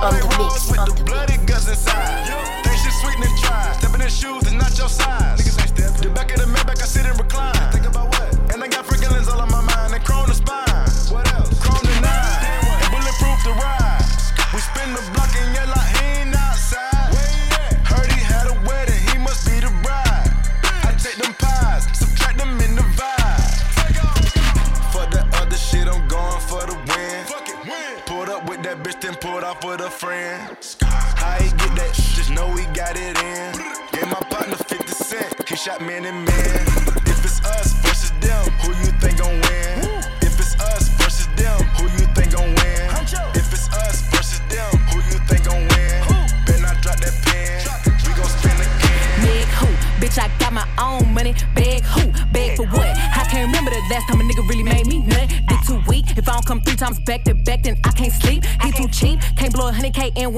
An 0.05 0.13
orange 0.13 0.37
rose 0.37 0.69
with 0.69 0.85
the 0.85 1.05
bloody 1.05 1.39
guts 1.47 1.67
inside. 1.67 2.29
Think 2.63 2.77
shit 2.77 2.93
sweet 3.01 3.17
and 3.25 3.39
try. 3.41 3.73
Stepping 3.79 4.03
in 4.03 4.09
shoes 4.11 4.43
is 4.45 4.53
not 4.53 4.77
your 4.77 4.91
size. 4.91 5.41
Niggas 5.41 5.61
ain't 5.63 5.71
step. 5.73 5.97
The 5.97 6.11
back 6.11 6.31
of 6.31 6.41
the 6.41 6.45
Maybach, 6.45 6.83
I 6.83 6.85
sit 6.85 7.07
and 7.07 7.19
recline. 7.19 7.84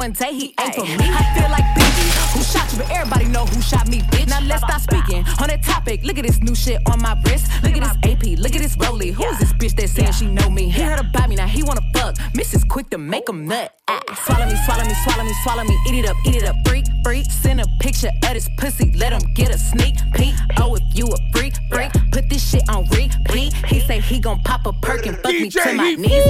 One 0.06 0.12
day. 0.12 0.32
He 0.32 0.54
ain't 0.60 0.74
for 0.74 0.84
me. 0.84 0.96
I 1.00 1.22
feel 1.34 1.50
like 1.50 1.66
Biggie. 1.74 2.10
Who 2.34 2.42
shot 2.42 2.70
you? 2.72 2.78
But 2.78 2.90
everybody 2.90 3.26
know 3.26 3.44
who 3.46 3.60
shot 3.60 3.88
me, 3.88 4.00
bitch. 4.12 4.28
Now 4.28 4.40
let's 4.40 4.62
stop 4.62 4.80
speaking 4.80 5.24
on 5.40 5.48
that 5.48 5.62
topic. 5.64 6.04
Look 6.04 6.18
at 6.18 6.24
this 6.24 6.40
new 6.40 6.54
shit 6.54 6.80
on 6.90 7.00
my 7.02 7.20
wrist. 7.26 7.50
Look 7.62 7.76
at 7.76 7.82
this 7.82 8.12
AP. 8.12 8.38
Look 8.38 8.54
at 8.54 8.62
this 8.62 8.76
Rolly. 8.78 9.10
Who 9.10 9.24
is 9.24 9.38
this 9.38 9.52
bitch 9.54 9.74
that 9.76 9.88
saying 9.88 10.12
she 10.12 10.26
know 10.26 10.48
me? 10.48 10.70
He 10.70 10.82
heard 10.82 11.00
about 11.00 11.28
me. 11.28 11.36
Now 11.36 11.46
he 11.46 11.62
wanna 11.62 11.82
fuck. 11.92 12.14
Mrs. 12.38 12.68
Quick 12.68 12.90
to 12.90 12.98
make 12.98 13.28
him 13.28 13.46
nut. 13.46 13.72
Ah. 13.88 14.00
Swallow 14.24 14.46
me, 14.46 14.56
swallow 14.64 14.84
me, 14.84 14.94
swallow 15.04 15.24
me, 15.24 15.34
swallow 15.42 15.64
me. 15.64 15.76
Eat 15.88 16.04
it 16.04 16.06
up, 16.08 16.16
eat 16.26 16.36
it 16.36 16.44
up. 16.44 16.56
Freak, 16.66 16.86
freak. 17.04 17.26
Send 17.30 17.60
a 17.60 17.66
picture 17.80 18.10
of 18.22 18.34
this 18.34 18.48
pussy. 18.58 18.92
Let 18.92 19.12
him 19.12 19.34
get 19.34 19.54
a 19.54 19.58
sneak 19.58 19.96
peek. 20.14 20.34
Oh, 20.58 20.76
if 20.76 20.82
you 20.94 21.06
a 21.06 21.16
freak, 21.32 21.54
freak. 21.70 21.92
Put 22.12 22.28
this 22.28 22.48
shit 22.48 22.62
on 22.68 22.84
repeat. 22.90 23.52
He 23.66 23.80
say 23.80 24.00
he 24.00 24.20
gon' 24.20 24.40
pop 24.42 24.66
a 24.66 24.72
perk 24.72 25.06
and 25.06 25.16
fuck 25.18 25.32
me 25.32 25.50
to 25.50 25.72
my 25.72 25.94
knees. 25.94 26.24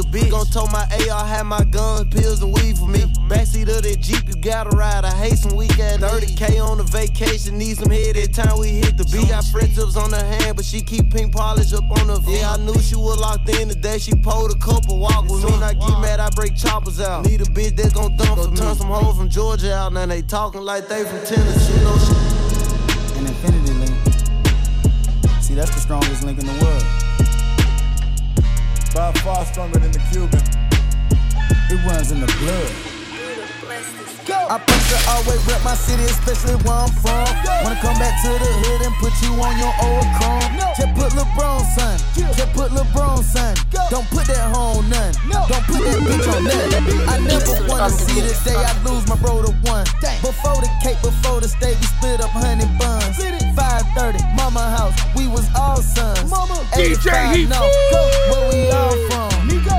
I 0.00 0.02
bitch. 0.02 0.30
Gon' 0.30 0.46
tow 0.46 0.66
my 0.66 0.84
AR, 1.10 1.24
have 1.26 1.46
my 1.46 1.64
guns, 1.64 2.08
pills, 2.14 2.42
and 2.42 2.52
weed 2.52 2.78
for 2.78 2.86
me. 2.88 3.00
Backseat 3.28 3.68
of 3.68 3.82
that 3.82 4.00
Jeep, 4.00 4.26
you 4.26 4.34
gotta 4.40 4.70
ride. 4.70 5.04
I 5.04 5.12
hate 5.14 5.36
some 5.36 5.54
weak 5.56 5.78
ass 5.78 5.98
30K 5.98 6.60
on 6.60 6.78
the 6.78 6.84
vacation. 6.84 7.58
Need 7.58 7.76
some 7.76 7.90
head 7.90 8.16
every 8.16 8.32
time 8.32 8.58
we 8.58 8.80
hit 8.80 8.96
the 8.96 9.04
beat. 9.04 9.28
Got 9.28 9.44
Fred 9.46 9.74
tips 9.74 9.96
on 9.96 10.12
her 10.12 10.24
hand, 10.24 10.56
but 10.56 10.64
she 10.64 10.80
keep 10.80 11.12
pink 11.12 11.32
polish 11.32 11.72
up 11.72 11.84
on 11.90 12.08
her 12.08 12.20
feet. 12.22 12.40
Yeah, 12.40 12.52
I 12.52 12.56
knew 12.56 12.78
she 12.80 12.96
was 12.96 13.20
locked 13.20 13.48
in 13.48 13.68
the 13.68 13.74
day. 13.74 13.98
She 13.98 14.14
pulled 14.14 14.50
a 14.50 14.58
couple 14.58 14.98
walk 14.98 15.28
with 15.28 15.44
me. 15.44 15.50
When 15.52 15.62
I 15.62 15.74
get 15.74 16.00
mad, 16.00 16.20
I 16.20 16.30
break 16.30 16.56
choppers 16.56 17.00
out. 17.00 17.26
Need 17.26 17.42
a 17.42 17.44
bitch 17.44 17.76
that's 17.76 17.92
gon' 17.92 18.16
dump 18.16 18.40
for 18.40 18.50
me. 18.50 18.56
Turn 18.56 18.74
some 18.76 18.88
hoes 18.88 19.16
from 19.16 19.28
Georgia 19.28 19.74
out. 19.74 19.92
Now 19.92 20.06
they 20.06 20.22
talking 20.22 20.62
like 20.62 20.88
they 20.88 21.04
from 21.04 21.20
Tennessee. 21.26 21.74
You 21.74 21.84
know 21.84 21.98
shit. 21.98 23.18
An 23.18 23.26
infinity 23.26 23.74
link. 23.74 23.94
See, 25.42 25.54
that's 25.54 25.74
the 25.74 25.80
strongest 25.80 26.24
link 26.24 26.38
in 26.38 26.46
the 26.46 26.64
world. 26.64 26.99
By 29.10 29.18
far 29.26 29.44
stronger 29.44 29.80
than 29.80 29.90
the 29.90 29.98
Cuban. 30.14 30.38
It 31.66 31.82
runs 31.82 32.14
in 32.14 32.22
the 32.22 32.30
blood. 32.38 32.70
I 34.46 34.54
prefer 34.62 35.02
to 35.02 35.10
always 35.10 35.42
rep 35.50 35.58
my 35.66 35.74
city, 35.74 36.06
especially 36.06 36.54
where 36.62 36.86
I'm 36.86 36.94
from. 37.02 37.26
Wanna 37.66 37.74
come 37.82 37.98
back 37.98 38.14
to 38.22 38.30
the 38.30 38.50
hood 38.62 38.86
and 38.86 38.94
put 39.02 39.10
you 39.26 39.34
on 39.34 39.58
your 39.58 39.74
old 39.82 40.06
chrome. 40.14 40.46
Just 40.78 40.94
put 40.94 41.10
LeBron, 41.18 41.58
son. 41.74 41.98
Just 42.38 42.54
put 42.54 42.70
LeBron, 42.70 43.18
son. 43.26 43.58
Don't 43.90 44.06
put 44.14 44.30
that 44.30 44.46
hoe 44.54 44.78
on 44.78 44.86
none. 44.86 45.10
Don't 45.26 45.64
put 45.66 45.82
that 45.82 45.98
bitch 46.06 46.30
on 46.30 46.44
nothing. 46.46 47.02
I 47.10 47.18
never 47.18 47.66
wanna 47.66 47.90
see 47.90 48.22
the 48.22 48.30
day 48.46 48.54
I 48.54 48.78
lose 48.86 49.08
my 49.10 49.16
bro 49.18 49.42
to 49.42 49.50
one. 49.66 49.90
Before 50.22 50.62
the 50.62 50.70
cake, 50.86 51.02
before 51.02 51.40
the 51.40 51.48
steak, 51.48 51.74
we 51.82 51.86
split 51.98 52.20
up 52.22 52.30
honey 52.30 52.70
buns. 52.78 53.18
530, 53.80 54.20
mama 54.36 54.60
house, 54.76 54.92
we 55.16 55.26
was 55.26 55.48
all 55.56 55.80
sons. 55.80 56.28
DJ 56.76 57.08
Heat. 57.32 57.48
no, 57.48 57.64
where 58.28 58.44
we 58.52 58.68
all 58.68 58.92
from. 59.08 59.30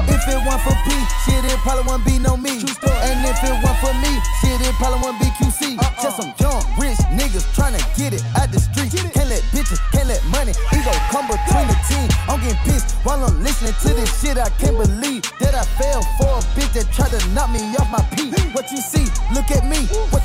If 0.10 0.28
it 0.28 0.41
weren't 0.41 0.62
for 0.62 0.74
P, 0.86 0.89
shit, 1.26 1.45
it 1.45 1.58
probably 1.62 1.86
wouldn't 1.86 2.06
be 2.06 2.18
no 2.18 2.38
me. 2.38 2.62
And 2.62 3.18
if 3.26 3.38
it 3.45 3.54
weren't 3.62 3.78
for 3.78 3.93
me, 4.02 4.14
shit, 4.41 4.58
it 4.62 4.74
probably 4.82 5.02
wouldn't 5.06 5.22
be 5.22 5.30
QC. 5.38 5.78
Just 6.02 6.18
some 6.18 6.34
young, 6.41 6.62
rich 6.82 6.97
niggas 7.14 7.45
trying 7.54 7.78
to 7.78 7.84
get 7.97 8.14
it 8.14 8.26
out 8.38 8.52
the 8.52 8.60
street. 8.60 8.89
Can't 9.14 9.30
let 9.30 9.41
bitches, 9.54 9.78
can't 9.93 10.10
let 10.10 10.22
money, 10.34 10.54
ego 10.74 10.93
come 11.14 11.30
between 11.30 11.68
the 11.70 11.78
team. 11.89 12.10
I'm 12.30 12.41
getting 12.41 12.58
pissed 12.66 12.93
while 13.06 13.22
I'm 13.22 13.38
listening 13.41 13.74
to 13.86 13.89
this 13.93 14.10
shit. 14.22 14.38
I 14.38 14.49
can't 14.62 14.78
believe 14.78 15.22
that 15.41 15.54
I 15.54 15.66
fell 15.78 16.02
for 16.18 16.38
a 16.38 16.41
bitch 16.58 16.74
that 16.74 16.89
tried 16.93 17.14
to 17.14 17.22
knock 17.34 17.49
me 17.54 17.62
off 17.78 17.89
my 17.89 18.02
peak. 18.18 18.34
What 18.54 18.70
you 18.72 18.82
see, 18.82 19.06
look 19.34 19.49
at 19.49 19.66
me. 19.66 19.86
What 20.10 20.20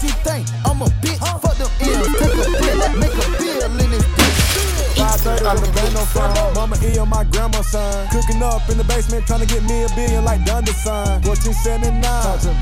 on 5.47 5.55
the 5.55 5.71
bando 5.71 5.96
phone. 6.07 6.55
Mama 6.55 6.77
E 6.83 6.99
on 6.99 7.09
my 7.09 7.25
grandma's 7.25 7.69
son. 7.69 8.09
Cooking 8.09 8.43
up 8.43 8.69
in 8.71 8.79
the 8.79 8.85
basement, 8.85 9.27
trying 9.27 9.41
to 9.41 9.47
get 9.47 9.63
me 9.65 9.85
a 9.85 9.89
billion 9.95 10.25
like 10.25 10.45
Dunder 10.45 10.73
son. 10.73 11.23
1479. 11.23 12.03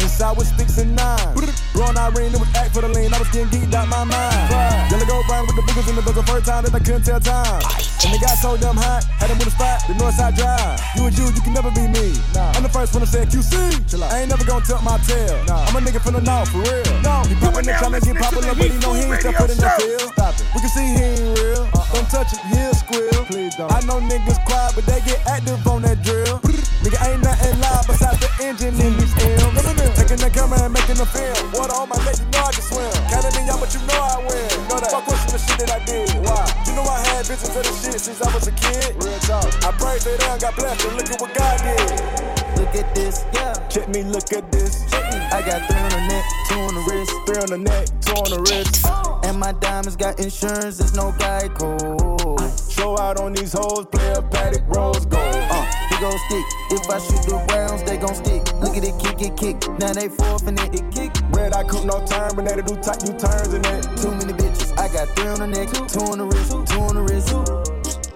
Inside 0.00 0.36
with 0.36 0.48
sticks 0.48 0.78
and 0.78 0.96
nine. 0.96 1.34
Blowing 1.74 1.98
Irene, 1.98 2.34
it 2.34 2.40
was 2.40 2.50
act 2.54 2.74
for 2.74 2.82
the 2.82 2.88
lean. 2.88 3.12
I 3.12 3.18
was 3.18 3.28
getting 3.28 3.50
geeked 3.50 3.74
out 3.74 3.88
my 3.88 4.04
mind. 4.04 4.90
Yellow 4.90 5.06
go 5.06 5.22
brown 5.26 5.46
with 5.46 5.56
the 5.56 5.64
boogers 5.66 5.88
in 5.88 5.96
the 5.96 6.02
book 6.02 6.14
the 6.14 6.22
first 6.24 6.46
time 6.46 6.64
that 6.64 6.74
I 6.74 6.78
couldn't 6.78 7.04
tell 7.04 7.20
time. 7.20 7.62
And 8.04 8.12
they 8.12 8.20
got 8.20 8.36
so 8.36 8.56
damn 8.56 8.76
hot, 8.76 9.04
had 9.16 9.30
them 9.30 9.38
with 9.38 9.48
a 9.48 9.54
spot, 9.56 9.80
the 9.88 9.94
Northside 9.94 10.36
Drive. 10.36 10.76
You 10.94 11.08
and 11.08 11.16
you, 11.16 11.24
you 11.32 11.40
can 11.40 11.54
never 11.54 11.70
be 11.72 11.88
me. 11.88 12.14
I'm 12.36 12.62
the 12.62 12.68
first 12.68 12.92
one 12.92 13.00
to 13.00 13.08
say 13.08 13.24
QC. 13.24 13.56
I 14.02 14.20
ain't 14.20 14.30
never 14.30 14.44
gonna 14.44 14.64
tuck 14.64 14.82
my 14.84 14.98
tail. 15.08 15.34
I'm 15.48 15.74
a 15.76 15.80
nigga 15.80 16.00
from 16.00 16.14
the 16.14 16.20
north, 16.20 16.50
for 16.52 16.60
real. 16.62 16.84
He 17.26 17.34
poppin' 17.40 17.64
and 17.64 17.78
tryna 17.80 18.04
get 18.04 18.16
popular, 18.20 18.54
but 18.54 18.68
he 18.70 18.78
know 18.78 18.92
he 18.92 19.02
ain't 19.08 19.20
step 19.20 19.34
foot 19.34 19.50
in 19.50 19.56
the 19.56 19.70
field. 19.80 20.12
Stop 20.12 20.34
it. 20.36 20.46
We 20.54 20.60
can 20.60 20.70
see 20.70 20.84
he 20.84 21.00
ain't 21.00 21.38
real. 21.38 21.64
Don't 21.94 22.08
touch 22.10 22.32
it, 22.34 22.40
he'll 22.52 22.74
squeal. 22.74 23.24
Please 23.34 23.56
don't. 23.56 23.66
I 23.66 23.80
know 23.82 23.98
niggas 23.98 24.38
quiet, 24.46 24.78
but 24.78 24.86
they 24.86 25.02
get 25.02 25.18
active 25.26 25.66
on 25.66 25.82
that 25.82 25.98
drill. 26.06 26.38
Nigga 26.86 27.02
ain't 27.02 27.18
nothing 27.18 27.58
live 27.58 27.82
besides 27.82 28.22
the 28.22 28.30
engine 28.38 28.78
in 28.78 28.94
these 28.94 29.10
M's. 29.10 29.98
Taking 29.98 30.22
the 30.22 30.30
camera 30.30 30.62
and 30.62 30.70
making 30.70 31.02
a 31.02 31.06
film. 31.10 31.50
Water 31.50 31.74
on 31.74 31.88
my 31.90 31.98
leg, 32.06 32.14
you 32.14 32.30
know 32.30 32.46
I 32.46 32.54
can 32.54 32.62
swim. 32.62 32.94
Counting 33.10 33.34
in 33.42 33.50
y'all, 33.50 33.58
but 33.58 33.74
you 33.74 33.82
know 33.90 33.98
I 33.98 34.22
win. 34.22 34.46
Know 34.70 34.78
that. 34.78 34.94
Fuck 34.94 35.10
question 35.10 35.34
the 35.34 35.42
shit 35.42 35.58
that 35.66 35.74
I 35.74 35.82
did. 35.82 36.14
Why? 36.22 36.46
You 36.62 36.78
know 36.78 36.86
I 36.86 37.02
had 37.10 37.26
visions 37.26 37.50
of 37.58 37.66
the 37.66 37.74
shit 37.74 37.98
since 37.98 38.22
I 38.22 38.30
was 38.30 38.46
a 38.46 38.54
kid. 38.54 38.94
Real 39.02 39.18
talk. 39.26 39.50
I 39.66 39.74
prayed 39.82 40.06
to 40.06 40.14
them, 40.14 40.38
got 40.38 40.54
blessed, 40.54 40.86
and 40.86 40.94
look 40.94 41.10
at 41.10 41.18
what 41.18 41.34
God 41.34 41.58
did. 41.58 42.43
Look 42.74 42.86
at 42.86 42.94
this, 42.96 43.24
yeah. 43.32 43.52
Check 43.68 43.88
me, 43.88 44.02
look 44.02 44.32
at 44.32 44.50
this. 44.50 44.82
I 44.92 45.42
got 45.46 45.62
three 45.70 45.78
on 45.78 45.90
the 45.90 46.06
neck, 46.10 46.24
two 46.48 46.58
on 46.58 46.74
the 46.74 46.82
wrist. 46.90 47.12
Three 47.24 47.38
on 47.38 47.46
the 47.46 47.58
neck, 47.58 47.86
two 48.02 48.18
on 48.18 48.30
the 48.34 48.40
wrist. 48.50 48.84
And 49.24 49.38
my 49.38 49.52
diamonds 49.52 49.94
got 49.94 50.18
insurance, 50.18 50.78
there's 50.78 50.92
no 50.92 51.12
Geico. 51.12 52.74
Show 52.74 52.98
out 52.98 53.20
on 53.20 53.32
these 53.32 53.52
hoes, 53.52 53.86
play 53.92 54.10
a 54.10 54.22
Patek 54.22 54.66
rose 54.74 55.06
gold. 55.06 55.22
Uh, 55.22 55.64
he 55.86 55.94
gon' 56.02 56.18
stick. 56.26 56.44
If 56.74 56.90
I 56.90 56.98
shoot 56.98 57.22
the 57.30 57.38
rounds, 57.54 57.84
they 57.84 57.96
gon' 57.96 58.16
stick. 58.16 58.42
Look 58.58 58.76
at 58.76 58.82
it, 58.82 58.98
kick 58.98 59.22
it, 59.22 59.36
kick. 59.38 59.78
Now 59.78 59.92
they 59.92 60.08
forfeit 60.08 60.58
it, 60.58 60.74
it 60.74 60.90
kick. 60.90 61.14
Red 61.30 61.54
eye 61.54 61.62
coupe, 61.62 61.86
no 61.86 62.04
turn, 62.04 62.34
but 62.34 62.42
they 62.42 62.58
do 62.58 62.74
tight 62.82 63.06
U 63.06 63.14
turns 63.14 63.54
in 63.54 63.62
it. 63.70 63.86
Too 64.02 64.10
many 64.18 64.34
bitches. 64.34 64.74
I 64.74 64.90
got 64.90 65.06
three 65.14 65.30
on 65.30 65.38
the 65.38 65.46
neck, 65.46 65.70
two 65.70 66.10
on 66.10 66.18
the 66.18 66.26
wrist, 66.26 66.50
two 66.50 66.82
on 66.82 66.98
the 66.98 67.06
wrist. 67.06 67.30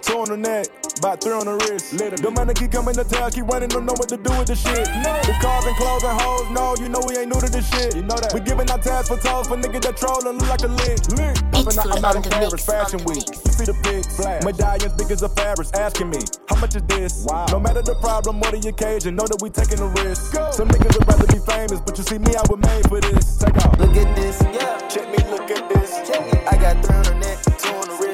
Two 0.02 0.18
on 0.18 0.30
the 0.30 0.36
neck, 0.36 0.66
about 0.98 1.20
three 1.20 1.32
on 1.32 1.46
the 1.46 1.54
wrist. 1.54 1.96
The 1.96 2.30
money 2.30 2.54
keep 2.54 2.72
coming 2.72 2.94
to 2.94 3.04
town, 3.04 3.30
keep 3.30 3.46
running, 3.46 3.68
don't 3.68 3.86
know 3.86 3.94
what 3.94 4.08
to 4.10 4.16
do 4.16 4.30
with 4.36 4.48
the 4.48 4.56
shit. 4.56 4.84
The 4.84 5.34
cars 5.40 5.64
and 5.64 5.76
clothes 5.76 6.02
and 6.02 6.18
hoes, 6.20 6.50
no, 6.50 6.74
you 6.82 6.88
know 6.88 7.00
we 7.06 7.16
ain't 7.16 7.30
new 7.30 7.40
to 7.40 7.50
this 7.50 7.68
shit. 7.70 7.94
You 7.94 8.02
know 8.02 8.18
that. 8.18 8.34
We 8.34 8.40
giving 8.40 8.68
out 8.70 8.82
tabs 8.82 9.08
for 9.08 9.16
toes 9.16 9.46
for 9.46 9.56
niggas 9.56 9.82
that 9.86 9.96
troll 9.96 10.26
and 10.26 10.38
look 10.38 10.50
like 10.50 10.62
a 10.66 10.72
lick. 10.72 10.98
lick. 11.14 11.36
I'm 11.54 11.64
not, 11.74 11.86
I'm 11.86 12.02
not 12.02 12.16
in 12.16 12.22
Paris 12.22 12.64
Fashion 12.64 13.00
Week. 13.04 13.22
You 13.22 13.52
see 13.52 13.66
the 13.66 13.76
big 13.82 14.04
flash. 14.06 14.42
Medallions 14.44 14.94
big 14.98 15.10
as 15.10 15.22
a 15.22 15.28
Paris 15.28 15.70
asking 15.74 16.10
me, 16.10 16.20
how 16.48 16.56
much 16.60 16.74
is 16.74 16.82
this? 16.90 17.24
Wow. 17.24 17.46
No 17.50 17.60
matter 17.60 17.82
the 17.82 17.94
problem 17.96 18.42
or 18.42 18.50
the 18.50 18.62
occasion, 18.68 19.14
know 19.16 19.26
that 19.26 19.38
we 19.42 19.50
taking 19.50 19.78
a 19.78 19.88
risk. 20.02 20.32
Go. 20.34 20.50
Some 20.50 20.68
niggas 20.68 20.98
would 20.98 21.06
rather 21.06 21.28
be 21.28 21.38
famous, 21.46 21.80
but 21.80 21.96
you 21.98 22.04
see 22.04 22.18
me, 22.18 22.34
I 22.34 22.42
was 22.50 22.58
made 22.58 22.86
for 22.88 23.00
this. 23.00 23.38
Take 23.38 23.56
off. 23.62 23.78
Look 23.78 23.94
at 23.96 24.10
this, 24.16 24.40
yeah. 24.50 24.82
Check 24.88 25.06
me, 25.10 25.18
look 25.30 25.50
at 25.50 25.68
this. 25.68 25.94
Check 26.08 26.22
me. 26.32 26.38
I 26.46 26.56
got 26.56 26.82
three 26.84 26.96
on 26.96 27.04
the 27.04 27.14
neck, 27.22 27.38
two 27.44 27.70
on 27.74 27.86
the 27.86 27.94
wrist. 28.00 28.07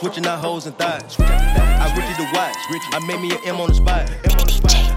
Switching 0.00 0.24
out 0.26 0.38
hoes 0.38 0.64
and 0.64 0.76
thighs. 0.78 1.20
I 1.20 1.92
Richie 1.94 2.16
the 2.16 2.28
watch, 2.32 2.56
I 2.92 3.06
made 3.06 3.20
me 3.20 3.32
an 3.32 3.40
M 3.44 3.60
on 3.60 3.68
the 3.68 3.74
spot. 3.74 4.10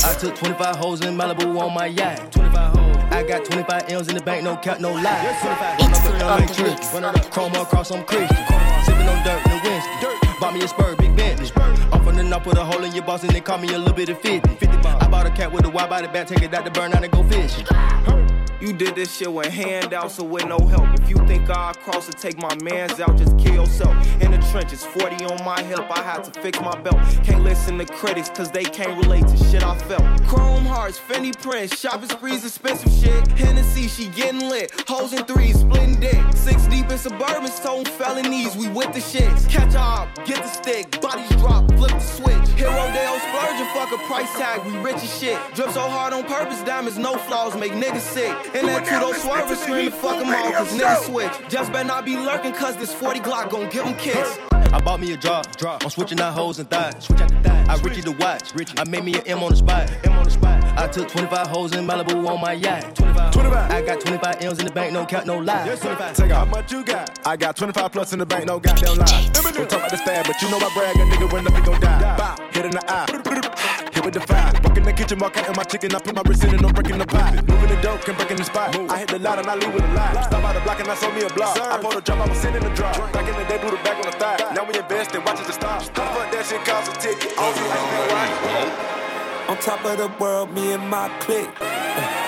I 0.06 0.16
took 0.18 0.36
25 0.36 0.76
hoes 0.78 1.02
in 1.02 1.18
Malibu 1.18 1.60
on 1.60 1.74
my 1.74 1.88
yacht. 1.88 2.32
25 2.32 2.76
hoes. 2.76 2.96
I 3.12 3.24
got 3.28 3.44
25 3.44 3.90
M's 3.90 4.08
in 4.08 4.16
the 4.16 4.22
bank, 4.22 4.44
no 4.44 4.56
cap, 4.56 4.80
no 4.80 4.94
lie. 4.94 5.36
25 5.42 5.80
Run 5.80 5.94
up 5.94 6.06
a 6.06 6.26
like 6.26 6.56
trick. 6.56 6.94
Run 6.94 7.04
it 7.04 7.20
up, 7.20 7.32
chrome 7.32 7.54
across 7.56 7.92
on 7.92 8.06
Christian. 8.06 8.38
Sipping 8.86 9.08
on 9.08 9.24
dirt, 9.26 9.42
no 9.46 9.60
Winston. 9.64 10.40
Bought 10.40 10.54
me 10.54 10.64
a 10.64 10.68
spur, 10.68 10.96
big 10.96 11.16
Bentley. 11.18 11.52
Off 11.92 12.08
and 12.08 12.18
then 12.18 12.32
I 12.32 12.40
put 12.40 12.58
a 12.58 12.64
hole 12.64 12.84
in 12.84 12.96
your 12.96 13.04
boss 13.04 13.24
and 13.24 13.32
they 13.32 13.42
call 13.42 13.58
me 13.58 13.74
a 13.74 13.78
little 13.78 13.94
bit 13.94 14.08
of 14.08 14.22
50. 14.22 14.56
50 14.56 14.68
I 14.68 15.08
bought 15.10 15.28
a 15.28 15.32
cat 15.32 15.52
with 15.52 15.66
a 15.66 15.70
wide 15.70 15.90
body 15.90 16.08
back, 16.08 16.28
take 16.28 16.42
it 16.42 16.54
out 16.54 16.64
to 16.64 16.72
burn 16.72 16.94
out 16.94 17.04
and 17.04 17.12
go 17.12 17.24
fishing. 17.24 18.33
You 18.64 18.72
did 18.72 18.96
this 18.96 19.18
shit 19.18 19.30
with 19.30 19.48
handouts 19.48 20.20
or 20.20 20.26
with 20.30 20.46
no 20.46 20.58
help. 20.58 20.98
If 20.98 21.10
you 21.10 21.18
think 21.28 21.50
I'll 21.50 21.74
cross 21.74 22.08
and 22.08 22.18
take 22.18 22.42
my 22.42 22.56
mans 22.64 22.98
out, 22.98 23.18
just 23.18 23.38
kill 23.38 23.56
yourself. 23.56 23.94
In 24.22 24.32
the 24.32 24.38
trenches, 24.54 24.86
40 24.86 25.26
on 25.26 25.44
my 25.44 25.62
hip, 25.64 25.82
I 25.92 26.02
had 26.02 26.24
to 26.24 26.40
fix 26.40 26.62
my 26.62 26.74
belt. 26.80 26.96
Can't 27.26 27.44
listen 27.44 27.78
to 27.80 27.86
critics, 27.86 28.30
cause 28.30 28.52
they 28.52 28.64
can't 28.64 28.98
relate 29.04 29.28
to 29.28 29.36
shit 29.36 29.64
I 29.64 29.78
felt. 29.80 30.04
Chrome 30.28 30.64
hearts, 30.64 30.98
Fendi 30.98 31.38
prints, 31.42 31.78
shopping 31.78 32.08
sprees, 32.08 32.46
expensive 32.46 32.90
shit. 32.90 33.28
Hennessy, 33.38 33.90
she 33.90 34.08
getting 34.08 34.48
lit. 34.50 34.72
Hoes 34.88 35.12
in 35.12 35.26
threes, 35.26 35.60
splitting 35.60 36.00
dick. 36.00 36.24
Six 36.34 36.66
deep 36.68 36.90
in 36.90 36.98
suburban, 36.98 37.48
stone 37.48 37.84
felonies, 37.84 38.56
we 38.56 38.70
with 38.70 38.94
the 38.94 39.02
shits. 39.02 39.50
Catch 39.50 39.76
up, 39.76 40.08
get 40.26 40.42
the 40.42 40.48
stick, 40.48 41.02
bodies 41.02 41.28
drop, 41.32 41.70
flip 41.76 41.92
the 41.92 42.00
switch. 42.00 42.48
Hero 42.56 42.72
Dale 42.94 43.20
splurge 43.20 43.60
and 43.60 43.70
fuck 43.72 43.92
a 43.92 43.98
price 44.08 44.32
tag, 44.36 44.66
we 44.66 44.78
rich 44.78 45.04
as 45.04 45.20
shit. 45.20 45.38
Drip 45.54 45.70
so 45.72 45.82
hard 45.82 46.14
on 46.14 46.24
purpose, 46.24 46.62
diamonds, 46.62 46.98
no 46.98 47.18
flaws, 47.18 47.58
make 47.58 47.74
niggas 47.74 48.00
sick. 48.00 48.53
And 48.56 48.68
that 48.68 48.86
swerve 49.16 49.50
and 49.50 49.58
scream 49.58 49.92
fuck 49.92 50.20
them 50.20 50.28
all, 50.28 50.52
cause 50.52 50.72
niggas 50.78 51.06
switch. 51.06 51.50
Just 51.50 51.72
better 51.72 51.88
not 51.88 52.06
be 52.06 52.16
lurking, 52.16 52.54
cause 52.54 52.78
this 52.78 52.94
40 52.94 53.20
Glock 53.22 53.50
gon' 53.50 53.68
give 53.70 53.84
them 53.84 53.96
kicks. 53.96 54.38
I 54.52 54.80
bought 54.80 55.00
me 55.00 55.12
a 55.14 55.18
drop, 55.18 55.56
drop. 55.56 55.84
I'm 55.84 55.90
switching 55.90 56.20
out 56.20 56.34
hoes 56.34 56.60
and 56.60 56.70
thighs. 56.70 57.06
Switch 57.06 57.22
out 57.22 57.30
the 57.30 57.42
thighs. 57.42 57.70
I 57.70 57.84
Richie 57.84 58.02
the 58.02 58.12
watch, 58.12 58.54
I 58.78 58.84
made 58.88 59.04
me 59.04 59.16
an 59.16 59.22
M 59.26 59.42
on 59.42 59.52
the 59.52 59.56
spot. 59.56 59.92
M 60.04 60.14
on 60.14 60.24
the 60.26 60.30
spot. 60.30 60.64
I 60.78 60.88
took 60.88 61.08
25 61.08 61.48
hoes 61.48 61.74
in 61.74 61.88
Malibu 61.88 62.28
on 62.28 62.42
my 62.42 62.54
yacht. 62.54 62.96
25. 62.96 63.34
25. 63.34 63.72
I 63.72 63.82
got 63.82 64.00
25 64.02 64.42
M's 64.44 64.60
in 64.60 64.66
the 64.66 64.72
bank, 64.72 64.94
no 64.94 65.06
cap, 65.06 65.26
no 65.26 65.40
lie. 65.40 65.66
Yes, 65.66 65.80
25. 65.82 66.16
Take 66.16 66.32
out 66.32 66.46
how 66.48 66.52
much 66.52 66.72
you 66.72 66.84
got. 66.84 67.28
I 67.28 67.36
got 67.36 67.56
25 67.56 67.92
plus 67.92 68.14
in 68.14 68.20
the 68.20 68.26
bank, 68.26 68.46
no 68.46 68.60
goddamn 68.60 68.98
lie. 68.98 69.32
We 69.44 69.52
talk 69.52 69.72
about 69.74 69.90
the 69.90 69.98
stab, 69.98 70.28
but 70.28 70.40
you 70.42 70.52
know 70.52 70.58
I 70.58 70.72
brag, 70.76 70.96
a 70.96 71.00
nigga 71.00 71.32
when 71.34 71.48
up, 71.48 71.54
he 71.54 71.62
gon' 71.62 71.82
die. 71.82 72.18
Bow, 72.18 72.50
hit 72.52 72.66
in 72.66 72.72
the 72.72 72.84
eye. 72.88 73.80
Hit 74.04 74.14
with 74.14 74.22
the 74.22 74.28
fire. 74.28 74.52
Walk 74.64 74.78
in 74.78 74.84
the 74.84 74.94
kitchen, 74.94 75.18
mark 75.20 75.38
out 75.38 75.48
in 75.48 75.56
my 75.56 75.64
chicken. 75.64 75.96
I 75.96 76.00
put 76.00 76.16
my 76.16 76.22
wrist 76.26 76.44
in 76.44 76.54
and 76.54 76.66
I'm 76.66 76.74
breaking 76.74 76.98
the 76.98 77.06
pot. 77.06 77.36
Moving 77.48 77.70
the 77.70 77.82
dope, 77.82 78.02
can 78.02 78.16
break 78.16 78.32
in 78.32 78.38
the 78.38 78.44
spot. 78.44 78.76
I 78.92 79.00
hit 79.00 79.08
the 79.10 79.20
lot 79.20 79.40
and 79.40 79.48
I 79.48 79.56
leave 79.56 79.74
with 79.74 79.84
a 79.84 79.94
lot. 79.94 80.26
Stop 80.26 80.44
out 80.44 80.54
the 80.56 80.62
block 80.62 80.80
and 80.80 80.90
I 80.90 80.96
sold 80.96 81.16
me 81.16 81.22
a 81.24 81.30
block. 81.30 81.58
I 81.58 81.78
pulled 81.80 81.96
a 81.96 82.02
drop, 82.02 82.20
I 82.20 82.28
was 82.28 82.38
sitting 82.38 82.62
in 82.62 82.64
the 82.64 82.76
drop. 82.76 82.96
Back 83.14 83.28
in 83.28 83.36
the 83.36 83.46
day, 83.48 83.58
blew 83.60 83.72
the 83.72 83.84
back 83.84 83.98
on 84.04 84.12
the 84.12 84.18
thigh. 84.18 84.38
Now 84.54 84.66
we 84.66 84.76
invest 84.78 85.16
and 85.16 85.24
watch 85.26 85.40
it 85.40 85.46
to 85.48 85.54
stop. 85.54 85.82
Fuck 85.84 86.32
that 86.32 86.46
shit 86.46 86.64
costs 86.66 86.90
a 86.90 87.00
ticket. 87.00 87.32
I 87.38 87.48
don't 87.48 87.56
feel 87.56 87.70
like 87.72 87.80
that 87.80 88.12
right. 88.12 89.50
On 89.50 89.58
top 89.58 89.86
of 89.86 89.98
the 89.98 90.12
world, 90.20 90.52
me 90.52 90.74
and 90.74 90.84
my 90.90 91.08
clique. 91.20 91.48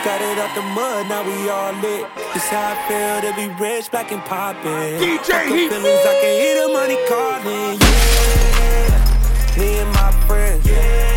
Got 0.05 0.21
it 0.21 0.37
out 0.37 0.53
the 0.55 0.61
mud, 0.61 1.09
now 1.09 1.23
we 1.27 1.49
all 1.49 1.73
lit. 1.81 2.07
This 2.33 2.47
how 2.47 2.71
I 2.71 2.75
feel 2.87 3.19
to 3.25 3.35
be 3.35 3.47
rich, 3.59 3.89
black 3.91 4.11
and 4.11 4.23
poppin'. 4.23 4.99
DJ 5.01 5.17
Fuck 5.17 5.47
the 5.49 5.55
Heat. 5.55 5.69
feelings, 5.71 6.05
I 6.05 6.13
can 6.21 6.33
hear 6.39 6.55
the 6.61 6.67
money 6.71 6.97
calling. 7.09 7.79
Yeah, 7.83 9.59
me 9.59 9.79
and 9.79 9.91
my 9.91 10.11
friends. 10.27 10.63
Yeah, 10.67 11.14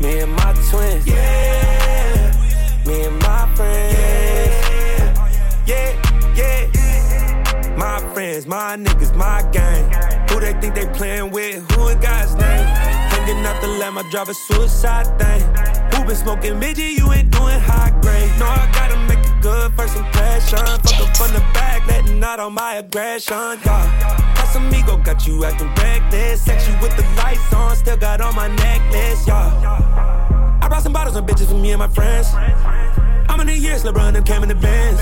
me 0.00 0.20
and 0.20 0.32
my 0.32 0.52
twins. 0.70 1.06
Yeah, 1.06 2.32
me 2.86 3.04
and 3.04 3.18
my 3.20 3.54
friends. 3.54 3.94
Yeah, 5.66 6.34
yeah. 6.34 7.76
My 7.76 7.98
friends, 8.12 8.46
my 8.46 8.76
niggas, 8.76 9.14
my 9.16 9.42
gang. 9.52 9.84
Who 10.30 10.40
they 10.40 10.52
think 10.60 10.74
they 10.74 10.86
playin' 10.86 11.30
with? 11.30 11.70
Who 11.72 11.88
in 11.88 12.00
God's 12.00 12.34
name? 12.34 12.66
Hanging 13.10 13.44
out 13.44 13.60
the 13.60 13.68
lamb, 13.68 13.98
I 13.98 14.08
drive 14.10 14.28
a 14.28 14.34
suicide 14.34 15.06
thing. 15.18 15.42
Who 15.94 16.04
been 16.06 16.16
smoking 16.16 16.58
midget? 16.58 16.92
You 16.98 17.12
ain't 17.12 17.30
doing 17.30 17.60
high 17.60 17.90
grade. 18.00 18.30
No, 18.38 18.46
I 18.46 18.70
gotta 18.72 18.98
make 19.08 19.25
good 19.46 19.72
first 19.74 19.96
impression. 19.96 20.58
Fuck 20.58 21.00
up 21.00 21.16
from 21.16 21.32
the 21.32 21.44
back, 21.54 21.86
letting 21.86 22.22
out 22.22 22.40
all 22.40 22.50
my 22.50 22.74
aggression. 22.74 23.36
Yeah. 23.64 24.34
Casamigo 24.34 25.02
got 25.04 25.26
you 25.26 25.44
acting 25.44 25.72
reckless. 25.76 26.42
Sex 26.42 26.68
you 26.68 26.74
with 26.82 26.96
the 26.96 27.04
lights 27.20 27.52
on, 27.52 27.76
still 27.76 27.96
got 27.96 28.20
on 28.20 28.34
my 28.34 28.48
necklace. 28.48 29.26
Yeah. 29.26 30.60
I 30.62 30.68
brought 30.68 30.82
some 30.82 30.92
bottles 30.92 31.16
and 31.16 31.26
bitches 31.28 31.48
for 31.48 31.54
me 31.54 31.70
and 31.70 31.78
my 31.78 31.88
friends. 31.88 32.28
I'm 33.28 33.40
in 33.40 33.46
the 33.46 33.56
years 33.56 33.84
LeBron 33.84 34.16
and 34.16 34.26
came 34.26 34.42
in 34.42 34.48
the 34.48 34.56
Benz? 34.56 35.00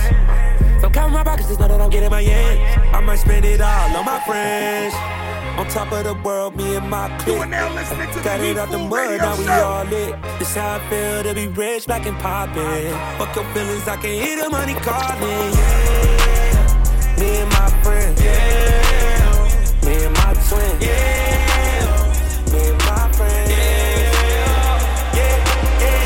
So 0.83 0.91
count 0.91 1.13
my 1.13 1.25
pockets, 1.25 1.49
just 1.49 1.61
know 1.61 1.69
that 1.69 1.81
I'm 1.81 1.91
getting 1.91 2.11
my 2.11 2.21
yen. 2.21 2.59
I 2.95 3.01
might 3.01 3.17
spend 3.17 3.45
it 3.47 3.61
all 3.61 3.97
on 3.97 4.05
my 4.05 4.21
friends. 4.27 5.24
On 5.57 5.65
top 5.69 5.93
of 5.93 6.03
the 6.03 6.15
world, 6.15 6.57
me 6.57 6.77
and 6.77 6.91
my 6.91 7.09
clique. 7.19 7.39
Got 7.39 8.41
it 8.41 8.59
out 8.59 8.71
the 8.71 8.79
mud, 8.79 9.19
now 9.19 9.37
we 9.39 9.47
all 9.49 9.85
lit. 9.85 10.15
This 10.41 10.55
how 10.57 10.75
I 10.77 10.79
feel 10.91 11.23
to 11.23 11.35
be 11.35 11.47
rich, 11.47 11.87
black 11.87 12.07
and 12.07 12.19
poppin'. 12.19 12.93
Fuck 13.19 13.37
your 13.37 13.45
feelings, 13.55 13.87
I 13.87 13.97
can 13.97 14.11
hear 14.11 14.43
the 14.43 14.51
money 14.51 14.75
calling. 14.75 15.55
Yeah. 15.55 17.21
Me 17.21 17.37
and 17.39 17.51
my 17.51 17.71
friends. 17.85 18.21
Yeah. 18.21 19.87
Me 19.87 20.05
and 20.05 20.15
my 20.15 20.35
twin. 20.49 20.81
Yeah. 20.81 22.53
Me 22.53 22.69
and 22.71 22.79
my 22.79 23.13
friends. 23.13 23.53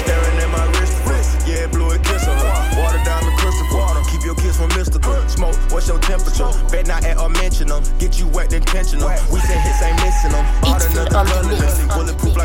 Staring 0.04 0.38
at 0.38 0.50
my 0.50 0.64
wrist, 0.76 1.48
yeah, 1.48 1.66
blue 1.68 1.90
and 1.90 2.04
kiss 2.04 2.24
her. 2.26 2.34
Water 2.80 3.00
diamond 3.04 3.36
crystal, 3.38 4.04
keep 4.10 4.22
your 4.24 4.34
kiss 4.34 4.56
from 4.58 4.68
mystical. 4.76 5.16
Smoke, 5.28 5.56
what's 5.70 5.88
your 5.88 5.98
temperature? 5.98 6.50
Bet 6.70 6.86
not 6.86 7.04
at 7.04 7.18
or 7.18 7.30
mention 7.30 7.68
them. 7.68 7.82
Um. 7.82 7.98
Get 7.98 8.18
you 8.18 8.28
wet 8.28 8.52
intentional. 8.52 9.08
We 9.32 9.37
said 10.18 10.32
hits 10.32 11.44
ain't 11.44 11.60
missing 11.60 11.88
them. 11.88 12.37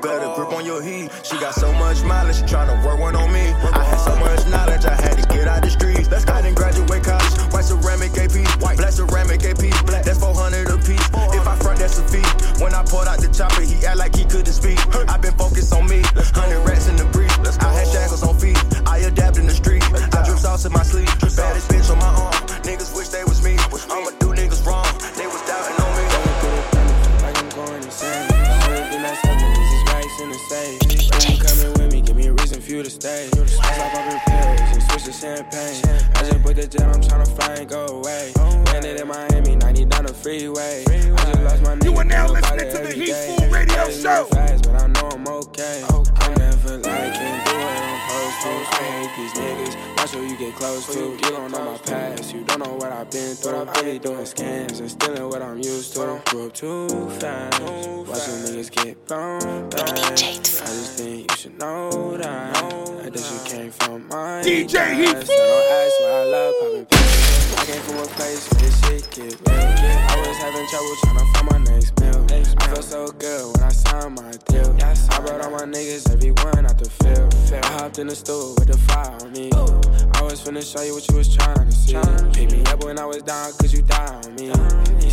Better 0.00 0.32
grip 0.34 0.52
on 0.52 0.64
your 0.64 0.82
heat. 0.82 1.10
She 1.22 1.38
got 1.38 1.54
so 1.54 1.72
much 1.72 2.02
mileage, 2.02 2.36
she 2.36 2.42
tryna 2.44 2.84
work 2.84 2.98
one 2.98 3.16
on 3.16 3.32
me. 3.32 3.52
I 3.72 3.84
had 3.84 4.00
so 4.00 4.16
much 4.16 4.46
knowledge, 4.48 4.84
I 4.84 4.94
had 4.94 5.16
to 5.18 5.26
get 5.28 5.46
out 5.46 5.62
the 5.62 5.70
streets. 5.70 6.10
Let's 6.10 6.26
I 6.28 6.42
didn't 6.42 6.56
graduate 6.56 7.04
college, 7.04 7.52
white 7.52 7.64
ceramic 7.64 8.16
AP, 8.16 8.36
white 8.60 8.78
black 8.78 8.92
ceramic 8.92 9.44
AP, 9.44 9.86
black 9.86 10.04
that's 10.04 10.18
400 10.18 10.68
a 10.70 10.78
piece. 10.78 11.06
If 11.36 11.46
I 11.46 11.56
front, 11.56 11.78
that's 11.78 11.98
a 11.98 12.04
fee. 12.08 12.24
When 12.62 12.74
I 12.74 12.82
pulled 12.84 13.08
out 13.08 13.20
the 13.20 13.28
chopper, 13.28 13.62
he 13.62 13.84
act 13.86 13.98
like 13.98 14.14
he 14.16 14.24
couldn't 14.24 14.52
speak. 14.52 14.78
i 15.08 15.16
been 15.18 15.34
focused 15.34 15.49
close 50.60 50.86
to. 50.92 51.00
You 51.00 51.18
don't 51.18 51.50
know 51.52 51.72
my 51.72 51.78
past. 51.78 52.34
You 52.34 52.44
don't 52.44 52.58
know 52.58 52.74
what 52.74 52.92
I've 52.92 53.10
been 53.10 53.34
through. 53.34 53.66
I 53.66 53.82
be 53.82 53.98
doing 53.98 54.26
scams 54.26 54.80
and 54.80 54.90
stealing 54.90 55.28
what 55.30 55.40
I'm 55.40 55.56
used 55.56 55.94
to. 55.94 56.20
Grew 56.26 56.46
up 56.46 56.52
too 56.52 56.88
fast. 57.18 57.60
Watching 57.62 58.40
niggas 58.44 58.70
get 58.70 59.06
blown 59.06 59.70
back. 59.70 59.88
I 59.88 60.26
just 60.26 60.98
think 60.98 61.30
you 61.30 61.36
should 61.36 61.58
know 61.58 62.16
that. 62.18 62.54
That 63.02 63.12
this 63.12 63.26
shit 63.26 63.52
came 63.52 63.70
from 63.70 64.06
my 64.08 64.42
DJ 64.44 64.94
Heat. 64.94 65.08
I 65.08 65.22
don't 65.22 65.72
ask 65.80 66.00
why 66.00 66.10
I 66.10 66.24
love 66.24 66.54
popping 66.60 66.86
pills. 66.86 67.54
I 67.56 67.64
came 67.64 67.82
from 67.82 67.98
a 67.98 68.06
place 68.18 68.52
where 68.52 68.60
this 68.60 68.80
shit 68.84 69.10
get 69.10 69.48
real. 69.48 70.09
Was 70.30 70.38
having 70.38 70.66
trouble 70.68 70.94
trying 71.02 71.18
to 71.18 71.24
find 71.32 71.50
my 71.50 71.72
next 71.72 72.00
meal. 72.00 72.24
I 72.30 72.66
felt 72.68 72.84
so 72.84 73.08
good 73.08 73.46
when 73.52 73.64
I 73.64 73.72
signed 73.72 74.14
my 74.14 74.30
deal. 74.46 74.76
I 74.80 75.20
brought 75.26 75.40
all 75.40 75.50
my 75.50 75.64
niggas, 75.64 76.08
everyone 76.12 76.66
out 76.66 76.78
the 76.78 76.88
field. 76.88 77.34
I 77.52 77.66
hopped 77.66 77.98
in 77.98 78.06
the 78.06 78.14
store 78.14 78.54
with 78.54 78.68
the 78.68 78.78
fire 78.78 79.10
on 79.10 79.32
me. 79.32 79.50
I 79.50 80.22
was 80.22 80.40
finna 80.40 80.62
show 80.62 80.82
you 80.82 80.94
what 80.94 81.08
you 81.08 81.16
was 81.16 81.34
trying 81.34 81.66
to 81.66 81.72
see. 81.72 81.96
Pick 82.32 82.52
me 82.52 82.62
up 82.66 82.84
when 82.84 83.00
I 83.00 83.06
was 83.06 83.24
down, 83.24 83.50
cause 83.54 83.72
you 83.72 83.82
died 83.82 84.24
on 84.24 84.36
me. 84.36 84.52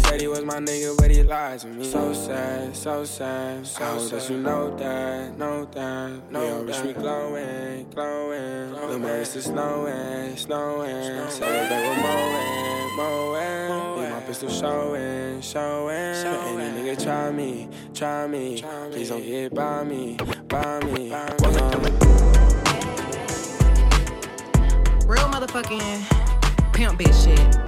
He 0.08 0.12
said 0.12 0.22
he 0.22 0.28
was 0.30 0.45
my 0.45 0.60
nigga, 0.60 0.95
but 0.97 1.12
he 1.12 1.22
lied 1.22 1.60
to 1.60 1.68
me. 1.68 1.84
So 1.84 2.14
sad, 2.14 2.74
so 2.74 3.03
sad. 3.03 3.68
So 3.68 3.84
I 3.84 3.88
hope 3.89 4.10
that 4.10 4.30
you 4.30 4.38
know 4.38 4.78
that, 4.78 5.38
know 5.38 5.66
that. 5.66 6.32
No, 6.32 6.60
we 6.60 6.68
wish 6.68 6.82
we 6.82 6.93
glowing, 6.93 7.89
glowing. 7.93 8.72
The 8.72 8.99
mercy 8.99 9.39
is 9.39 9.45
snowing, 9.45 10.38
snowing. 10.38 11.30
Celebrate 11.30 11.89
with 11.89 11.97
mowing, 12.01 12.95
mowing. 12.95 13.99
Leave 13.99 14.12
my 14.12 14.22
pistol 14.22 14.49
showing, 14.49 15.41
showing. 15.41 15.95
Any 15.95 16.80
nigga 16.80 17.03
try 17.03 17.30
me, 17.30 17.68
try 17.93 18.28
me. 18.28 18.64
Please 18.91 19.10
don't 19.10 19.22
get 19.22 19.53
by 19.53 19.84
me, 19.84 20.16
by 20.47 20.80
me. 20.86 21.12
Real 25.05 25.28
motherfucking 25.28 26.72
pimp 26.72 26.97
bitch 26.97 27.26
shit. 27.26 27.66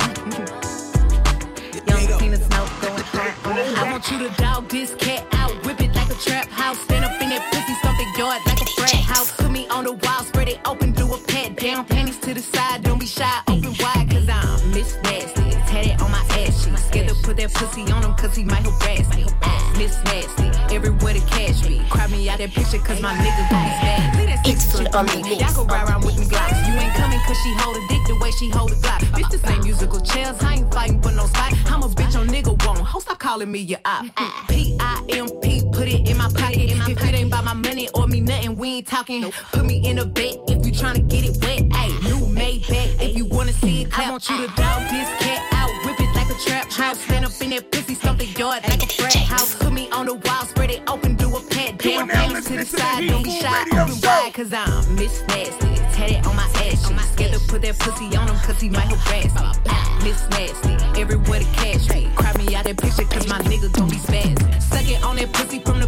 I 3.32 3.92
want 3.92 4.10
you 4.12 4.18
to 4.20 4.30
dog 4.42 4.70
this 4.70 4.96
cat 4.96 5.26
out, 5.34 5.52
whip 5.66 5.80
it 5.82 5.94
like 5.94 6.10
a 6.10 6.16
trap 6.16 6.48
house. 6.50 6.80
Stand 6.80 7.06
up 7.06 7.22
in 7.22 7.30
that 7.30 7.44
pussy, 7.52 7.76
the 7.84 8.18
yard 8.18 8.42
like 8.46 8.62
a 8.62 8.66
frat 8.66 9.04
house. 9.06 9.32
Put 9.36 9.52
me 9.52 9.68
on 9.70 9.84
the 9.84 9.94
wall, 9.94 10.24
spread 10.24 10.50
it 10.50 10.60
open, 10.66 10.92
do 10.94 11.14
a 11.14 11.18
pat 11.18 11.56
down. 11.56 11.86
Panties 11.86 12.18
to 12.20 12.34
the 12.34 12.42
side, 12.42 12.84
don't 12.84 13.00
be 13.00 13.06
shy, 13.06 13.42
that 17.40 17.54
pussy 17.54 17.82
on 17.92 18.04
him, 18.04 18.14
cause 18.16 18.36
he 18.36 18.44
might 18.44 18.66
harass 18.66 19.08
me. 19.16 19.26
Miss 19.78 19.96
Nasty, 20.04 20.52
everywhere 20.76 21.14
to 21.14 21.22
catch 21.22 21.64
me. 21.68 21.82
Cry 21.90 22.08
me 22.08 22.30
out 22.30 22.38
that 22.40 22.52
picture, 22.52 22.80
cause 22.80 23.02
my 23.02 23.14
nigga 23.14 23.50
gon' 23.50 23.64
be 23.64 23.72
bad. 23.80 24.16
Leave 24.18 24.28
that 24.28 24.46
six 24.46 24.72
foot 24.72 24.94
on 24.94 25.06
me. 25.06 25.40
Y'all 25.40 25.54
go 25.56 25.64
ride 25.66 25.88
around 25.88 26.04
with 26.04 26.20
me 26.20 26.26
glocks. 26.26 26.68
You 26.68 26.74
ain't 26.78 26.94
coming 26.96 27.20
cause 27.26 27.38
she 27.44 27.54
hold 27.60 27.78
a 27.78 27.88
dick 27.88 28.02
the 28.08 28.16
way 28.22 28.32
she 28.32 28.50
hold 28.50 28.72
a 28.72 28.76
glock. 28.76 29.00
Bitch, 29.16 29.30
this 29.32 29.46
ain't 29.48 29.64
musical 29.64 30.02
chairs. 30.02 30.36
I 30.42 30.56
ain't 30.56 30.74
fighting 30.74 31.02
for 31.02 31.12
no 31.12 31.26
spot. 31.28 31.54
I'm 31.68 31.84
a 31.84 31.88
bitch 31.88 32.20
on 32.20 32.28
nigga 32.28 32.54
won't. 32.66 32.80
Ho, 32.80 33.00
stop 33.00 33.20
calling 33.20 33.52
me 33.52 33.60
your 33.60 33.80
op. 33.86 34.06
P-I-M-P, 34.50 35.64
put 35.72 35.88
it 35.88 36.10
in 36.10 36.18
my 36.18 36.30
pocket. 36.36 36.72
If 36.90 37.02
it 37.02 37.14
ain't 37.16 37.28
about 37.28 37.46
my 37.46 37.54
money 37.54 37.88
or 37.94 38.08
me 38.08 38.20
nothing, 38.20 38.58
we 38.58 38.68
ain't 38.78 38.88
talking. 38.88 39.32
Put 39.54 39.66
me 39.66 39.78
in 39.88 40.00
a 40.00 40.06
bed 40.06 40.36
if 40.50 40.66
you 40.66 40.74
tryna 40.74 41.08
get 41.08 41.24
it 41.24 41.38
wet. 41.42 41.60
Ayy, 41.70 42.04
new 42.04 42.28
made 42.28 42.68
back 42.68 42.90
if 43.00 43.16
you 43.16 43.26
wanna 43.26 43.54
see 43.54 43.84
it 43.84 43.92
clap. 43.92 44.08
I 44.08 44.12
want 44.12 44.30
you 44.30 44.38
to 44.46 44.48
dog 44.56 44.82
this 44.92 45.08
cat 45.24 45.42
out, 45.54 45.70
whip 45.86 46.00
it 46.02 46.09
trap 46.40 46.72
house. 46.72 47.00
Stand 47.02 47.26
up 47.26 47.32
in 47.42 47.50
that 47.52 47.72
pussy, 47.72 47.96
stomp 47.96 48.20
the 48.20 48.26
yard 48.26 48.64
like 48.68 48.84
a 48.84 48.88
frat 48.88 49.16
house. 49.16 49.56
Put 49.56 49.74
me 49.74 49.90
on 49.92 50.06
the 50.06 50.16
wall, 50.16 50.46
spread 50.46 50.72
it 50.72 50.82
open, 50.88 51.16
do 51.16 51.36
a 51.36 51.42
pat 51.42 51.78
down. 51.78 52.10
Panties 52.10 52.46
to 52.46 52.58
the 52.58 52.66
side, 52.66 53.08
don't 53.08 53.24
be 53.24 53.40
shy, 53.40 53.64
open 53.74 53.96
wide, 54.02 54.34
cause 54.34 54.54
I'm 54.54 54.96
Miss 54.96 55.22
Nasty. 55.28 55.76
Tatted 55.94 56.26
on 56.26 56.36
my 56.36 56.48
ass 56.66 56.88
cheek. 56.88 57.00
Scared 57.14 57.34
to 57.34 57.40
put 57.48 57.62
that 57.64 57.78
pussy 57.80 58.16
on 58.16 58.28
him, 58.28 58.36
cause 58.38 58.60
he 58.62 58.70
might 58.70 58.88
harass 58.88 59.34
me. 59.36 60.10
Miss 60.10 60.30
Nasty, 60.30 60.74
everywhere 61.00 61.40
the 61.40 61.50
cash. 61.54 61.90
me. 61.90 62.10
Cry 62.16 62.34
me 62.38 62.56
out 62.56 62.64
that 62.66 62.78
picture, 62.78 63.04
cause 63.06 63.28
my 63.28 63.40
nigga 63.40 63.72
gon' 63.74 63.90
be 63.90 63.98
spazzing. 63.98 64.62
Suck 64.62 64.88
it 64.88 65.04
on 65.04 65.16
that 65.18 65.34
pussy 65.34 65.60
from 65.60 65.80
the 65.80 65.88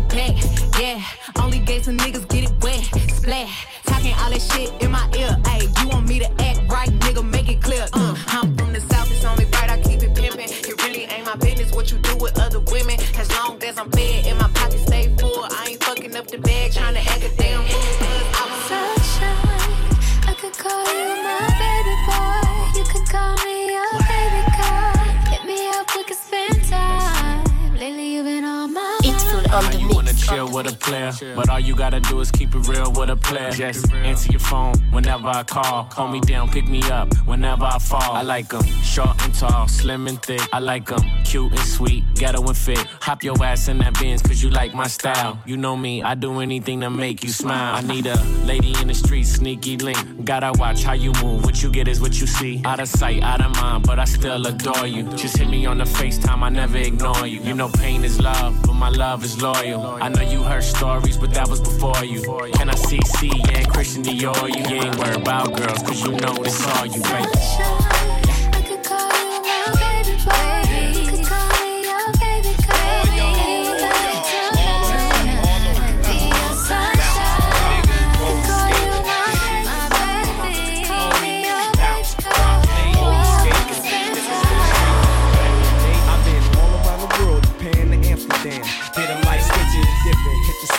but 31.41 31.49
all 31.49 31.59
you 31.59 31.75
gotta 31.75 31.99
do 31.99 32.19
is 32.19 32.29
keep 32.29 32.53
it 32.53 32.67
real 32.67 32.91
with 32.91 33.09
a 33.09 33.15
player. 33.15 33.49
Just 33.49 33.91
answer 33.93 34.31
your 34.31 34.39
phone 34.39 34.75
whenever 34.91 35.27
I 35.27 35.41
call. 35.41 35.85
Call 35.85 36.07
me 36.07 36.19
down, 36.19 36.49
pick 36.49 36.67
me 36.67 36.83
up 36.91 37.07
whenever 37.25 37.65
I 37.65 37.79
fall. 37.79 38.13
I 38.13 38.21
like 38.21 38.53
'em 38.53 38.63
short 38.83 39.15
and 39.23 39.33
tall, 39.33 39.67
slim 39.67 40.07
and 40.07 40.21
thick. 40.21 40.41
I 40.53 40.59
like 40.59 40.91
'em 40.91 41.01
cute 41.31 41.51
and 41.53 41.61
sweet, 41.61 42.03
ghetto 42.15 42.45
and 42.45 42.57
fit. 42.57 42.77
Hop 42.99 43.23
your 43.23 43.41
ass 43.41 43.69
in 43.69 43.77
that 43.77 43.97
Benz, 43.97 44.21
cause 44.21 44.43
you 44.43 44.49
like 44.49 44.73
my 44.73 44.87
style. 44.87 45.41
You 45.45 45.55
know 45.55 45.77
me, 45.77 46.03
I 46.03 46.13
do 46.13 46.41
anything 46.41 46.81
to 46.81 46.89
make 46.89 47.23
you 47.23 47.29
smile. 47.29 47.73
I 47.75 47.81
need 47.81 48.05
a 48.05 48.21
lady 48.43 48.73
in 48.81 48.89
the 48.89 48.93
street, 48.93 49.23
sneaky 49.23 49.77
link. 49.77 50.25
Gotta 50.25 50.51
watch 50.59 50.83
how 50.83 50.91
you 50.91 51.13
move. 51.23 51.45
What 51.45 51.63
you 51.63 51.71
get 51.71 51.87
is 51.87 52.01
what 52.01 52.19
you 52.19 52.27
see. 52.27 52.61
Out 52.65 52.81
of 52.81 52.89
sight, 52.89 53.23
out 53.23 53.39
of 53.39 53.55
mind, 53.55 53.87
but 53.87 53.97
I 53.97 54.03
still 54.03 54.45
adore 54.45 54.85
you. 54.85 55.03
Just 55.15 55.37
hit 55.37 55.47
me 55.47 55.65
on 55.65 55.77
the 55.77 55.85
FaceTime, 55.85 56.41
I 56.43 56.49
never 56.49 56.77
ignore 56.77 57.25
you. 57.25 57.39
You 57.39 57.53
know 57.53 57.69
pain 57.69 58.03
is 58.03 58.19
love, 58.19 58.61
but 58.63 58.73
my 58.73 58.89
love 58.89 59.23
is 59.23 59.41
loyal. 59.41 59.81
I 60.01 60.09
know 60.09 60.23
you 60.23 60.43
heard 60.43 60.65
stories, 60.65 61.15
but 61.15 61.33
that 61.33 61.47
was 61.47 61.61
before 61.61 62.03
you. 62.03 62.21
Can 62.55 62.69
I 62.69 62.75
see 62.75 62.99
C 63.05 63.31
and 63.53 63.69
Christian 63.69 64.03
Dior? 64.03 64.49
You 64.49 64.75
You 64.75 64.83
ain't 64.83 64.97
worried 64.97 65.21
about 65.21 65.55
girls, 65.55 65.81
cause 65.81 66.03
you 66.03 66.11
know 66.11 66.35
it's 66.43 66.67
all 66.67 66.85
you, 66.85 67.01
baby. 67.03 68.00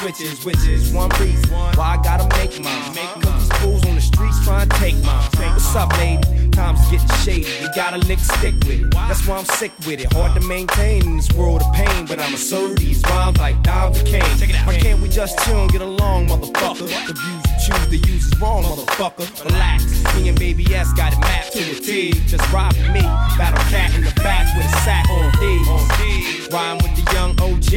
Switches, 0.03 0.45
which 0.45 0.67
is 0.67 0.93
one 0.93 1.11
reason 1.21 1.49
why 1.51 1.73
I 1.79 2.03
gotta 2.03 2.27
make 2.37 2.59
mine. 2.61 2.95
Cause 3.23 3.49
these 3.49 3.59
fools 3.59 3.87
on 3.87 3.95
the 3.95 4.01
streets 4.01 4.45
trying 4.45 4.69
to 4.69 4.77
take 4.77 4.97
mine. 5.05 5.29
What's 5.39 5.77
up, 5.77 5.97
lady? 5.99 6.51
Time's 6.51 6.81
getting 6.91 7.09
shady, 7.25 7.49
you 7.63 7.69
gotta 7.75 7.99
lick 7.99 8.19
stick 8.19 8.55
with 8.67 8.83
it. 8.83 8.91
That's 8.91 9.27
why 9.27 9.39
I'm 9.39 9.45
sick 9.45 9.73
with 9.87 10.01
it. 10.01 10.13
Hard 10.13 10.35
to 10.35 10.47
maintain 10.47 11.03
in 11.07 11.17
this 11.17 11.33
world 11.33 11.63
of 11.63 11.73
pain, 11.73 12.07
but 12.07 12.21
I'ma 12.21 12.37
serve 12.37 12.77
these 12.77 13.01
rhymes 13.05 13.39
like 13.39 13.63
Dom 13.63 13.95
Kane. 13.95 14.23
Why 14.67 14.77
can't 14.77 15.01
we 15.01 15.09
just 15.09 15.39
chill 15.45 15.63
and 15.63 15.71
get 15.71 15.81
along, 15.81 16.29
motherfucker? 16.29 16.89
The 17.07 17.15
views 17.15 17.42
you 17.42 17.42
choose 17.63 17.89
to 17.89 17.97
use 17.97 18.27
is 18.27 18.41
wrong, 18.41 18.65
motherfucker. 18.65 19.45
Relax, 19.45 19.85
me 20.17 20.29
and 20.29 20.39
Baby 20.39 20.75
S 20.75 20.93
got 20.95 21.13
it 21.13 21.21
mapped 21.21 21.53
to 21.53 21.61
a 21.61 21.75
T. 21.75 22.13
Just 22.27 22.53
with 22.53 22.77
me, 22.91 23.03
battle 23.39 23.63
cat 23.71 23.95
in 23.95 24.03
the 24.03 24.13
back 24.17 24.55
with 24.57 24.67
a 24.67 24.77
sack 24.81 25.09
on 25.11 25.31
D. 25.39 26.49
Rhyme 26.51 26.79
with 26.79 26.95
the 26.97 27.13
young 27.13 27.31
OG. 27.41 27.71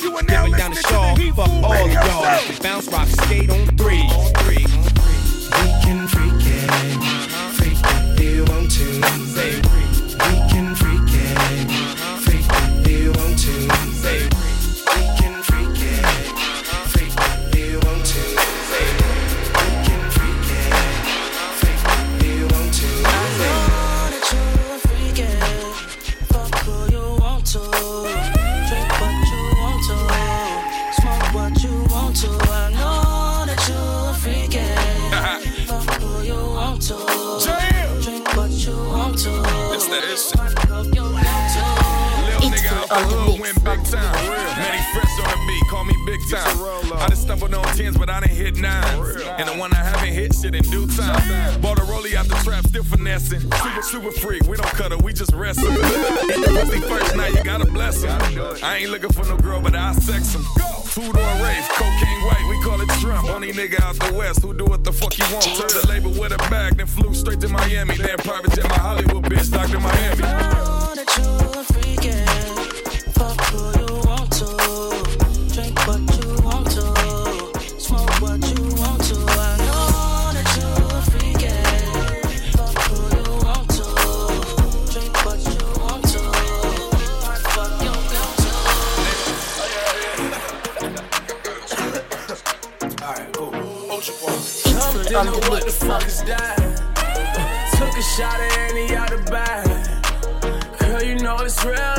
Dipping 0.00 0.56
down 0.56 0.70
the 0.70 0.82
shaw, 0.88 1.14
fuck 1.34 1.48
all 1.62 1.72
of 1.72 1.92
y'all. 1.92 2.62
Bounce 2.62 2.88
rock 2.88 3.06
skate 3.06 3.50
on 3.50 3.66
three. 3.76 4.02
We 5.56 5.68
can 5.82 6.08
freak 6.08 6.32
it, 6.42 7.15
time. 46.30 46.92
I 46.92 47.06
just 47.08 47.22
stumbled 47.22 47.54
on 47.54 47.64
tens, 47.76 47.96
but 47.96 48.10
I 48.10 48.20
didn't 48.20 48.36
hit 48.36 48.56
nines. 48.56 49.22
And 49.38 49.48
the 49.48 49.54
one 49.54 49.72
I 49.72 49.76
haven't 49.76 50.12
hit, 50.12 50.34
shit 50.34 50.54
in 50.54 50.62
due 50.64 50.86
time. 50.86 51.60
Bought 51.60 51.78
a 51.78 51.82
rollie 51.82 52.14
out 52.14 52.26
the 52.26 52.34
trap, 52.44 52.66
still 52.66 52.84
finessing. 52.84 53.40
Super, 53.40 53.82
super 53.82 54.12
freak, 54.12 54.42
we 54.44 54.56
don't 54.56 54.72
cut 54.72 54.92
her, 54.92 54.98
we 54.98 55.12
just 55.12 55.32
wrestle. 55.34 55.70
Hit 55.70 56.44
pussy 56.44 56.80
first, 56.80 57.16
now 57.16 57.26
you 57.26 57.42
gotta 57.42 57.66
bless 57.66 58.02
her. 58.02 58.18
I 58.62 58.78
ain't 58.78 58.90
looking 58.90 59.10
for 59.10 59.24
no 59.24 59.36
girl, 59.36 59.60
but 59.60 59.74
I 59.74 59.92
sex 59.94 60.34
him. 60.34 60.44
Two 60.90 61.12
door 61.12 61.34
race, 61.42 61.68
cocaine 61.72 62.22
white, 62.24 62.46
we 62.48 62.62
call 62.62 62.80
it 62.80 62.90
shrimp. 63.00 63.24
Only 63.24 63.52
nigga 63.52 63.80
out 63.82 63.96
the 63.96 64.14
west 64.14 64.42
who 64.42 64.54
do 64.54 64.64
what 64.64 64.84
the 64.84 64.92
fuck 64.92 65.12
he 65.12 65.22
want. 65.32 65.44
Took 65.44 65.68
the 65.68 65.86
label 65.88 66.10
with 66.10 66.32
a 66.32 66.38
bag, 66.50 66.76
then 66.76 66.86
flew 66.86 67.14
straight 67.14 67.40
to 67.40 67.48
Miami. 67.48 67.96
Then 67.96 68.16
private 68.18 68.52
jet 68.52 68.68
my 68.68 68.78
Hollywood 68.78 69.24
bitch, 69.24 69.50
Dr. 69.50 69.80
Miami. 69.80 70.75
On 95.16 95.24
the 95.24 95.32
what 95.48 95.64
the 95.64 95.70
fuck 95.72 96.06
is 96.06 96.22
that? 96.24 96.58
Took 97.78 97.96
a 97.96 98.02
shot 98.02 98.38
at 98.38 98.70
any 98.70 98.94
out 98.94 99.08
the 99.08 99.16
bag. 99.30 99.64
Girl, 100.78 101.02
you 101.02 101.14
know 101.14 101.38
it's 101.38 101.64
real, 101.64 101.95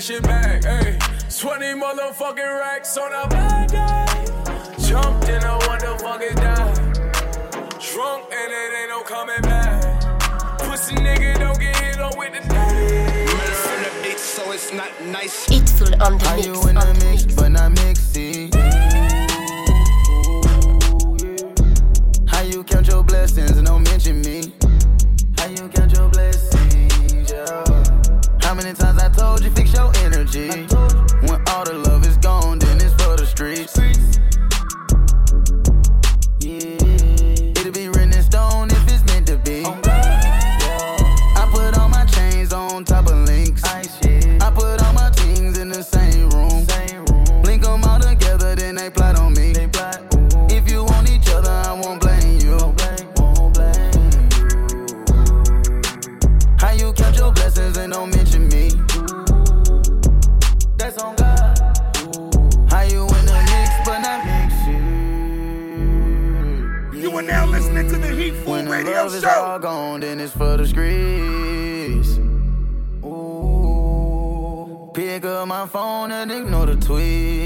that 0.00 0.06
shit 0.06 0.22
back, 0.22 0.62
ayy. 0.62 0.98
20 1.40 1.66
motherfucking 1.78 2.60
racks 2.60 2.96
on 2.96 3.12
a 3.12 3.28
bad 3.28 3.70
day. 3.70 4.86
Jumped 4.88 5.28
in 5.28 5.42
a 5.42 5.54
what 5.66 5.80
the 5.80 5.98
fuck 6.00 6.22
is 6.22 6.34
that? 6.36 6.74
Drunk 7.92 8.24
and 8.32 8.52
it 8.52 8.72
ain't 8.80 8.88
no 8.88 9.02
coming 9.02 9.42
back. 9.42 10.00
Pussy 10.60 10.94
nigga 10.94 11.38
don't 11.38 11.58
get 11.60 11.76
hit 11.76 12.00
on 12.00 12.16
with 12.16 12.32
the 12.32 12.48
day. 12.48 13.26
So 14.16 14.52
it's 14.52 14.72
not 14.72 14.90
nice. 15.04 15.50
It's 15.50 15.72
full 15.72 15.92
on 16.02 16.16
the 16.18 16.24
How 16.24 16.36
mix. 16.36 16.46
you 16.46 16.68
in 16.68 16.74
the 16.76 16.94
mix, 17.04 17.34
but 17.34 17.48
not 17.50 17.72
mixy? 17.72 18.54
How 22.26 22.42
you 22.42 22.64
count 22.64 22.88
your 22.88 23.02
blessings 23.02 23.56
and 23.58 23.66
don't 23.66 23.82
mention 23.82 24.22
me? 24.22 24.52
How 25.36 25.46
you 25.46 25.68
count 25.68 25.92
your 25.92 26.08
blessings, 26.08 26.29
fix 30.30 30.69
then 70.30 70.38
for 70.38 70.56
the 70.56 70.66
streets. 70.66 72.18
Ooh. 73.04 74.90
Pick 74.94 75.24
up 75.24 75.48
my 75.48 75.66
phone 75.66 76.12
and 76.12 76.30
ignore 76.30 76.66
the 76.66 76.74
tweets. 76.74 77.39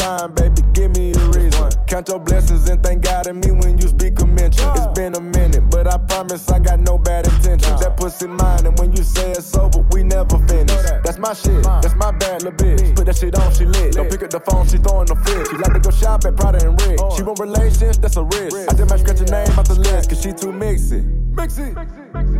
Time, 0.00 0.32
baby, 0.32 0.62
give 0.72 0.90
me 0.96 1.12
a 1.12 1.20
reason. 1.36 1.70
Count 1.86 2.08
your 2.08 2.18
blessings 2.18 2.68
and 2.68 2.82
thank 2.82 3.04
God 3.04 3.26
in 3.26 3.40
me 3.40 3.50
when 3.50 3.78
you 3.78 3.88
speak 3.88 4.18
a 4.20 4.26
mention. 4.26 4.68
It's 4.76 4.86
been 4.98 5.14
a 5.14 5.20
minute, 5.20 5.68
but 5.70 5.86
I 5.86 5.98
promise 5.98 6.48
I 6.50 6.58
got 6.58 6.80
no 6.80 6.96
bad 6.98 7.26
intentions. 7.26 7.80
That 7.80 7.96
pussy 7.96 8.26
mine, 8.26 8.66
and 8.66 8.78
when 8.78 8.92
you 8.96 9.02
say 9.02 9.30
it's 9.32 9.54
over, 9.56 9.80
we 9.92 10.02
never 10.02 10.38
finish. 10.46 10.82
That's 11.04 11.18
my 11.18 11.34
shit, 11.34 11.62
that's 11.82 11.94
my 11.94 12.10
bad 12.12 12.42
little 12.42 12.58
bitch. 12.58 12.96
Put 12.96 13.06
that 13.06 13.16
shit 13.16 13.38
on, 13.38 13.52
she 13.52 13.66
lit. 13.66 13.92
Don't 13.94 14.10
pick 14.10 14.22
up 14.22 14.30
the 14.30 14.40
phone, 14.40 14.66
she 14.66 14.78
throwing 14.78 15.06
the 15.06 15.16
fit. 15.16 15.46
She 15.48 15.56
like 15.56 15.74
to 15.74 15.80
go 15.80 15.90
shop 15.90 16.24
at 16.24 16.36
Prada 16.36 16.66
and 16.66 16.80
Rick. 16.82 16.98
She 17.16 17.22
want 17.22 17.38
relations, 17.38 17.98
that's 17.98 18.16
a 18.16 18.24
risk. 18.24 18.56
I 18.70 18.74
just 18.74 18.90
might 18.90 19.00
scratch 19.00 19.20
your 19.20 19.30
name 19.30 19.58
off 19.58 19.68
the 19.68 19.74
list, 19.74 20.10
cause 20.10 20.22
she 20.22 20.32
too 20.32 20.52
mixy. 20.52 21.00
Mixy. 21.34 21.74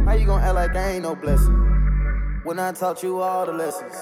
How 0.07 0.15
you 0.15 0.27
gonna 0.27 0.45
act 0.45 0.55
like 0.55 0.77
I 0.77 0.93
ain't 0.93 1.03
no 1.03 1.15
blessing? 1.15 1.71
when 2.45 2.59
I 2.59 2.73
taught 2.73 3.03
you 3.03 3.21
all 3.21 3.45
the 3.45 3.53
lessons. 3.53 3.95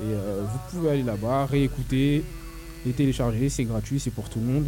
Et 0.01 0.05
euh, 0.05 0.45
vous 0.51 0.59
pouvez 0.71 0.91
aller 0.91 1.03
là-bas, 1.03 1.45
réécouter, 1.47 2.25
les 2.85 2.93
télécharger, 2.93 3.49
c'est 3.49 3.65
gratuit, 3.65 4.01
c'est 4.01 4.11
pour 4.11 4.29
tout 4.29 4.41
le 4.41 4.47
monde. 4.47 4.67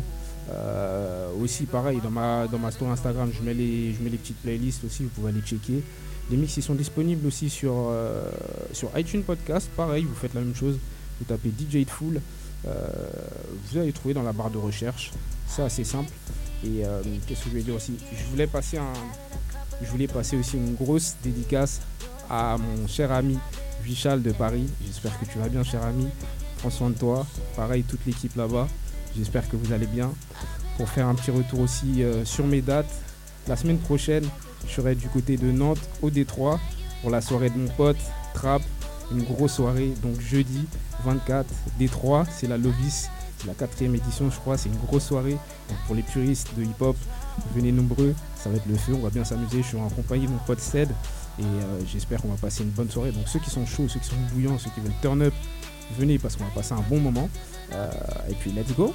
Euh, 0.50 1.28
aussi, 1.42 1.64
pareil, 1.64 2.00
dans 2.02 2.10
ma, 2.10 2.46
dans 2.46 2.58
ma 2.58 2.70
story 2.70 2.92
Instagram, 2.92 3.30
je 3.32 3.42
mets, 3.42 3.54
les, 3.54 3.92
je 3.92 4.02
mets 4.02 4.10
les 4.10 4.18
petites 4.18 4.40
playlists 4.42 4.84
aussi, 4.84 5.04
vous 5.04 5.08
pouvez 5.10 5.30
aller 5.30 5.40
checker. 5.40 5.82
Les 6.30 6.36
mix, 6.36 6.56
ils 6.56 6.62
sont 6.62 6.74
disponibles 6.74 7.26
aussi 7.26 7.50
sur, 7.50 7.74
euh, 7.76 8.30
sur 8.72 8.96
iTunes 8.98 9.22
Podcast. 9.22 9.68
Pareil, 9.76 10.04
vous 10.04 10.14
faites 10.14 10.34
la 10.34 10.40
même 10.40 10.54
chose. 10.54 10.78
Vous 11.18 11.24
tapez 11.26 11.50
DJ 11.50 11.76
Hitful. 11.76 12.20
Euh, 12.66 12.86
vous 13.70 13.78
allez 13.78 13.92
trouver 13.92 14.14
dans 14.14 14.22
la 14.22 14.32
barre 14.32 14.50
de 14.50 14.56
recherche. 14.58 15.12
C'est 15.46 15.62
assez 15.62 15.84
simple. 15.84 16.10
Et 16.64 16.84
euh, 16.84 17.02
qu'est-ce 17.26 17.44
que 17.44 17.50
je 17.50 17.54
vais 17.54 17.62
dire 17.62 17.74
aussi? 17.74 17.94
Je 18.10 18.24
voulais 18.30 18.46
passer 18.46 18.78
un, 18.78 18.92
je 19.82 19.90
voulais 19.90 20.06
passer 20.06 20.36
aussi 20.36 20.56
une 20.56 20.74
grosse 20.74 21.16
dédicace 21.22 21.82
à 22.30 22.56
mon 22.56 22.86
cher 22.86 23.12
ami 23.12 23.38
Vichal 23.82 24.22
de 24.22 24.32
Paris. 24.32 24.66
J'espère 24.86 25.18
que 25.20 25.26
tu 25.26 25.38
vas 25.38 25.48
bien, 25.50 25.62
cher 25.62 25.82
ami. 25.82 26.06
Prends 26.64 26.70
soin 26.70 26.88
de 26.88 26.96
toi. 26.96 27.26
Pareil, 27.56 27.82
toute 27.82 28.06
l'équipe 28.06 28.34
là-bas. 28.36 28.68
J'espère 29.14 29.46
que 29.50 29.54
vous 29.54 29.74
allez 29.74 29.86
bien. 29.86 30.10
Pour 30.78 30.88
faire 30.88 31.06
un 31.06 31.14
petit 31.14 31.30
retour 31.30 31.60
aussi 31.60 32.02
euh, 32.02 32.24
sur 32.24 32.46
mes 32.46 32.62
dates, 32.62 32.90
la 33.46 33.54
semaine 33.54 33.76
prochaine, 33.76 34.24
je 34.66 34.72
serai 34.72 34.94
du 34.94 35.06
côté 35.08 35.36
de 35.36 35.52
Nantes, 35.52 35.86
au 36.00 36.08
Détroit, 36.08 36.58
pour 37.02 37.10
la 37.10 37.20
soirée 37.20 37.50
de 37.50 37.58
mon 37.58 37.68
pote, 37.68 37.98
Trap. 38.32 38.62
Une 39.12 39.24
grosse 39.24 39.52
soirée, 39.52 39.92
donc 40.02 40.18
jeudi 40.22 40.64
24, 41.04 41.46
Détroit. 41.78 42.24
C'est 42.34 42.46
la 42.46 42.56
Lovis, 42.56 43.10
c'est 43.36 43.46
la 43.46 43.52
quatrième 43.52 43.94
édition, 43.94 44.30
je 44.30 44.36
crois. 44.38 44.56
C'est 44.56 44.70
une 44.70 44.78
grosse 44.86 45.04
soirée. 45.04 45.36
Donc 45.68 45.78
pour 45.86 45.94
les 45.94 46.02
puristes 46.02 46.48
de 46.56 46.62
hip-hop, 46.62 46.96
venez 47.54 47.72
nombreux. 47.72 48.14
Ça 48.42 48.48
va 48.48 48.56
être 48.56 48.66
le 48.66 48.78
feu, 48.78 48.94
on 48.94 49.02
va 49.02 49.10
bien 49.10 49.24
s'amuser. 49.24 49.60
Je 49.60 49.66
suis 49.66 49.76
en 49.76 49.90
compagnie 49.90 50.24
de 50.24 50.30
mon 50.30 50.38
pote 50.38 50.60
Ced. 50.60 50.88
Et 51.38 51.42
euh, 51.42 51.80
j'espère 51.86 52.22
qu'on 52.22 52.28
va 52.28 52.38
passer 52.38 52.62
une 52.62 52.70
bonne 52.70 52.90
soirée. 52.90 53.12
Donc 53.12 53.28
ceux 53.28 53.40
qui 53.40 53.50
sont 53.50 53.66
chauds, 53.66 53.86
ceux 53.86 54.00
qui 54.00 54.06
sont 54.06 54.16
bouillants, 54.32 54.56
ceux 54.56 54.70
qui 54.70 54.80
veulent 54.80 54.92
turn 55.02 55.20
up, 55.20 55.34
venez 55.92 56.18
parce 56.18 56.36
qu'on 56.36 56.44
va 56.44 56.50
passer 56.50 56.72
un 56.72 56.84
bon 56.88 57.00
moment. 57.00 57.28
Euh, 57.72 57.90
et 58.30 58.34
puis 58.34 58.52
let's 58.52 58.72
go. 58.76 58.94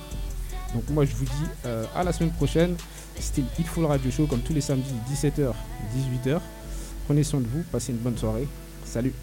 Donc 0.74 0.84
moi 0.90 1.06
je 1.06 1.16
vous 1.16 1.26
dis 1.26 1.48
euh, 1.66 1.86
à 1.96 2.04
la 2.04 2.14
semaine 2.14 2.32
prochaine. 2.32 2.76
C'était 3.20 3.42
le 3.42 3.48
Hitful 3.60 3.86
Radio 3.86 4.10
Show 4.12 4.28
comme 4.28 4.42
tous 4.42 4.54
les 4.54 4.62
samedis 4.62 4.94
17h, 5.12 5.52
18h. 6.26 6.40
Prenez 7.06 7.24
soin 7.24 7.42
de 7.42 7.48
vous, 7.48 7.64
passez 7.72 7.92
une 7.92 7.98
bonne 7.98 8.18
soirée. 8.18 8.48
Salut 8.86 9.14